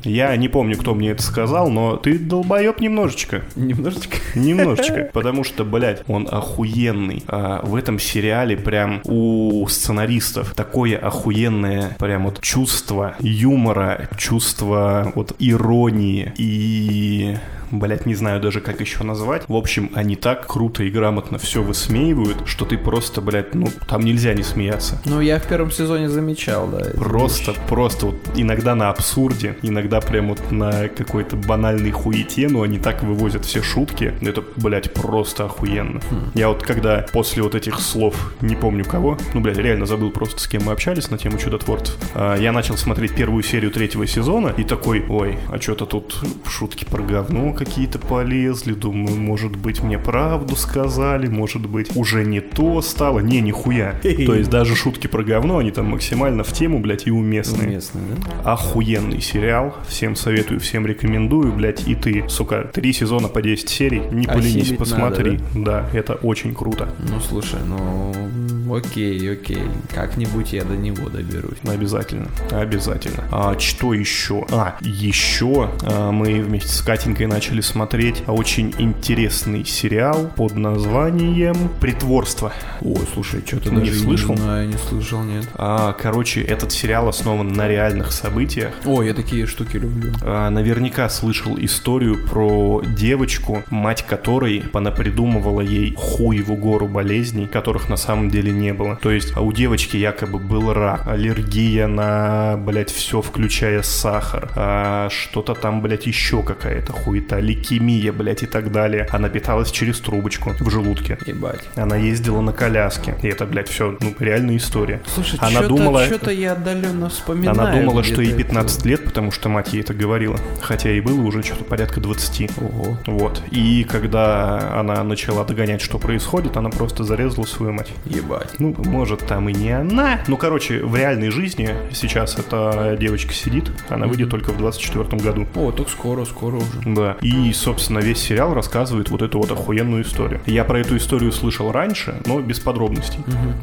Я 0.04 0.34
не 0.36 0.48
помню, 0.48 0.76
кто 0.78 0.94
мне 0.94 1.10
это 1.10 1.22
сказал, 1.22 1.70
но 1.70 1.96
ты 1.96 2.18
долбоеб 2.18 2.80
немножечко. 2.80 3.42
Немножечко. 3.56 4.16
Немножечко. 4.34 5.10
Потому 5.12 5.44
что, 5.44 5.64
блядь, 5.64 6.02
он 6.06 6.28
охуенный. 6.30 7.22
А 7.26 7.60
в 7.64 7.74
этом 7.74 7.98
сериале 7.98 8.56
прям 8.56 9.00
у 9.04 9.66
сценаристов 9.68 10.54
такое 10.54 10.96
охуенное 10.96 11.96
прям 11.98 12.24
вот 12.24 12.40
чувство 12.40 13.16
юмора, 13.20 13.87
чувство 14.16 15.12
вот 15.14 15.34
иронии 15.38 16.32
и... 16.36 17.36
Блять, 17.70 18.06
не 18.06 18.14
знаю 18.14 18.40
даже, 18.40 18.60
как 18.60 18.80
еще 18.80 19.04
назвать. 19.04 19.42
В 19.48 19.54
общем, 19.54 19.90
они 19.94 20.16
так 20.16 20.46
круто 20.46 20.82
и 20.84 20.90
грамотно 20.90 21.38
все 21.38 21.62
высмеивают, 21.62 22.46
что 22.46 22.64
ты 22.64 22.78
просто, 22.78 23.20
блядь, 23.20 23.54
ну, 23.54 23.68
там 23.86 24.00
нельзя 24.02 24.32
не 24.34 24.42
смеяться. 24.42 25.00
Ну, 25.04 25.20
я 25.20 25.38
в 25.38 25.46
первом 25.46 25.70
сезоне 25.70 26.08
замечал, 26.08 26.66
да. 26.68 26.78
Просто, 26.94 27.50
вещи. 27.50 27.60
просто 27.68 28.06
вот 28.06 28.16
иногда 28.34 28.74
на 28.74 28.88
абсурде, 28.90 29.56
иногда 29.62 30.00
прям 30.00 30.28
вот 30.28 30.50
на 30.50 30.88
какой-то 30.88 31.36
банальной 31.36 31.90
хуете, 31.90 32.48
но 32.48 32.62
они 32.62 32.78
так 32.78 33.02
вывозят 33.02 33.44
все 33.44 33.62
шутки. 33.62 34.14
Это, 34.22 34.42
блядь, 34.56 34.92
просто 34.94 35.44
охуенно. 35.44 36.00
Я 36.34 36.48
вот 36.48 36.62
когда 36.62 37.04
после 37.12 37.42
вот 37.42 37.54
этих 37.54 37.80
слов, 37.80 38.32
не 38.40 38.56
помню 38.56 38.84
кого, 38.84 39.18
ну, 39.34 39.40
блядь, 39.40 39.58
реально 39.58 39.86
забыл 39.86 40.10
просто, 40.10 40.40
с 40.40 40.48
кем 40.48 40.64
мы 40.64 40.72
общались 40.72 41.10
на 41.10 41.18
тему 41.18 41.38
чудотворцев, 41.38 41.96
а, 42.14 42.36
я 42.36 42.52
начал 42.52 42.76
смотреть 42.76 43.14
первую 43.14 43.42
серию 43.42 43.70
третьего 43.78 44.08
сезона 44.08 44.52
и 44.56 44.64
такой, 44.64 45.04
ой, 45.08 45.38
а 45.48 45.60
что-то 45.60 45.86
тут 45.86 46.20
шутки 46.48 46.84
про 46.84 47.00
говно 47.00 47.52
какие-то 47.52 48.00
полезли, 48.00 48.72
думаю, 48.72 49.16
может 49.16 49.54
быть, 49.54 49.84
мне 49.84 50.00
правду 50.00 50.56
сказали, 50.56 51.28
может 51.28 51.64
быть, 51.64 51.94
уже 51.96 52.24
не 52.24 52.40
то 52.40 52.82
стало. 52.82 53.20
Не, 53.20 53.40
нихуя. 53.40 53.94
То 54.02 54.34
есть 54.34 54.50
даже 54.50 54.74
шутки 54.74 55.06
про 55.06 55.22
говно, 55.22 55.58
они 55.58 55.70
там 55.70 55.86
максимально 55.86 56.42
в 56.42 56.52
тему, 56.52 56.80
блядь, 56.80 57.06
и 57.06 57.12
уместные. 57.12 57.68
Уместно, 57.68 58.00
да? 58.10 58.52
Охуенный 58.52 59.20
сериал. 59.20 59.76
Всем 59.86 60.16
советую, 60.16 60.58
всем 60.58 60.84
рекомендую, 60.84 61.52
блядь. 61.52 61.86
И 61.86 61.94
ты, 61.94 62.24
сука, 62.28 62.68
три 62.74 62.92
сезона 62.92 63.28
по 63.28 63.40
10 63.40 63.68
серий. 63.68 64.00
Не 64.10 64.26
поленись, 64.26 64.62
Осилить 64.62 64.78
посмотри. 64.78 65.40
надо, 65.54 65.54
да, 65.54 65.90
это 65.92 66.14
очень 66.14 66.52
круто. 66.52 66.92
Ну, 67.08 67.20
слушай, 67.20 67.60
ну, 67.64 68.74
окей, 68.74 69.32
окей. 69.32 69.62
Как-нибудь 69.94 70.52
я 70.52 70.64
до 70.64 70.76
него 70.76 71.08
доберусь. 71.08 71.58
Обязательно, 71.64 72.28
обязательно. 72.50 73.22
А 73.30 73.54
что 73.68 73.94
еще? 73.94 74.46
А, 74.50 74.76
еще 74.80 75.70
а, 75.82 76.10
мы 76.10 76.40
вместе 76.42 76.70
с 76.70 76.80
Катенькой 76.80 77.26
начали 77.26 77.60
смотреть 77.60 78.22
очень 78.26 78.74
интересный 78.78 79.64
сериал 79.64 80.30
под 80.34 80.54
названием 80.56 81.68
«Притворство». 81.80 82.52
О, 82.80 82.96
слушай, 83.12 83.42
что-то 83.46 83.70
Не 83.70 83.80
даже 83.80 83.94
слышал? 83.94 84.34
не 84.34 84.40
знаю, 84.40 84.68
не 84.68 84.76
слышал, 84.76 85.22
нет. 85.22 85.48
А, 85.54 85.92
короче, 85.92 86.42
этот 86.42 86.72
сериал 86.72 87.08
основан 87.08 87.52
на 87.52 87.68
реальных 87.68 88.12
событиях. 88.12 88.72
О, 88.84 89.02
я 89.02 89.14
такие 89.14 89.46
штуки 89.46 89.76
люблю. 89.76 90.12
А, 90.22 90.50
наверняка 90.50 91.08
слышал 91.08 91.56
историю 91.58 92.26
про 92.26 92.82
девочку, 92.84 93.62
мать 93.70 94.04
которой 94.06 94.60
понапридумывала 94.60 95.60
ей 95.60 95.94
хуеву 95.94 96.56
гору 96.56 96.88
болезней, 96.88 97.46
которых 97.46 97.88
на 97.88 97.96
самом 97.96 98.30
деле 98.30 98.50
не 98.50 98.72
было. 98.72 98.96
То 99.02 99.10
есть 99.10 99.32
а 99.36 99.40
у 99.40 99.52
девочки 99.52 99.96
якобы 99.96 100.38
был 100.38 100.72
рак, 100.72 101.06
аллергия 101.06 101.86
на, 101.86 102.56
блядь, 102.56 102.90
все, 102.90 103.20
включая 103.58 103.82
сахар, 103.82 104.48
а, 104.54 105.08
что-то 105.10 105.54
там, 105.54 105.82
блядь, 105.82 106.06
еще 106.06 106.44
какая-то 106.44 106.92
хуета, 106.92 107.40
лейкемия, 107.40 108.12
блядь, 108.12 108.44
и 108.44 108.46
так 108.46 108.70
далее. 108.70 109.08
Она 109.10 109.28
питалась 109.28 109.72
через 109.72 109.98
трубочку 109.98 110.54
в 110.60 110.70
желудке. 110.70 111.18
Ебать. 111.26 111.62
Она 111.74 111.96
ездила 111.96 112.40
на 112.40 112.52
коляске. 112.52 113.16
И 113.20 113.26
это, 113.26 113.46
блядь, 113.46 113.68
все, 113.68 113.96
ну, 114.00 114.14
реальная 114.20 114.56
история. 114.58 115.02
Слушай, 115.12 115.40
Она 115.40 115.50
что-то, 115.50 115.68
думала- 115.68 116.06
что-то 116.06 116.30
я 116.30 116.52
отдаленно 116.52 117.08
вспоминаю. 117.08 117.50
Она 117.50 117.72
думала, 117.72 118.04
что 118.04 118.22
ей 118.22 118.32
где-то 118.32 118.48
15 118.50 118.86
лет, 118.86 119.04
потому 119.04 119.32
что 119.32 119.48
мать 119.48 119.72
ей 119.72 119.80
это 119.80 119.92
говорила. 119.92 120.38
Хотя 120.62 120.90
ей 120.90 121.00
было 121.00 121.20
уже 121.20 121.42
что-то 121.42 121.64
порядка 121.64 122.00
20. 122.00 122.42
это. 122.42 122.64
Ого. 122.64 122.96
Вот. 123.08 123.42
И 123.50 123.82
когда 123.82 124.78
она 124.78 125.02
начала 125.02 125.44
догонять, 125.44 125.80
что 125.80 125.98
происходит, 125.98 126.56
она 126.56 126.70
просто 126.70 127.02
зарезала 127.02 127.44
свою 127.44 127.72
мать. 127.72 127.90
Ебать. 128.04 128.60
Ну, 128.60 128.72
может, 128.84 129.26
там 129.26 129.48
и 129.48 129.52
не 129.52 129.72
она. 129.72 130.20
Ну, 130.28 130.36
короче, 130.36 130.84
в 130.84 130.94
реальной 130.94 131.30
жизни 131.30 131.70
сейчас 131.92 132.38
эта 132.38 132.96
девочка 133.00 133.32
сидит. 133.48 133.70
Она 133.88 134.06
выйдет 134.06 134.28
только 134.30 134.52
в 134.52 134.58
24 134.58 135.22
году. 135.22 135.46
О, 135.54 135.72
так 135.72 135.88
скоро, 135.88 136.24
скоро 136.24 136.56
уже. 136.56 136.66
Да. 136.94 137.16
И, 137.22 137.52
собственно, 137.52 137.98
весь 138.00 138.18
сериал 138.18 138.52
рассказывает 138.54 139.10
вот 139.10 139.22
эту 139.22 139.38
вот 139.38 139.50
охуенную 139.50 140.02
историю. 140.02 140.40
Я 140.46 140.64
про 140.64 140.80
эту 140.80 140.96
историю 140.96 141.32
слышал 141.32 141.72
раньше, 141.72 142.20
но 142.26 142.40
без 142.40 142.58
подробностей. 142.60 143.20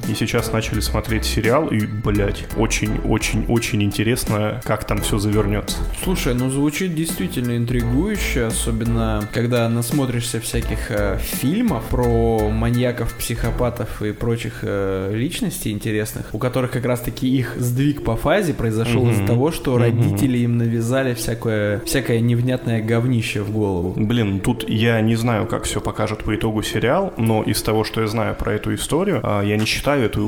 И 0.09 0.15
сейчас 0.15 0.51
начали 0.51 0.79
смотреть 0.79 1.25
сериал, 1.25 1.67
и, 1.67 1.81
блядь, 1.85 2.45
очень-очень-очень 2.57 3.83
интересно, 3.83 4.61
как 4.63 4.85
там 4.85 5.01
все 5.01 5.17
завернется. 5.19 5.77
Слушай, 6.03 6.33
ну 6.33 6.49
звучит 6.49 6.95
действительно 6.95 7.57
интригующе, 7.57 8.45
особенно 8.45 9.27
когда 9.33 9.67
насмотришься 9.69 10.39
всяких 10.39 10.89
э, 10.91 11.19
фильмов 11.21 11.83
про 11.89 12.49
маньяков, 12.49 13.13
психопатов 13.13 14.01
и 14.01 14.11
прочих 14.13 14.59
э, 14.63 15.11
личностей 15.13 15.71
интересных, 15.71 16.27
у 16.33 16.37
которых 16.39 16.71
как 16.71 16.85
раз-таки 16.85 17.27
их 17.27 17.53
сдвиг 17.57 18.03
по 18.03 18.15
фазе 18.15 18.53
произошел 18.53 19.03
Мгм. 19.05 19.11
из-за 19.11 19.25
того, 19.27 19.51
что 19.51 19.74
Мгм. 19.77 19.83
родители 19.83 20.37
им 20.39 20.57
навязали 20.57 21.13
всякое, 21.13 21.79
всякое 21.85 22.19
невнятное 22.19 22.81
говнище 22.81 23.41
в 23.41 23.51
голову. 23.51 23.93
Блин, 23.95 24.39
тут 24.39 24.67
я 24.69 25.01
не 25.01 25.15
знаю, 25.15 25.45
как 25.47 25.63
все 25.63 25.81
покажет 25.81 26.23
по 26.23 26.35
итогу 26.35 26.63
сериал, 26.63 27.13
но 27.17 27.43
из 27.43 27.61
того, 27.61 27.83
что 27.83 28.01
я 28.01 28.07
знаю, 28.07 28.35
про 28.35 28.53
эту 28.53 28.73
историю. 28.75 29.19
А, 29.23 29.41
я 29.41 29.57
не 29.57 29.65
считаю 29.65 30.05
эту, 30.05 30.21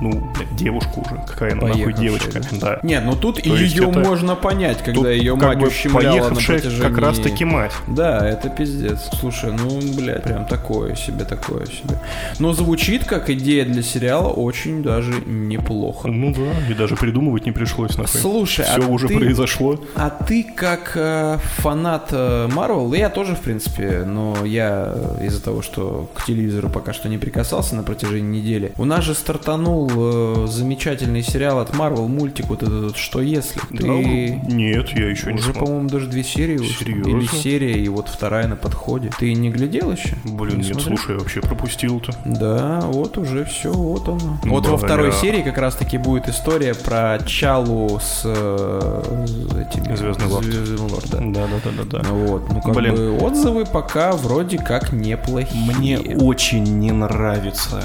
ну, 0.00 0.32
блядь, 0.34 0.56
девушку 0.56 1.00
уже. 1.00 1.20
Какая 1.26 1.52
она 1.52 1.68
нахуй 1.68 1.92
девочка. 1.92 2.40
Да. 2.60 2.80
Нет, 2.82 3.02
ну 3.04 3.14
тут 3.16 3.42
То 3.42 3.54
ее 3.54 3.88
это- 3.90 4.00
можно 4.00 4.34
понять, 4.36 4.78
когда 4.78 4.92
Тут 5.00 5.06
ее 5.08 5.34
как 5.36 5.48
мать 5.48 5.58
бы 5.58 5.66
ущемляла 5.68 6.28
на 6.30 6.34
протяжении... 6.36 6.80
как 6.82 6.98
раз 6.98 7.18
таки 7.18 7.44
мать. 7.44 7.72
Да, 7.86 8.26
это 8.28 8.48
пиздец. 8.48 9.08
Слушай, 9.20 9.52
ну, 9.52 9.80
блядь, 9.96 10.22
прям 10.22 10.44
такое 10.46 10.94
себе, 10.94 11.24
такое 11.24 11.66
себе. 11.66 12.00
Но 12.38 12.52
звучит 12.52 13.04
как 13.04 13.30
идея 13.30 13.64
для 13.64 13.82
сериала 13.82 14.28
очень 14.28 14.82
даже 14.82 15.12
неплохо. 15.26 16.08
Ну 16.08 16.32
да, 16.32 16.70
и 16.70 16.74
даже 16.74 16.96
придумывать 16.96 17.46
не 17.46 17.52
пришлось 17.52 17.96
нахуй. 17.96 18.20
Слушай, 18.20 18.55
Все 18.64 18.82
а 18.84 18.86
уже 18.88 19.08
ты- 19.08 19.16
произошло. 19.18 19.78
А 19.94 20.10
ты 20.10 20.42
как 20.44 20.92
э, 20.94 21.38
фанат 21.58 22.12
Марвел, 22.12 22.92
я 22.94 23.10
тоже, 23.10 23.34
в 23.34 23.40
принципе, 23.40 24.04
но 24.06 24.44
я 24.44 24.92
э, 24.94 25.26
из-за 25.26 25.42
того, 25.42 25.62
что 25.62 26.08
к 26.14 26.24
телевизору 26.24 26.68
пока 26.70 26.92
что 26.92 27.08
не 27.08 27.18
прикасался 27.18 27.74
на 27.76 27.82
протяжении 27.82 28.40
недели, 28.40 28.72
у 28.76 28.84
нас 28.84 29.04
же 29.04 29.14
стартанул 29.14 29.90
э, 29.94 30.46
замечательный 30.48 31.22
сериал 31.22 31.58
от 31.60 31.70
Marvel, 31.70 32.08
мультик 32.08 32.46
вот 32.46 32.62
этот 32.62 32.84
вот 32.84 32.96
«Что 32.96 33.20
если?». 33.20 33.60
Да, 33.70 33.78
Ты 33.78 34.40
Нет, 34.48 34.90
я 34.90 35.08
еще 35.08 35.32
не 35.32 35.38
уже, 35.38 35.52
по-моему, 35.52 35.88
даже 35.88 36.06
две 36.08 36.22
серии. 36.24 36.58
Серьезно? 36.58 37.10
Или 37.10 37.26
серия, 37.26 37.72
и 37.82 37.88
вот 37.88 38.08
вторая 38.08 38.46
на 38.48 38.56
подходе. 38.56 39.10
Ты 39.18 39.32
не 39.34 39.50
глядел 39.50 39.92
еще? 39.92 40.16
Блин, 40.24 40.58
Не 40.60 40.68
нет, 40.68 40.74
смотрел? 40.80 40.96
слушай, 40.96 41.12
я 41.14 41.18
вообще 41.18 41.40
пропустил-то. 41.40 42.12
Да, 42.24 42.80
вот 42.84 43.18
уже 43.18 43.44
все, 43.44 43.72
вот 43.72 44.08
оно. 44.08 44.38
Ну, 44.44 44.52
вот 44.52 44.66
во 44.66 44.76
бля. 44.76 44.86
второй 44.86 45.12
серии 45.12 45.42
как 45.42 45.58
раз-таки 45.58 45.98
будет 45.98 46.28
история 46.28 46.74
про 46.74 47.18
Чалу 47.26 47.98
с 48.00 48.22
э, 48.24 48.45
этими... 48.54 49.94
Звездный 49.94 50.26
лорд. 50.26 50.44
Звездным 50.44 50.90
лордом, 50.90 51.32
да. 51.32 51.46
Да, 51.46 51.60
да, 51.64 51.70
да, 51.70 51.84
да, 51.84 52.02
да. 52.02 52.08
Вот, 52.10 52.52
ну 52.52 52.60
как 52.60 52.74
Блин. 52.74 52.94
бы 52.94 53.18
отзывы 53.18 53.64
пока 53.64 54.12
вроде 54.12 54.58
как 54.58 54.92
неплохие. 54.92 55.74
Мне 55.76 55.98
очень 55.98 56.64
не 56.78 56.92
нравится 56.92 57.82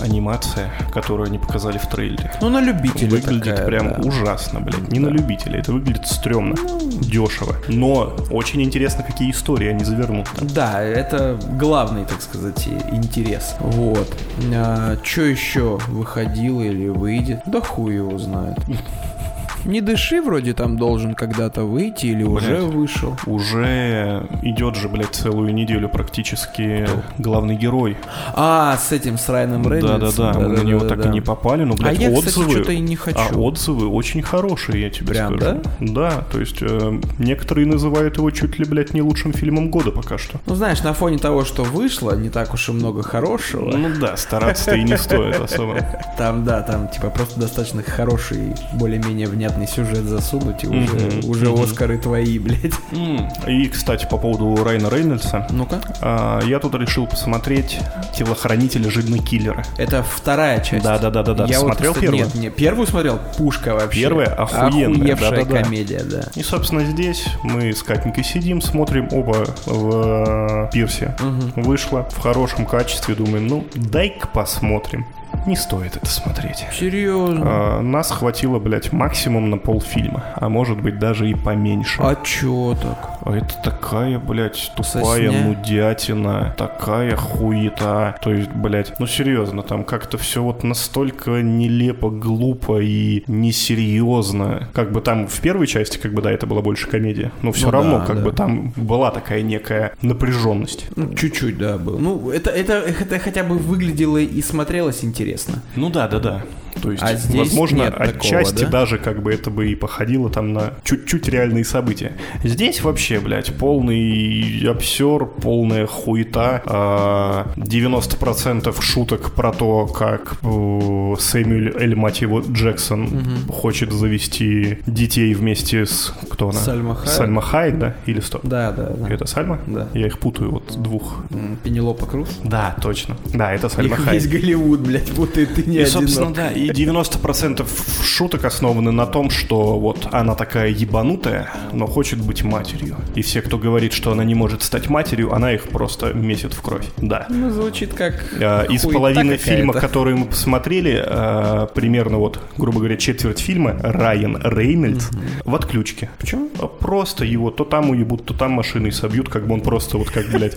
анимация, 0.00 0.70
которую 0.92 1.26
они 1.26 1.38
показали 1.38 1.78
в 1.78 1.86
трейлере. 1.88 2.30
Ну 2.40 2.48
на 2.48 2.60
любителя 2.60 3.10
Выглядит 3.10 3.44
такая, 3.54 3.66
прям 3.66 3.88
да. 3.92 4.00
ужасно, 4.08 4.60
блядь. 4.60 4.90
Не 4.92 4.98
на 5.00 5.08
любителя, 5.08 5.60
это 5.60 5.72
выглядит 5.72 6.06
стрёмно, 6.06 6.56
дешево. 7.00 7.56
Но 7.68 8.14
очень 8.30 8.62
интересно, 8.62 9.02
какие 9.02 9.30
истории 9.30 9.68
они 9.68 9.84
завернут. 9.84 10.28
там. 10.36 10.48
Да, 10.48 10.82
это 10.82 11.38
главный, 11.58 12.04
так 12.04 12.20
сказать, 12.22 12.66
интерес. 12.92 13.56
Вот. 13.60 14.08
А, 14.54 14.96
что 15.02 15.22
еще 15.22 15.78
выходило 15.88 16.60
или 16.62 16.88
выйдет? 16.88 17.40
Да 17.46 17.60
хуй 17.60 17.94
его 17.94 18.18
знает. 18.18 18.58
Не 19.66 19.80
дыши 19.80 20.22
вроде 20.22 20.54
там 20.54 20.76
должен 20.76 21.14
когда-то 21.14 21.64
выйти 21.64 22.06
или 22.06 22.22
уже 22.22 22.56
Блядь. 22.60 22.62
вышел. 22.62 23.16
Уже 23.26 24.26
идет 24.42 24.76
же, 24.76 24.88
блядь, 24.88 25.14
целую 25.14 25.52
неделю 25.52 25.88
практически 25.88 26.88
главный 27.18 27.56
герой. 27.56 27.96
А, 28.34 28.76
с 28.76 28.92
этим, 28.92 29.18
с 29.18 29.28
Райаном 29.28 29.70
Рейнольдсом. 29.70 30.32
Да-да-да, 30.32 30.38
мы 30.38 30.56
на 30.56 30.62
него 30.62 30.80
так 30.80 31.04
и 31.06 31.08
не 31.08 31.20
попали, 31.20 31.64
но, 31.64 31.74
блядь, 31.74 31.98
А 31.98 32.02
я, 32.02 32.10
кстати, 32.10 32.28
отзывы... 32.28 32.50
что-то 32.52 32.72
и 32.72 32.80
не 32.80 32.96
хочу. 32.96 33.18
А 33.18 33.36
отзывы 33.36 33.88
очень 33.88 34.22
хорошие, 34.22 34.82
я 34.82 34.90
тебе 34.90 35.08
Прям, 35.08 35.36
скажу. 35.38 35.62
Да, 35.80 36.24
то 36.30 36.40
есть 36.40 36.58
э, 36.60 37.00
некоторые 37.18 37.66
называют 37.66 38.16
его 38.18 38.30
чуть 38.30 38.58
ли, 38.58 38.64
блядь, 38.64 38.94
не 38.94 39.02
лучшим 39.02 39.32
фильмом 39.32 39.70
года 39.70 39.90
пока 39.90 40.18
что. 40.18 40.40
Ну, 40.46 40.54
знаешь, 40.54 40.82
на 40.82 40.92
фоне 40.92 41.18
того, 41.18 41.44
что 41.44 41.64
вышло, 41.64 42.12
не 42.16 42.28
так 42.30 42.54
уж 42.54 42.68
и 42.68 42.72
много 42.72 43.02
хорошего. 43.02 43.76
Ну 43.76 43.88
да, 44.00 44.16
стараться-то 44.16 44.76
и 44.76 44.84
не 44.84 44.96
стоит 44.96 45.40
особо. 45.40 45.76
Там, 46.18 46.44
да, 46.44 46.62
там, 46.62 46.88
типа, 46.88 47.10
просто 47.10 47.40
достаточно 47.40 47.82
хороший, 47.82 48.54
более-менее 48.74 49.26
внятный 49.26 49.55
сюжет 49.64 50.04
засунуть, 50.04 50.64
и 50.64 50.66
уже, 50.66 50.94
Мгм, 50.96 51.30
уже 51.30 51.48
мгм. 51.50 51.62
Оскары 51.62 51.98
твои, 51.98 52.38
блядь. 52.38 52.72
М, 52.92 53.28
И, 53.46 53.68
кстати, 53.68 54.06
по 54.10 54.18
поводу 54.18 54.62
Райана 54.64 54.90
Рейнольдса. 54.90 55.46
Ну-ка. 55.50 55.80
а, 56.02 56.40
Я 56.44 56.58
тут 56.58 56.74
решил 56.74 57.06
посмотреть 57.06 57.78
«Телохранителя 58.14 58.90
жидный 58.90 59.20
киллера». 59.20 59.64
Это 59.78 60.02
вторая 60.02 60.60
часть. 60.60 60.84
Да-да-да-да-да. 60.84 61.46
Я 61.46 61.60
Смотрел 61.60 61.90
вот, 61.92 61.96
кстати, 61.98 62.10
первую? 62.12 62.24
Нет, 62.26 62.34
не, 62.34 62.50
первую 62.50 62.86
смотрел, 62.86 63.18
пушка 63.38 63.74
вообще. 63.74 64.00
Первая 64.00 64.26
охуенная, 64.34 65.14
Охуевшая 65.14 65.30
да-да-да. 65.44 65.62
комедия, 65.62 66.02
да. 66.04 66.24
И, 66.34 66.42
собственно, 66.42 66.84
здесь 66.84 67.24
мы 67.44 67.72
с 67.72 67.82
Катенькой 67.82 68.24
сидим, 68.24 68.60
смотрим 68.60 69.08
оба 69.12 69.46
в 69.66 70.66
э, 70.66 70.70
пирсе. 70.72 71.16
Вышло 71.56 72.08
в 72.10 72.18
хорошем 72.20 72.66
качестве, 72.66 73.14
думаем, 73.14 73.46
ну, 73.46 73.64
дай-ка 73.74 74.26
посмотрим. 74.28 75.06
Не 75.46 75.56
стоит 75.56 75.96
это 75.96 76.06
смотреть. 76.06 76.66
Серьезно? 76.72 77.42
А, 77.44 77.80
нас 77.80 78.10
хватило, 78.10 78.58
блядь, 78.58 78.92
максимум 78.92 79.48
на 79.50 79.58
полфильма, 79.58 80.24
а 80.34 80.48
может 80.48 80.80
быть 80.82 80.98
даже 80.98 81.30
и 81.30 81.34
поменьше. 81.34 82.02
А 82.02 82.16
чё 82.16 82.76
так? 82.80 83.10
А 83.24 83.36
это 83.36 83.54
такая, 83.62 84.18
блядь, 84.18 84.72
тупая 84.76 85.02
Сосня. 85.30 85.44
нудятина, 85.44 86.54
такая 86.56 87.16
хуета. 87.16 88.16
То 88.22 88.32
есть, 88.32 88.50
блядь, 88.50 88.98
ну 88.98 89.06
серьезно, 89.06 89.62
там 89.62 89.84
как-то 89.84 90.18
все 90.18 90.42
вот 90.42 90.64
настолько 90.64 91.42
нелепо, 91.42 92.10
глупо 92.10 92.80
и 92.80 93.22
несерьезно. 93.28 94.68
Как 94.72 94.92
бы 94.92 95.00
там 95.00 95.26
в 95.26 95.40
первой 95.40 95.66
части, 95.66 95.98
как 95.98 96.12
бы, 96.12 96.22
да, 96.22 96.30
это 96.32 96.46
была 96.46 96.62
больше 96.62 96.88
комедия, 96.88 97.30
но 97.42 97.52
все 97.52 97.66
Ну 97.66 97.72
равно, 97.72 97.98
да, 98.00 98.06
как 98.06 98.16
да. 98.18 98.22
бы, 98.24 98.32
там 98.32 98.72
была 98.76 99.10
такая 99.10 99.42
некая 99.42 99.92
напряженность. 100.02 100.86
Ну, 100.96 101.14
чуть-чуть, 101.14 101.58
да, 101.58 101.78
был. 101.78 101.98
Ну, 101.98 102.30
это, 102.30 102.50
это, 102.50 102.74
это 102.74 103.18
хотя 103.18 103.44
бы 103.44 103.56
выглядело 103.58 104.18
и 104.18 104.42
смотрелось 104.42 105.04
интересно. 105.04 105.35
Ну 105.76 105.90
да, 105.90 106.08
да, 106.08 106.18
да. 106.20 106.42
То 106.82 106.90
есть, 106.92 107.02
А 107.02 107.14
здесь 107.14 107.38
возможно, 107.38 107.76
нет 107.84 107.94
такого, 107.96 108.08
отчасти 108.18 108.64
да? 108.64 108.70
даже 108.70 108.98
как 108.98 109.22
бы 109.22 109.32
это 109.32 109.50
бы 109.50 109.70
и 109.70 109.74
походило 109.74 110.30
там 110.30 110.52
на 110.52 110.74
чуть-чуть 110.84 111.28
реальные 111.28 111.64
события. 111.64 112.12
Здесь 112.44 112.82
вообще, 112.82 113.18
блядь, 113.20 113.54
полный 113.56 114.66
обсер, 114.68 115.26
полная 115.26 115.86
хуета. 115.86 116.62
а, 116.66 117.46
90% 117.56 118.80
шуток 118.82 119.32
про 119.32 119.52
то, 119.52 119.86
как 119.86 120.36
э, 120.42 121.14
Сэмюэль 121.18 121.72
Эль, 121.76 121.94
мать 121.96 122.20
его, 122.20 122.40
Джексон 122.40 123.08
хочет 123.48 123.92
завести 123.92 124.78
детей 124.86 125.34
вместе 125.34 125.86
с... 125.86 126.12
Кто 126.30 126.50
она? 126.50 126.58
Сальма 126.58 126.94
Хайек. 126.94 127.10
Сальма 127.12 127.42
Хайек, 127.42 127.78
да? 127.78 127.94
Или 128.06 128.20
что? 128.20 128.40
Да, 128.42 128.72
да, 128.72 128.90
да. 128.90 129.08
Это 129.08 129.26
Сальма? 129.26 129.58
Да. 129.66 129.88
Я 129.94 130.06
их 130.06 130.18
путаю, 130.18 130.50
вот 130.52 130.80
двух. 130.80 131.16
Пенелопа 131.64 132.06
Круз. 132.06 132.28
Да, 132.44 132.76
точно. 132.82 133.16
Да, 133.32 133.52
это 133.52 133.68
Сальма 133.68 133.94
Их 133.96 134.04
Хайек. 134.04 134.22
весь 134.22 134.30
Голливуд, 134.30 134.80
блядь, 134.80 135.10
путает, 135.10 135.54
ты 135.54 135.62
не 135.64 135.76
И, 135.76 135.80
одинок. 135.82 135.88
собственно, 136.02 136.34
да, 136.34 136.50
и 136.50 136.65
90% 136.70 137.66
шуток 138.04 138.44
основаны 138.44 138.92
на 138.92 139.06
том, 139.06 139.30
что 139.30 139.78
вот 139.78 140.08
она 140.12 140.34
такая 140.34 140.70
ебанутая, 140.70 141.50
но 141.72 141.86
хочет 141.86 142.20
быть 142.20 142.42
матерью. 142.44 142.96
И 143.14 143.22
все, 143.22 143.42
кто 143.42 143.58
говорит, 143.58 143.92
что 143.92 144.12
она 144.12 144.24
не 144.24 144.34
может 144.34 144.62
стать 144.62 144.88
матерью, 144.88 145.32
она 145.32 145.52
их 145.52 145.64
просто 145.64 146.12
месит 146.12 146.54
в 146.54 146.62
кровь. 146.62 146.86
Да. 146.96 147.26
Ну, 147.28 147.50
звучит 147.50 147.94
как 147.94 148.24
А, 148.40 148.64
Из 148.64 148.82
половины 148.82 149.36
фильма, 149.36 149.72
которые 149.72 150.16
мы 150.16 150.26
посмотрели, 150.26 151.02
а, 151.04 151.66
примерно 151.66 152.18
вот, 152.18 152.40
грубо 152.56 152.78
говоря, 152.78 152.96
четверть 152.96 153.40
фильма, 153.40 153.76
Райан 153.82 154.40
Рейнольдс 154.42 155.08
в 155.44 155.54
отключке. 155.54 156.10
Почему? 156.18 156.50
А 156.58 156.66
Просто 156.66 157.24
его 157.24 157.50
то 157.50 157.64
там 157.64 157.90
уебут, 157.90 158.26
то 158.26 158.34
там 158.34 158.52
машиной 158.52 158.92
собьют, 158.92 159.28
как 159.28 159.46
бы 159.46 159.54
он 159.54 159.60
просто 159.60 159.98
вот 159.98 160.10
как, 160.10 160.26
блядь, 160.28 160.54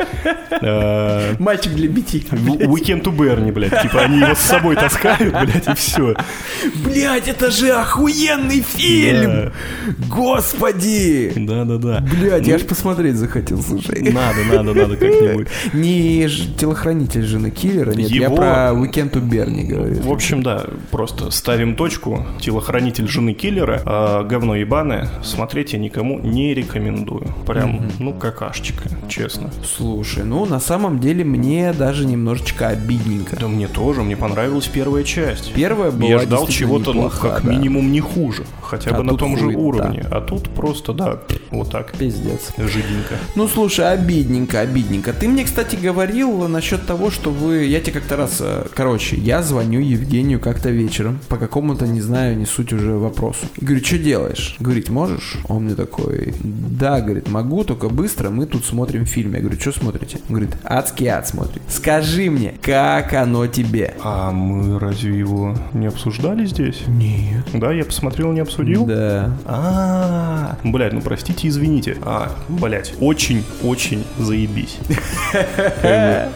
э, 0.61 1.35
Мальчик 1.39 1.73
для 1.73 1.87
битья. 1.87 2.19
Weekend 2.19 3.03
to 3.03 3.11
Берни, 3.11 3.51
блядь. 3.51 3.81
Типа 3.81 4.01
они 4.01 4.19
его 4.19 4.35
с 4.35 4.39
собой 4.39 4.75
таскают, 4.75 5.33
блядь, 5.33 5.67
и 5.67 5.73
все. 5.75 5.98
Блять, 6.83 7.27
это 7.27 7.51
же 7.51 7.71
охуенный 7.71 8.61
фильм! 8.61 9.51
Господи! 10.07 11.31
Да-да-да. 11.35 12.01
Блять, 12.19 12.47
я 12.47 12.55
аж 12.55 12.63
посмотреть 12.65 13.15
захотел, 13.15 13.61
слушай. 13.61 14.01
Надо, 14.11 14.43
надо, 14.51 14.73
надо 14.73 14.97
как-нибудь. 14.97 15.47
Не 15.73 16.27
ж- 16.27 16.47
телохранитель 16.57 17.23
жены 17.23 17.49
киллера, 17.51 17.91
нет, 17.91 18.09
я 18.09 18.29
про 18.29 18.71
Weekend 18.73 19.11
to 19.11 19.19
Берни 19.21 19.63
говорю. 19.63 19.95
В 20.01 20.11
общем, 20.11 20.43
да, 20.43 20.65
просто 20.91 21.31
ставим 21.31 21.75
точку. 21.75 22.25
Телохранитель 22.39 23.07
жены 23.07 23.33
киллера, 23.33 23.81
а, 23.85 24.23
говно 24.23 24.55
ебаное, 24.55 25.09
смотреть 25.23 25.73
я 25.73 25.79
никому 25.79 26.19
не 26.19 26.53
рекомендую. 26.53 27.27
Прям, 27.45 27.89
ну, 27.99 28.13
какашечка, 28.13 28.89
честно. 29.07 29.51
Слушай, 29.77 30.23
ну 30.23 30.45
на 30.45 30.59
самом 30.59 30.99
деле 30.99 31.23
мне 31.23 31.73
даже 31.73 32.05
немножечко 32.05 32.67
обидненько. 32.69 33.35
Да 33.39 33.47
мне 33.47 33.67
тоже, 33.67 34.01
мне 34.03 34.15
понравилась 34.17 34.67
первая 34.67 35.03
часть. 35.03 35.53
Первая 35.53 35.88
была 35.91 36.09
Я 36.09 36.19
ждал 36.19 36.47
чего-то, 36.47 36.93
ну, 36.93 37.09
как 37.09 37.43
да. 37.43 37.51
минимум 37.51 37.91
не 37.91 37.99
хуже. 37.99 38.43
Хотя 38.61 38.91
А 38.91 38.97
бы 38.97 39.03
на 39.03 39.17
том 39.17 39.35
же 39.37 39.45
хуета. 39.45 39.59
уровне. 39.59 40.05
А 40.11 40.21
тут 40.21 40.49
просто, 40.49 40.93
да, 40.93 41.19
вот 41.51 41.71
так, 41.71 41.91
Пиздец. 41.93 42.51
жиденько. 42.57 43.15
Ну 43.35 43.47
слушай, 43.47 43.91
обидненько, 43.91 44.59
обидненько. 44.59 45.11
Ты 45.13 45.27
мне, 45.27 45.43
кстати, 45.43 45.75
говорил 45.75 46.47
насчет 46.47 46.85
того, 46.85 47.09
что 47.09 47.31
вы. 47.31 47.65
Я 47.65 47.79
тебе 47.79 47.93
как-то 47.99 48.15
раз. 48.15 48.37
э, 48.41 48.67
Короче, 48.75 49.15
я 49.15 49.41
звоню 49.41 49.79
Евгению 49.79 50.39
как-то 50.39 50.69
вечером 50.69 51.19
по 51.29 51.37
какому-то, 51.37 51.87
не 51.87 52.01
знаю, 52.01 52.37
не 52.37 52.45
суть 52.45 52.71
уже 52.73 52.91
вопросу. 52.93 53.47
И 53.57 53.65
говорю, 53.65 53.83
что 53.83 53.97
делаешь? 53.97 54.55
Говорит, 54.59 54.89
можешь? 54.89 55.37
Он 55.47 55.63
мне 55.65 55.75
такой, 55.75 56.33
да, 56.43 57.01
говорит, 57.01 57.27
могу, 57.29 57.63
только 57.63 57.89
быстро, 57.89 58.29
мы 58.29 58.45
тут 58.45 58.65
смотрим 58.65 59.05
фильм. 59.05 59.33
Я 59.33 59.39
говорю, 59.39 59.59
что 59.59 59.71
смотрите? 59.71 60.19
Он 60.29 60.35
говорит, 60.35 60.55
адский 60.63 61.07
ад 61.07 61.27
смотрит. 61.27 61.61
Скажи 61.67 62.29
мне, 62.29 62.53
как 62.61 63.13
оно 63.13 63.47
тебе? 63.47 63.95
А 64.03 64.31
мы 64.31 64.77
разве 64.79 65.17
его 65.17 65.55
не 65.73 65.87
обсуждали 65.87 66.45
здесь? 66.45 66.81
Нет. 66.87 67.45
Да, 67.53 67.71
я 67.71 67.85
посмотрел, 67.85 68.31
не 68.31 68.39
обсудил. 68.39 68.85
Да. 68.85 69.31
А, 69.45 70.57
блядь, 70.63 70.93
ну 70.93 71.01
простите, 71.01 71.47
извините. 71.47 71.97
А, 72.01 72.31
блять, 72.47 72.93
очень-очень 72.99 74.03
заебись. 74.17 74.77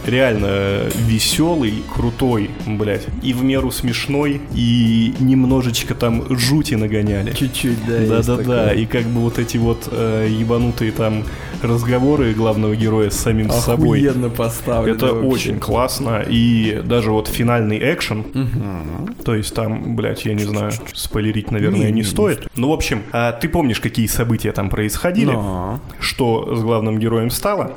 Реально 0.05 0.89
веселый, 1.07 1.83
крутой, 1.93 2.49
блять. 2.65 3.07
И 3.21 3.33
в 3.33 3.43
меру 3.43 3.71
смешной, 3.71 4.41
и 4.53 5.13
немножечко 5.19 5.95
там 5.95 6.37
жути 6.37 6.75
нагоняли. 6.75 7.33
Чуть-чуть, 7.33 7.85
да. 7.85 8.21
Да-да-да, 8.21 8.73
и 8.73 8.85
как 8.85 9.05
бы 9.05 9.21
вот 9.21 9.39
эти 9.39 9.57
вот 9.57 9.87
э, 9.91 10.27
ебанутые 10.29 10.91
там 10.91 11.23
разговоры 11.63 12.33
главного 12.33 12.75
героя 12.75 13.09
с 13.09 13.15
самим 13.15 13.49
собой. 13.49 13.99
Охуенно 13.99 14.29
поставлено 14.29 14.95
Это 14.95 15.07
вообще. 15.13 15.27
очень 15.27 15.59
классно, 15.59 16.23
и 16.27 16.81
даже 16.83 17.11
вот 17.11 17.27
финальный 17.27 17.79
экшен, 17.93 18.25
то 19.23 19.35
есть 19.35 19.53
там, 19.53 19.95
блядь, 19.95 20.25
я 20.25 20.33
не 20.33 20.43
знаю, 20.43 20.71
спойлерить, 20.93 21.51
наверное, 21.51 21.79
Не, 21.79 21.85
не, 21.85 21.91
не, 21.91 21.97
не 21.99 22.03
стоит. 22.03 22.47
Ну, 22.55 22.69
в 22.69 22.73
общем, 22.73 23.03
а 23.11 23.31
ты 23.31 23.49
помнишь, 23.49 23.79
какие 23.79 24.07
события 24.07 24.51
там 24.51 24.69
происходили? 24.69 25.31
Но. 25.31 25.79
Что 25.99 26.55
с 26.55 26.61
главным 26.61 26.99
героем 26.99 27.29
стало? 27.29 27.71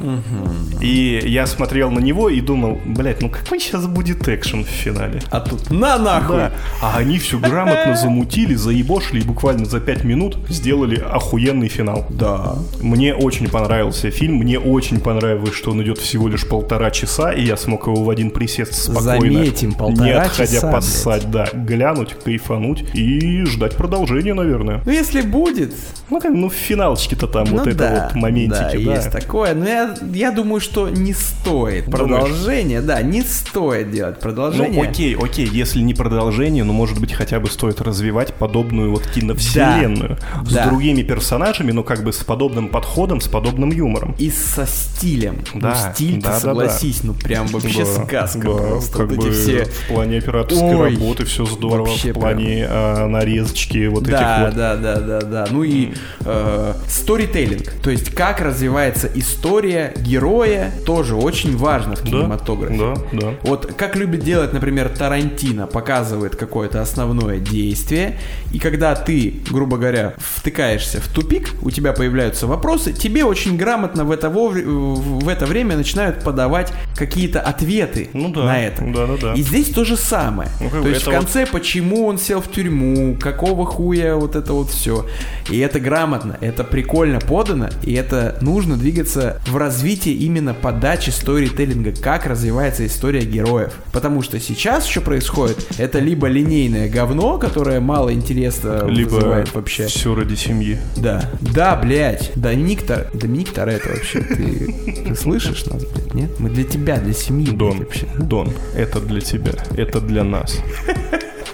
И 0.80 1.20
я 1.24 1.47
смотрел 1.47 1.91
на 1.91 2.01
него 2.01 2.28
и 2.28 2.41
думал, 2.41 2.78
блядь, 2.84 3.22
ну 3.22 3.30
какой 3.30 3.61
сейчас 3.61 3.87
будет 3.87 4.28
экшен 4.28 4.64
в 4.64 4.68
финале? 4.68 5.20
А 5.30 5.41
тут 5.41 5.70
на 5.70 5.99
нахуй. 5.99 6.37
Да. 6.37 6.53
А 6.82 6.99
они 6.99 7.18
все 7.18 7.39
грамотно 7.39 7.97
замутили, 7.97 8.55
заебошили 8.55 9.20
и 9.20 9.24
буквально 9.24 9.64
за 9.64 9.80
пять 9.80 10.05
минут 10.05 10.37
сделали 10.49 10.97
охуенный 11.01 11.68
финал. 11.68 12.07
Да. 12.11 12.57
Мне 12.80 13.14
очень 13.14 13.49
понравился 13.77 14.11
фильм, 14.11 14.37
мне 14.37 14.59
очень 14.59 15.01
понравилось, 15.01 15.55
что 15.55 15.72
он 15.72 15.83
идет 15.83 15.99
всего 15.99 16.29
лишь 16.29 16.47
полтора 16.47 16.91
часа, 16.91 17.33
и 17.33 17.45
я 17.45 17.59
смог 17.59 17.87
его 17.87 18.05
в 18.05 18.11
один 18.11 18.31
присест 18.31 18.74
спокойно, 18.74 19.20
Заметим, 19.20 19.74
полтора 19.74 20.07
не 20.07 20.12
отходя 20.12 20.53
часа, 20.53 20.72
поссать, 20.72 21.31
да, 21.31 21.49
глянуть, 21.53 22.14
кайфануть 22.24 22.85
и 22.95 23.45
ждать 23.45 23.77
продолжения, 23.77 24.33
наверное. 24.33 24.81
Ну, 24.87 24.91
если 24.93 25.20
будет, 25.20 25.74
Ну, 26.09 26.20
как, 26.20 26.33
ну, 26.33 26.49
в 26.49 26.55
финалочке-то 26.55 27.27
там 27.27 27.45
вот 27.47 27.66
ну 27.66 27.70
это 27.70 27.79
да, 27.79 28.11
вот 28.12 28.22
моментики, 28.22 28.83
да. 28.85 28.95
есть 28.95 29.11
такое. 29.11 29.55
Но 29.55 29.66
я, 29.68 29.95
я 30.14 30.31
думаю, 30.31 30.61
что 30.61 30.89
не 30.89 31.12
стоит 31.12 31.87
Думаешь? 31.91 32.09
продолжение. 32.09 32.81
Да, 32.81 33.03
не 33.03 33.22
стоит 33.22 33.91
делать 33.91 34.16
Ну, 34.16 34.22
продолжение. 34.22 34.83
окей, 34.83 35.16
окей, 35.16 35.47
если 35.47 35.81
не 35.81 35.95
продолжение, 35.95 36.64
ну, 36.64 36.72
может 36.72 37.01
быть, 37.01 37.12
хотя 37.12 37.41
бы 37.41 37.51
стоит 37.51 37.81
развивать 37.81 38.35
подобную 38.35 38.93
вот 38.93 39.03
киновселенную 39.07 40.16
с 40.47 40.53
да. 40.53 40.66
другими 40.68 41.03
персонажами, 41.03 41.72
но 41.72 41.83
как 41.83 42.05
бы 42.05 42.12
с 42.12 42.18
подобным 42.18 42.68
подходом, 42.68 43.20
с 43.20 43.27
подобным 43.27 43.66
юмором. 43.73 44.14
И 44.19 44.31
со 44.31 44.67
стилем. 44.67 45.39
Да, 45.55 45.71
ну, 45.87 45.93
стиль 45.95 46.21
да, 46.23 46.31
да, 46.33 46.41
согласись, 46.41 47.03
ну 47.05 47.14
прям 47.14 47.47
вообще 47.49 47.85
Да, 47.85 48.05
сказка 48.05 48.39
да, 48.49 48.55
просто. 48.55 48.99
как 48.99 49.11
вот 49.11 49.25
бы 49.27 49.31
все. 49.33 49.64
в 49.64 49.89
плане 49.89 50.19
операторской 50.19 50.75
Ой, 50.77 50.95
работы 50.95 51.25
все 51.25 51.45
здорово, 51.47 51.87
вообще 51.89 52.11
в 52.12 52.14
плане 52.14 52.67
а, 52.69 53.07
нарезочки 53.07 53.87
вот 53.87 54.05
Да, 54.05 54.17
этих 54.17 54.47
вот. 54.47 54.57
да, 54.57 54.77
да, 54.77 55.01
да, 55.01 55.21
да. 55.21 55.47
Ну 55.51 55.62
и 55.62 55.93
э, 56.25 56.75
сторителлинг, 56.89 57.71
то 57.83 57.91
есть 57.91 58.11
как 58.14 58.41
развивается 58.41 59.11
история 59.14 59.93
героя, 59.97 60.73
тоже 60.85 61.14
очень 61.14 61.57
важно 61.57 61.97
в 61.97 62.03
Да, 62.05 62.11
кинематографе. 62.11 62.79
да, 62.79 62.95
да. 63.12 63.35
Вот 63.43 63.73
как 63.77 63.97
любит 63.97 64.21
делать, 64.21 64.53
например, 64.53 64.89
Тарантино, 64.89 65.67
показывает 65.67 66.37
какое-то 66.37 66.81
основное 66.83 67.39
действие, 67.39 68.19
и 68.53 68.59
когда 68.59 68.95
ты, 68.95 69.35
грубо 69.51 69.77
говоря, 69.77 70.14
втыкаешься 70.19 71.01
в 71.01 71.09
тупик, 71.09 71.51
у 71.62 71.71
тебя 71.71 71.93
появляются 71.93 72.47
вопросы, 72.47 72.93
тебе 72.93 73.25
очень 73.25 73.46
грамотно 73.55 74.05
в 74.05 74.11
это, 74.11 74.29
в 74.31 75.29
это 75.29 75.47
время 75.47 75.77
начинают 75.77 76.23
подавать 76.23 76.73
какие-то 76.97 77.41
ответы 77.41 78.09
Ну 78.13 78.31
да, 78.31 78.45
на 78.45 78.61
это. 78.63 78.85
да, 78.85 79.07
да, 79.07 79.17
да. 79.21 79.35
И 79.35 79.43
здесь 79.43 79.71
то 79.71 79.85
же 79.85 79.97
самое. 79.97 80.49
Ну, 80.61 80.71
то 80.71 80.89
есть 80.89 81.03
в 81.05 81.09
это 81.09 81.11
вот- 81.11 81.21
конце, 81.21 81.47
почему 81.47 82.07
он 82.07 82.19
сел 82.19 82.41
в 82.41 82.51
тюрьму, 82.51 83.17
какого 83.21 83.67
хуя 83.67 84.17
вот 84.17 84.37
это 84.37 84.53
вот 84.53 84.71
все. 84.71 85.07
И 85.51 85.59
это 85.59 85.79
грамотно, 85.81 86.37
это 86.41 86.65
прикольно 86.65 87.21
подано, 87.21 87.69
и 87.83 87.93
это 87.95 88.37
нужно 88.41 88.77
двигаться 88.77 89.41
в 89.47 89.57
развитии 89.57 90.13
именно 90.13 90.55
подачи 90.55 91.11
сторителлинга, 91.11 91.93
как 91.93 92.27
развивается 92.27 92.87
история 92.87 93.21
героев. 93.25 93.73
Потому 93.93 94.23
что 94.23 94.41
сейчас 94.41 94.87
что 94.87 95.01
происходит? 95.01 95.67
Это 95.79 95.99
либо 95.99 96.27
линейное 96.27 96.89
говно, 96.89 97.39
которое 97.39 97.81
мало 97.81 98.13
интереса 98.13 98.85
Либо 98.89 99.11
вызывает 99.15 99.55
вообще. 99.55 99.87
все 99.87 100.15
ради 100.15 100.35
семьи. 100.35 100.79
Да. 100.97 101.31
Да, 101.41 101.77
блядь. 101.77 102.33
Доминик, 102.35 102.87
Тор... 102.87 103.07
Доминик 103.37 103.53
Торетто 103.53 103.91
вообще. 103.91 104.20
Ты, 104.20 105.05
ты 105.09 105.14
слышишь 105.14 105.66
нас, 105.66 105.84
блядь, 105.84 106.14
нет? 106.14 106.30
Мы 106.39 106.49
для 106.49 106.64
тебя, 106.64 106.97
для 106.97 107.12
семьи, 107.12 107.47
блядь, 107.47 107.59
Дон, 107.59 107.78
вообще. 107.80 108.07
Дон, 108.18 108.53
это 108.74 109.01
для 109.01 109.20
тебя, 109.20 109.53
это 109.76 110.01
для 110.01 110.24
нас. 110.24 110.59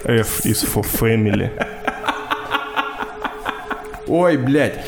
F 0.05 0.45
is 0.45 0.65
for 0.65 0.85
family. 0.85 1.51
Ой, 4.07 4.37
блядь. 4.37 4.79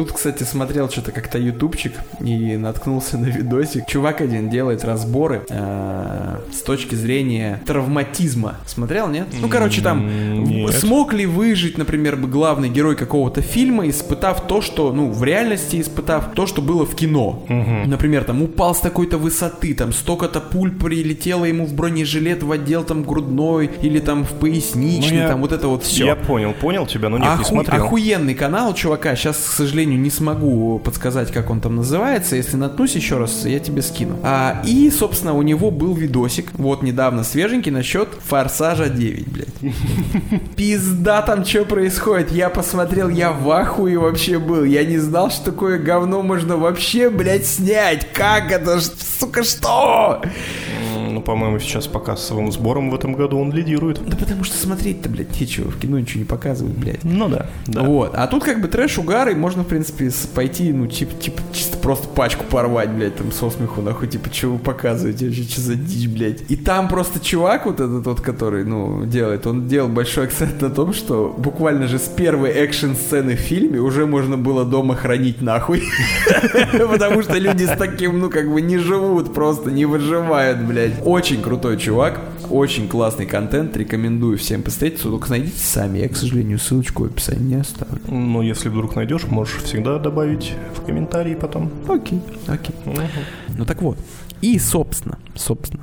Тут, 0.00 0.12
кстати, 0.12 0.44
смотрел 0.44 0.88
что-то 0.88 1.12
как-то 1.12 1.36
ютубчик 1.36 1.92
и 2.20 2.56
наткнулся 2.56 3.18
на 3.18 3.26
видосик. 3.26 3.84
Чувак 3.86 4.22
один 4.22 4.48
делает 4.48 4.82
разборы 4.82 5.42
э, 5.50 6.36
с 6.50 6.62
точки 6.62 6.94
зрения 6.94 7.60
травматизма. 7.66 8.54
Смотрел, 8.64 9.08
нет? 9.08 9.26
Ну, 9.38 9.46
короче, 9.50 9.82
там 9.82 10.44
нет. 10.46 10.72
смог 10.72 11.12
ли 11.12 11.26
выжить, 11.26 11.76
например, 11.76 12.16
главный 12.16 12.70
герой 12.70 12.96
какого-то 12.96 13.42
фильма, 13.42 13.90
испытав 13.90 14.46
то, 14.46 14.62
что, 14.62 14.90
ну, 14.90 15.10
в 15.10 15.22
реальности 15.22 15.78
испытав 15.78 16.32
то, 16.34 16.46
что 16.46 16.62
было 16.62 16.86
в 16.86 16.94
кино. 16.94 17.44
Например, 17.84 18.24
там 18.24 18.42
упал 18.42 18.74
с 18.74 18.80
такой-то 18.80 19.18
высоты, 19.18 19.74
там 19.74 19.92
столько-то 19.92 20.40
пуль 20.40 20.70
прилетело 20.70 21.44
ему 21.44 21.66
в 21.66 21.74
бронежилет, 21.74 22.42
в 22.42 22.50
отдел 22.50 22.84
там 22.84 23.02
грудной 23.02 23.68
или 23.82 23.98
там 23.98 24.24
в 24.24 24.30
поясничный, 24.30 25.16
Ну, 25.18 25.22
я- 25.24 25.28
там 25.28 25.40
вот 25.42 25.52
это 25.52 25.68
вот 25.68 25.82
все. 25.84 26.06
Я 26.06 26.16
понял, 26.16 26.54
понял 26.58 26.86
тебя, 26.86 27.10
но 27.10 27.18
нет, 27.18 27.26
не 27.36 27.42
Оху- 27.42 27.48
смотрел. 27.48 27.84
Охуенный 27.84 28.34
канал 28.34 28.72
чувака. 28.72 29.14
Сейчас, 29.14 29.36
к 29.36 29.52
сожалению, 29.52 29.89
не 29.96 30.10
смогу 30.10 30.78
подсказать, 30.78 31.32
как 31.32 31.50
он 31.50 31.60
там 31.60 31.76
называется. 31.76 32.36
Если 32.36 32.56
наткнусь 32.56 32.94
еще 32.94 33.18
раз, 33.18 33.44
я 33.44 33.58
тебе 33.58 33.82
скину. 33.82 34.18
А, 34.22 34.62
и, 34.64 34.90
собственно, 34.90 35.34
у 35.34 35.42
него 35.42 35.70
был 35.70 35.94
видосик, 35.94 36.50
вот 36.54 36.82
недавно 36.82 37.24
свеженький, 37.24 37.70
насчет 37.70 38.08
Форсажа 38.26 38.88
9, 38.88 39.28
блядь. 39.28 39.48
Пизда 40.56 41.22
там 41.22 41.44
что 41.44 41.64
происходит. 41.64 42.32
Я 42.32 42.50
посмотрел, 42.50 43.08
я 43.08 43.32
в 43.32 43.50
ахуе 43.50 43.98
вообще 43.98 44.38
был. 44.38 44.64
Я 44.64 44.84
не 44.84 44.98
знал, 44.98 45.30
что 45.30 45.46
такое 45.46 45.78
говно 45.78 46.22
можно 46.22 46.56
вообще, 46.56 47.10
блядь, 47.10 47.46
снять. 47.46 48.12
Как 48.12 48.52
это? 48.52 48.80
Сука, 48.80 49.42
что? 49.44 50.22
Ну, 51.20 51.24
по-моему, 51.24 51.58
сейчас 51.58 51.86
по 51.86 52.00
кассовым 52.00 52.50
сборам 52.50 52.88
в 52.88 52.94
этом 52.94 53.12
году 53.12 53.38
он 53.38 53.52
лидирует. 53.52 54.02
Да 54.08 54.16
потому 54.16 54.42
что 54.42 54.56
смотреть-то, 54.56 55.10
блядь, 55.10 55.38
нечего. 55.38 55.70
В 55.70 55.78
кино 55.78 55.98
ничего 55.98 56.20
не 56.20 56.24
показывают, 56.24 56.78
блядь. 56.78 57.04
Ну 57.04 57.28
да, 57.28 57.44
да. 57.66 57.82
Вот. 57.82 58.12
А 58.14 58.26
тут 58.26 58.42
как 58.42 58.62
бы 58.62 58.68
трэш, 58.68 58.96
угар, 58.96 59.28
и 59.28 59.34
можно, 59.34 59.62
в 59.62 59.66
принципе, 59.66 60.10
пойти, 60.34 60.72
ну, 60.72 60.86
типа, 60.86 61.14
типа, 61.20 61.42
чисто 61.52 61.76
просто 61.76 62.08
пачку 62.08 62.46
порвать, 62.48 62.88
блядь, 62.88 63.16
там, 63.16 63.32
со 63.32 63.50
смеху, 63.50 63.82
нахуй, 63.82 64.08
типа, 64.08 64.32
что 64.32 64.48
вы 64.48 64.58
показываете, 64.58 65.30
что 65.30 65.60
за 65.60 65.74
дичь, 65.74 66.08
блядь. 66.08 66.50
И 66.50 66.56
там 66.56 66.88
просто 66.88 67.20
чувак 67.20 67.66
вот 67.66 67.80
этот 67.80 68.06
вот, 68.06 68.22
который, 68.22 68.64
ну, 68.64 69.04
делает, 69.04 69.46
он 69.46 69.68
делал 69.68 69.90
большой 69.90 70.24
акцент 70.24 70.62
на 70.62 70.70
том, 70.70 70.94
что 70.94 71.34
буквально 71.36 71.86
же 71.86 71.98
с 71.98 72.08
первой 72.08 72.48
экшн-сцены 72.48 73.36
в 73.36 73.40
фильме 73.40 73.78
уже 73.78 74.06
можно 74.06 74.38
было 74.38 74.64
дома 74.64 74.96
хранить 74.96 75.42
нахуй. 75.42 75.82
Потому 76.72 77.20
что 77.20 77.36
люди 77.36 77.64
с 77.64 77.76
таким, 77.76 78.20
ну, 78.20 78.30
как 78.30 78.50
бы 78.50 78.62
не 78.62 78.78
живут, 78.78 79.34
просто 79.34 79.70
не 79.70 79.84
выживают, 79.84 80.60
блядь. 80.60 80.94
Очень 81.10 81.42
крутой 81.42 81.76
чувак, 81.76 82.20
очень 82.50 82.86
классный 82.88 83.26
контент, 83.26 83.76
рекомендую 83.76 84.38
всем 84.38 84.62
посмотреть, 84.62 85.02
только 85.02 85.28
найдите 85.30 85.58
сами, 85.58 85.98
я, 85.98 86.08
к 86.08 86.14
сожалению, 86.14 86.60
ссылочку 86.60 87.02
в 87.02 87.06
описании 87.06 87.54
не 87.54 87.54
оставлю. 87.56 88.00
Ну, 88.06 88.42
если 88.42 88.68
вдруг 88.68 88.94
найдешь, 88.94 89.24
можешь 89.24 89.60
всегда 89.64 89.98
добавить 89.98 90.52
в 90.72 90.86
комментарии 90.86 91.34
потом. 91.34 91.68
Окей, 91.88 92.20
окей. 92.46 92.76
Ну 93.58 93.64
так 93.64 93.82
вот. 93.82 93.98
И, 94.40 94.56
собственно, 94.60 95.18
собственно, 95.34 95.82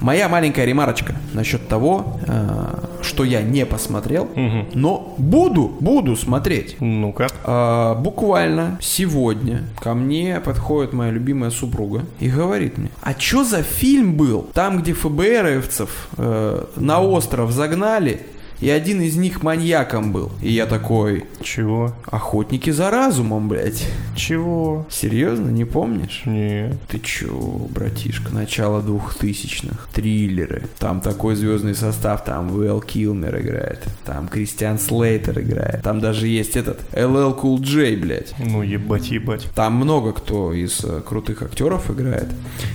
моя 0.00 0.28
маленькая 0.28 0.64
ремарочка 0.64 1.14
насчет 1.34 1.68
того, 1.68 2.18
э, 2.26 2.66
что 3.12 3.24
я 3.24 3.42
не 3.42 3.66
посмотрел, 3.66 4.28
Мгм. 4.34 4.68
но 4.72 5.14
буду, 5.18 5.70
буду 5.80 6.16
смотреть. 6.16 6.76
Ну-ка. 6.80 7.26
А, 7.44 7.94
буквально 7.94 8.78
сегодня 8.80 9.64
ко 9.78 9.92
мне 9.92 10.40
подходит 10.40 10.94
моя 10.94 11.10
любимая 11.12 11.50
супруга 11.50 12.06
и 12.20 12.28
говорит 12.30 12.78
мне, 12.78 12.88
а 13.02 13.12
чё 13.12 13.44
за 13.44 13.62
фильм 13.62 14.14
был? 14.16 14.48
Там, 14.54 14.80
где 14.80 14.94
ФБРовцев 14.94 16.08
э, 16.16 16.64
на 16.76 17.00
остров 17.02 17.50
загнали, 17.52 18.20
и 18.62 18.70
один 18.70 19.02
из 19.02 19.16
них 19.16 19.42
маньяком 19.42 20.12
был. 20.12 20.30
И 20.40 20.52
я 20.52 20.66
такой, 20.66 21.24
Чего? 21.42 21.92
охотники 22.06 22.70
за 22.70 22.90
разумом, 22.90 23.48
блядь. 23.48 23.84
Чего? 24.14 24.86
Серьезно, 24.88 25.48
не 25.48 25.64
помнишь? 25.64 26.22
Нет. 26.26 26.76
Ты 26.88 27.00
чё, 27.00 27.66
братишка, 27.70 28.32
начало 28.32 28.80
двухтысячных, 28.80 29.88
триллеры, 29.92 30.68
там 30.78 31.00
такой 31.00 31.34
звездный 31.34 31.74
состав, 31.74 32.24
там 32.24 32.48
Вэл 32.48 32.80
Килмер 32.80 33.40
играет, 33.40 33.82
там 34.04 34.28
Кристиан 34.28 34.78
Слейтер 34.78 35.40
играет, 35.40 35.82
там 35.82 35.98
даже 35.98 36.28
есть 36.28 36.56
этот 36.56 36.80
LL 36.92 37.36
Cool 37.40 37.58
J, 37.58 37.96
блядь. 37.96 38.32
Ну, 38.38 38.62
ебать, 38.62 39.10
ебать. 39.10 39.48
Там 39.56 39.74
много 39.74 40.12
кто 40.12 40.52
из 40.52 40.84
э, 40.84 41.00
крутых 41.04 41.42
актеров 41.42 41.90
играет. 41.90 42.28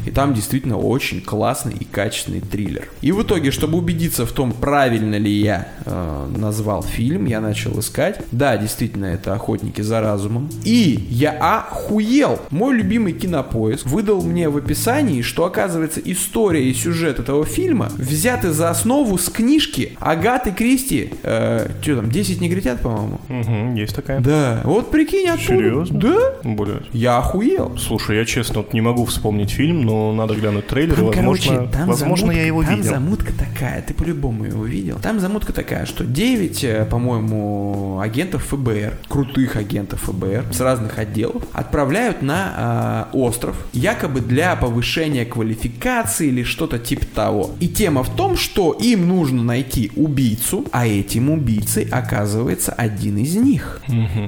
И 0.06 0.12
там 0.12 0.34
действительно 0.34 0.78
очень 0.78 1.22
классный 1.22 1.76
и 1.80 1.86
качественный 1.86 2.42
триллер. 2.42 2.90
И 3.00 3.14
в 3.14 3.24
итоге, 3.24 3.52
чтобы 3.52 3.78
убедиться 3.78 4.26
в 4.26 4.34
том, 4.34 4.52
правильно 4.52 5.16
ли 5.16 5.32
я 5.32 5.70
э, 5.86 6.28
назвал 6.36 6.84
фильм, 6.84 7.26
я 7.26 7.42
начал 7.42 7.80
искать. 7.80 8.22
Да, 8.32 8.58
действительно, 8.58 9.06
это 9.06 9.34
«Охотники 9.34 9.82
за 9.82 10.02
разумом». 10.02 10.50
И 10.64 11.06
я 11.10 11.32
охуел! 11.32 12.40
Мой 12.50 12.76
любимый 12.76 13.14
кинопоиск 13.14 13.86
выдал 13.88 14.22
мне 14.22 14.50
в 14.50 14.58
описании, 14.58 15.22
что, 15.22 15.46
оказывается, 15.46 16.00
история 16.04 16.70
и 16.70 16.74
сюжет 16.74 17.20
этого 17.20 17.46
фильма 17.46 17.90
взяты 17.98 18.52
за 18.52 18.70
основу 18.70 19.18
с 19.18 19.30
книжки 19.30 19.94
Агаты 20.00 20.52
Кристи. 20.52 21.12
Э, 21.24 21.70
что 21.82 21.98
там, 21.98 22.10
10 22.10 22.42
негритят, 22.42 22.82
по-моему? 22.82 23.20
Угу, 23.30 23.78
есть 23.78 23.96
такая. 23.96 24.20
Да. 24.20 24.62
Вот 24.64 24.92
прикинь, 24.92 25.28
оттуда. 25.28 25.48
Серьезно? 25.48 26.00
Да. 26.00 26.18
Блядь. 26.44 26.84
Я 26.92 27.18
охуел. 27.18 27.78
Слушай, 27.78 28.18
я 28.18 28.26
честно 28.26 28.58
вот 28.62 28.74
не 28.74 28.82
могу 28.82 29.06
вспомнить 29.06 29.52
фильм, 29.52 29.82
но 29.82 30.14
надо 30.14 30.36
глянуть 30.36 30.68
трейлер, 30.68 30.96
Там, 30.96 31.06
возможно, 31.06 31.56
короче, 31.56 31.72
там 31.72 31.88
возможно 31.88 32.18
замутка, 32.18 32.36
я 32.38 32.46
его 32.46 32.64
там 32.64 32.76
видел. 32.76 32.90
замутка 32.92 33.34
такая, 33.38 33.82
ты 33.82 33.94
по-любому 33.94 34.46
его 34.46 34.66
видел. 34.66 34.98
Там 35.02 35.20
замутка 35.20 35.54
такая, 35.58 35.88
что 35.88 36.06
9, 36.06 36.64
э, 36.64 36.86
по-моему, 36.86 38.00
агентов 38.00 38.44
ФБР, 38.46 38.94
крутых 39.08 39.56
агентов 39.56 40.02
ФБР 40.02 40.46
с 40.52 40.60
разных 40.60 41.00
отделов, 41.00 41.44
отправляют 41.52 42.22
на 42.22 43.08
э, 43.12 43.18
остров, 43.18 43.56
якобы 43.74 44.22
для 44.22 44.56
повышения 44.56 45.26
квалификации 45.26 46.28
или 46.28 46.44
что-то 46.44 46.78
типа 46.78 47.08
того. 47.08 47.52
И 47.60 47.68
тема 47.68 48.04
в 48.04 48.16
том, 48.16 48.38
что 48.38 48.72
им 48.72 49.08
нужно 49.08 49.42
найти 49.42 49.92
убийцу, 49.96 50.66
а 50.72 50.86
этим 50.86 51.32
убийцей 51.32 51.88
оказывается 51.90 52.72
один 52.72 53.18
из 53.18 53.36
них. 53.36 53.82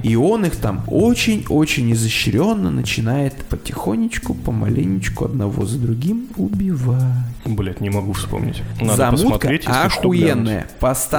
И 0.04 0.16
он 0.16 0.46
их 0.46 0.56
там 0.56 0.84
очень-очень 0.88 1.94
изощренно 1.94 2.72
начинает 2.72 3.36
потихонечку, 3.50 4.34
помаленечку, 4.34 5.26
одного 5.26 5.66
за 5.68 5.78
другим 5.78 6.28
убивать. 6.38 7.30
Блять, 7.46 7.82
не 7.82 7.90
могу 7.90 8.14
вспомнить. 8.14 8.64
Надо 8.82 8.96
Замутка 8.96 9.26
посмотреть, 9.26 9.66
если 9.68 9.90
что, 9.90 10.10
глянуть. 10.10 10.66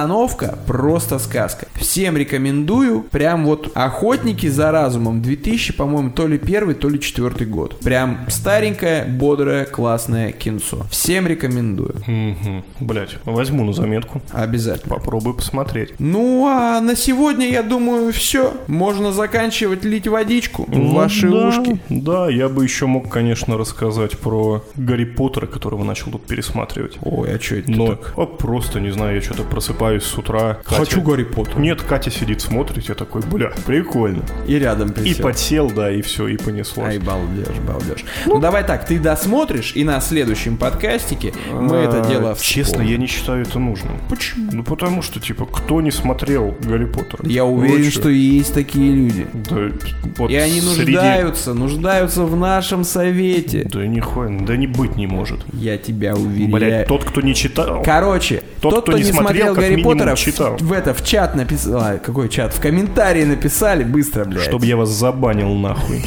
Постановка 0.01 0.57
просто 0.65 1.19
сказка. 1.19 1.67
Всем 1.75 2.17
рекомендую. 2.17 3.03
Прям 3.03 3.45
вот 3.45 3.71
«Охотники 3.75 4.47
за 4.47 4.71
разумом» 4.71 5.21
2000, 5.21 5.73
по-моему, 5.73 6.09
то 6.09 6.25
ли 6.25 6.39
первый, 6.39 6.73
то 6.73 6.89
ли 6.89 6.99
четвертый 6.99 7.45
год. 7.45 7.79
Прям 7.81 8.25
старенькое, 8.27 9.05
бодрое, 9.05 9.65
классное 9.65 10.31
кинцо. 10.31 10.87
Всем 10.89 11.27
рекомендую. 11.27 11.93
Мгм. 12.07 12.63
Блять, 12.79 13.17
возьму 13.25 13.63
на 13.63 13.73
заметку. 13.73 14.23
Обязательно. 14.31 14.95
Попробую 14.95 15.35
посмотреть. 15.35 15.93
Ну, 15.99 16.47
а 16.47 16.81
на 16.81 16.95
сегодня, 16.95 17.47
я 17.47 17.61
думаю, 17.61 18.11
все. 18.11 18.55
Можно 18.65 19.11
заканчивать 19.11 19.85
лить 19.85 20.07
водичку 20.07 20.65
в 20.67 20.75
Ну 20.75 20.95
ваши 20.95 21.29
да, 21.29 21.47
ушки. 21.47 21.79
Да, 21.89 22.27
я 22.27 22.49
бы 22.49 22.63
еще 22.63 22.87
мог, 22.87 23.07
конечно, 23.07 23.55
рассказать 23.55 24.17
про 24.17 24.63
Гарри 24.75 25.05
Поттера, 25.05 25.45
которого 25.45 25.83
начал 25.83 26.11
тут 26.11 26.25
пересматривать. 26.25 26.97
Ой, 27.03 27.35
а 27.35 27.39
что 27.39 27.57
это 27.57 27.69
Но 27.71 27.87
так? 27.87 28.13
а 28.17 28.25
просто, 28.25 28.79
не 28.79 28.89
знаю, 28.89 29.15
я 29.17 29.21
что-то 29.21 29.43
просыпаюсь 29.43 29.90
с 29.99 30.17
утра. 30.17 30.59
Хочу 30.65 31.01
Гарри 31.01 31.23
Поттера. 31.23 31.59
Нет, 31.59 31.81
Катя 31.81 32.09
сидит, 32.11 32.41
смотрит, 32.41 32.87
я 32.89 32.95
такой, 32.95 33.21
бля, 33.21 33.51
прикольно. 33.65 34.23
И 34.47 34.57
рядом 34.57 34.89
И 34.89 34.93
присел. 34.93 35.23
подсел, 35.23 35.71
да, 35.71 35.91
и 35.91 36.01
все, 36.01 36.27
и 36.27 36.37
понеслось. 36.37 36.87
Ай, 36.87 36.97
балдеж, 36.99 37.55
балдеж. 37.67 38.03
Ну, 38.25 38.39
давай 38.39 38.63
так, 38.63 38.85
ты 38.85 38.99
досмотришь, 38.99 39.73
и 39.75 39.83
на 39.83 39.99
следующем 40.01 40.57
подкастике 40.57 41.33
мы 41.51 41.77
это 41.77 42.01
А, 42.03 42.07
дело 42.09 42.37
Честно, 42.39 42.63
вспомним. 42.73 42.91
я 42.91 42.97
не 42.97 43.07
считаю 43.07 43.41
это 43.43 43.59
нужным. 43.59 43.97
Почему? 44.09 44.49
Ну, 44.51 44.63
потому 44.63 45.01
что, 45.01 45.19
типа, 45.19 45.45
кто 45.45 45.81
не 45.81 45.91
смотрел 45.91 46.55
Гарри 46.61 46.85
Поттера? 46.85 47.27
Я 47.27 47.45
уверен, 47.45 47.83
Вы 47.83 47.91
что 47.91 48.09
есть 48.09 48.53
такие 48.53 48.93
люди. 48.93 49.27
Да, 49.49 49.69
вот 50.17 50.29
И 50.31 50.35
они 50.35 50.61
среди- 50.61 50.91
нуждаются, 50.93 51.53
нуждаются 51.53 52.23
в 52.23 52.35
нашем 52.35 52.83
совете. 52.83 53.67
Да 53.71 53.85
нихуя, 53.85 54.29
да 54.41 54.55
не 54.57 54.67
быть 54.67 54.95
не 54.95 55.07
может. 55.07 55.39
Я 55.53 55.77
тебя 55.77 56.15
уверяю. 56.15 56.51
Блять, 56.51 56.87
тот, 56.87 57.03
кто 57.03 57.21
не 57.21 57.33
читал. 57.35 57.81
Короче, 57.83 58.43
Тот, 58.61 58.71
тот, 58.75 58.83
кто 58.83 58.91
кто, 58.93 58.97
не 58.97 59.03
смотрел, 59.05 59.53
смотрел 59.53 59.55
Гарри 59.55 59.80
Поттера, 59.83 60.15
в- 60.15 60.19
читал. 60.19 60.57
В, 60.57 60.71
это, 60.73 60.93
в 60.93 61.03
чат 61.03 61.35
написал... 61.35 61.79
а, 61.81 61.97
какой 61.97 62.29
чат? 62.29 62.53
В 62.53 62.61
комментарии 62.61 63.23
написали, 63.23 63.83
быстро, 63.83 64.25
блядь. 64.25 64.43
Чтобы 64.43 64.65
я 64.65 64.77
вас 64.77 64.89
забанил 64.89 65.53
нахуй. 65.53 66.03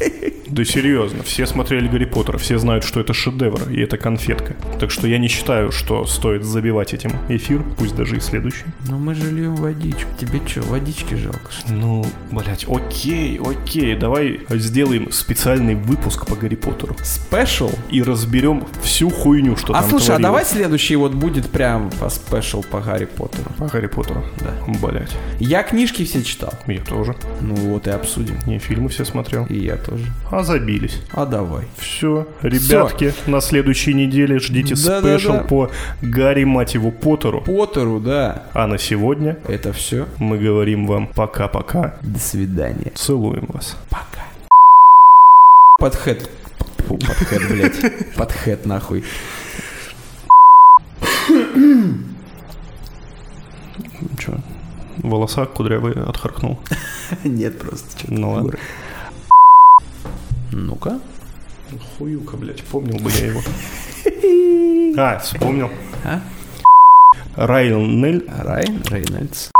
Да 0.50 0.64
серьезно, 0.64 1.22
все 1.22 1.46
смотрели 1.46 1.88
Гарри 1.88 2.04
Поттера, 2.06 2.38
все 2.38 2.58
знают, 2.58 2.84
что 2.84 3.00
это 3.00 3.12
шедевр, 3.14 3.70
и 3.70 3.80
это 3.80 3.96
конфетка. 3.96 4.54
Так 4.78 4.90
что 4.90 5.06
я 5.06 5.18
не 5.18 5.28
считаю, 5.28 5.70
что 5.72 6.04
стоит 6.06 6.44
забивать 6.44 6.92
этим 6.94 7.12
эфир, 7.28 7.62
пусть 7.78 7.94
даже 7.94 8.16
и 8.16 8.20
следующий. 8.20 8.64
Ну 8.88 8.98
мы 8.98 9.14
же 9.14 9.30
льем 9.30 9.54
водичку. 9.56 10.08
Тебе 10.18 10.40
что, 10.46 10.62
водички 10.62 11.14
жалко, 11.14 11.50
что? 11.50 11.72
Ну, 11.72 12.04
блять, 12.30 12.66
окей, 12.68 13.38
окей, 13.38 13.94
давай 13.94 14.40
сделаем 14.50 15.12
специальный 15.12 15.74
выпуск 15.74 16.26
по 16.26 16.34
Гарри 16.34 16.56
Поттеру. 16.56 16.96
Special? 17.02 17.70
И 17.90 18.02
разберем 18.02 18.64
всю 18.82 19.08
хуйню, 19.10 19.56
что 19.56 19.72
А 19.74 19.80
там 19.80 19.90
слушай, 19.90 20.02
а 20.02 20.06
творилось. 20.18 20.22
давай 20.22 20.44
следующий 20.44 20.96
вот 20.96 21.12
будет 21.14 21.48
прям 21.50 21.90
по 22.00 22.08
special 22.08 22.62
по 22.62 22.80
Гарри 22.80 23.04
Поттеру. 23.06 23.50
По 23.58 23.66
Гарри 23.66 23.86
Поттеру. 23.86 24.24
Да. 24.40 24.54
Блять, 24.88 25.10
Я 25.38 25.62
книжки 25.62 26.04
все 26.04 26.22
читал. 26.22 26.54
я 26.66 26.80
тоже. 26.84 27.14
Ну 27.40 27.54
вот 27.54 27.86
и 27.86 27.90
обсудим. 27.90 28.36
Не 28.46 28.58
фильмы 28.58 28.88
все 28.88 29.04
смотрел. 29.04 29.46
И 29.46 29.58
я 29.58 29.76
тоже. 29.76 30.04
А 30.30 30.39
забились. 30.42 31.00
А 31.12 31.26
давай. 31.26 31.64
Все, 31.76 32.26
ребятки, 32.42 33.14
на 33.26 33.40
следующей 33.40 33.94
неделе 33.94 34.38
ждите 34.38 34.74
Да-да-да. 34.74 35.18
special 35.18 35.38
по 35.48 35.70
Гарри, 36.02 36.44
мать 36.44 36.74
его, 36.74 36.90
Поттеру. 36.90 37.40
Поттеру, 37.42 38.00
да. 38.00 38.44
А 38.52 38.66
на 38.66 38.78
сегодня 38.78 39.38
Это 39.48 39.72
все. 39.72 40.06
мы 40.18 40.38
говорим 40.38 40.86
вам 40.86 41.06
пока-пока. 41.06 41.96
До 42.02 42.18
свидания. 42.18 42.92
Целуем 42.94 43.46
вас. 43.48 43.76
Пока. 43.88 44.24
Подхэт. 45.78 46.28
Фу, 46.86 46.96
Подхэт, 46.98 47.48
блядь. 47.48 48.14
Подхэт, 48.16 48.66
нахуй. 48.66 49.04
Че? 54.18 54.40
Волоса 54.98 55.46
кудрявые 55.46 55.94
отхаркнул. 56.02 56.58
Нет, 57.24 57.58
просто 57.58 57.98
что-то. 57.98 58.12
Ну 58.12 58.30
ладно. 58.32 58.52
Ну-ка. 60.52 61.00
Хуюка, 61.96 62.36
блядь, 62.36 62.62
помнил 62.64 62.98
бы 62.98 63.10
я 63.10 63.26
его. 63.26 63.40
А, 64.98 65.18
вспомнил. 65.20 65.70
А? 66.04 66.20
Райан 67.36 68.00
Райан 68.26 68.82
Рейнольдс. 68.90 69.50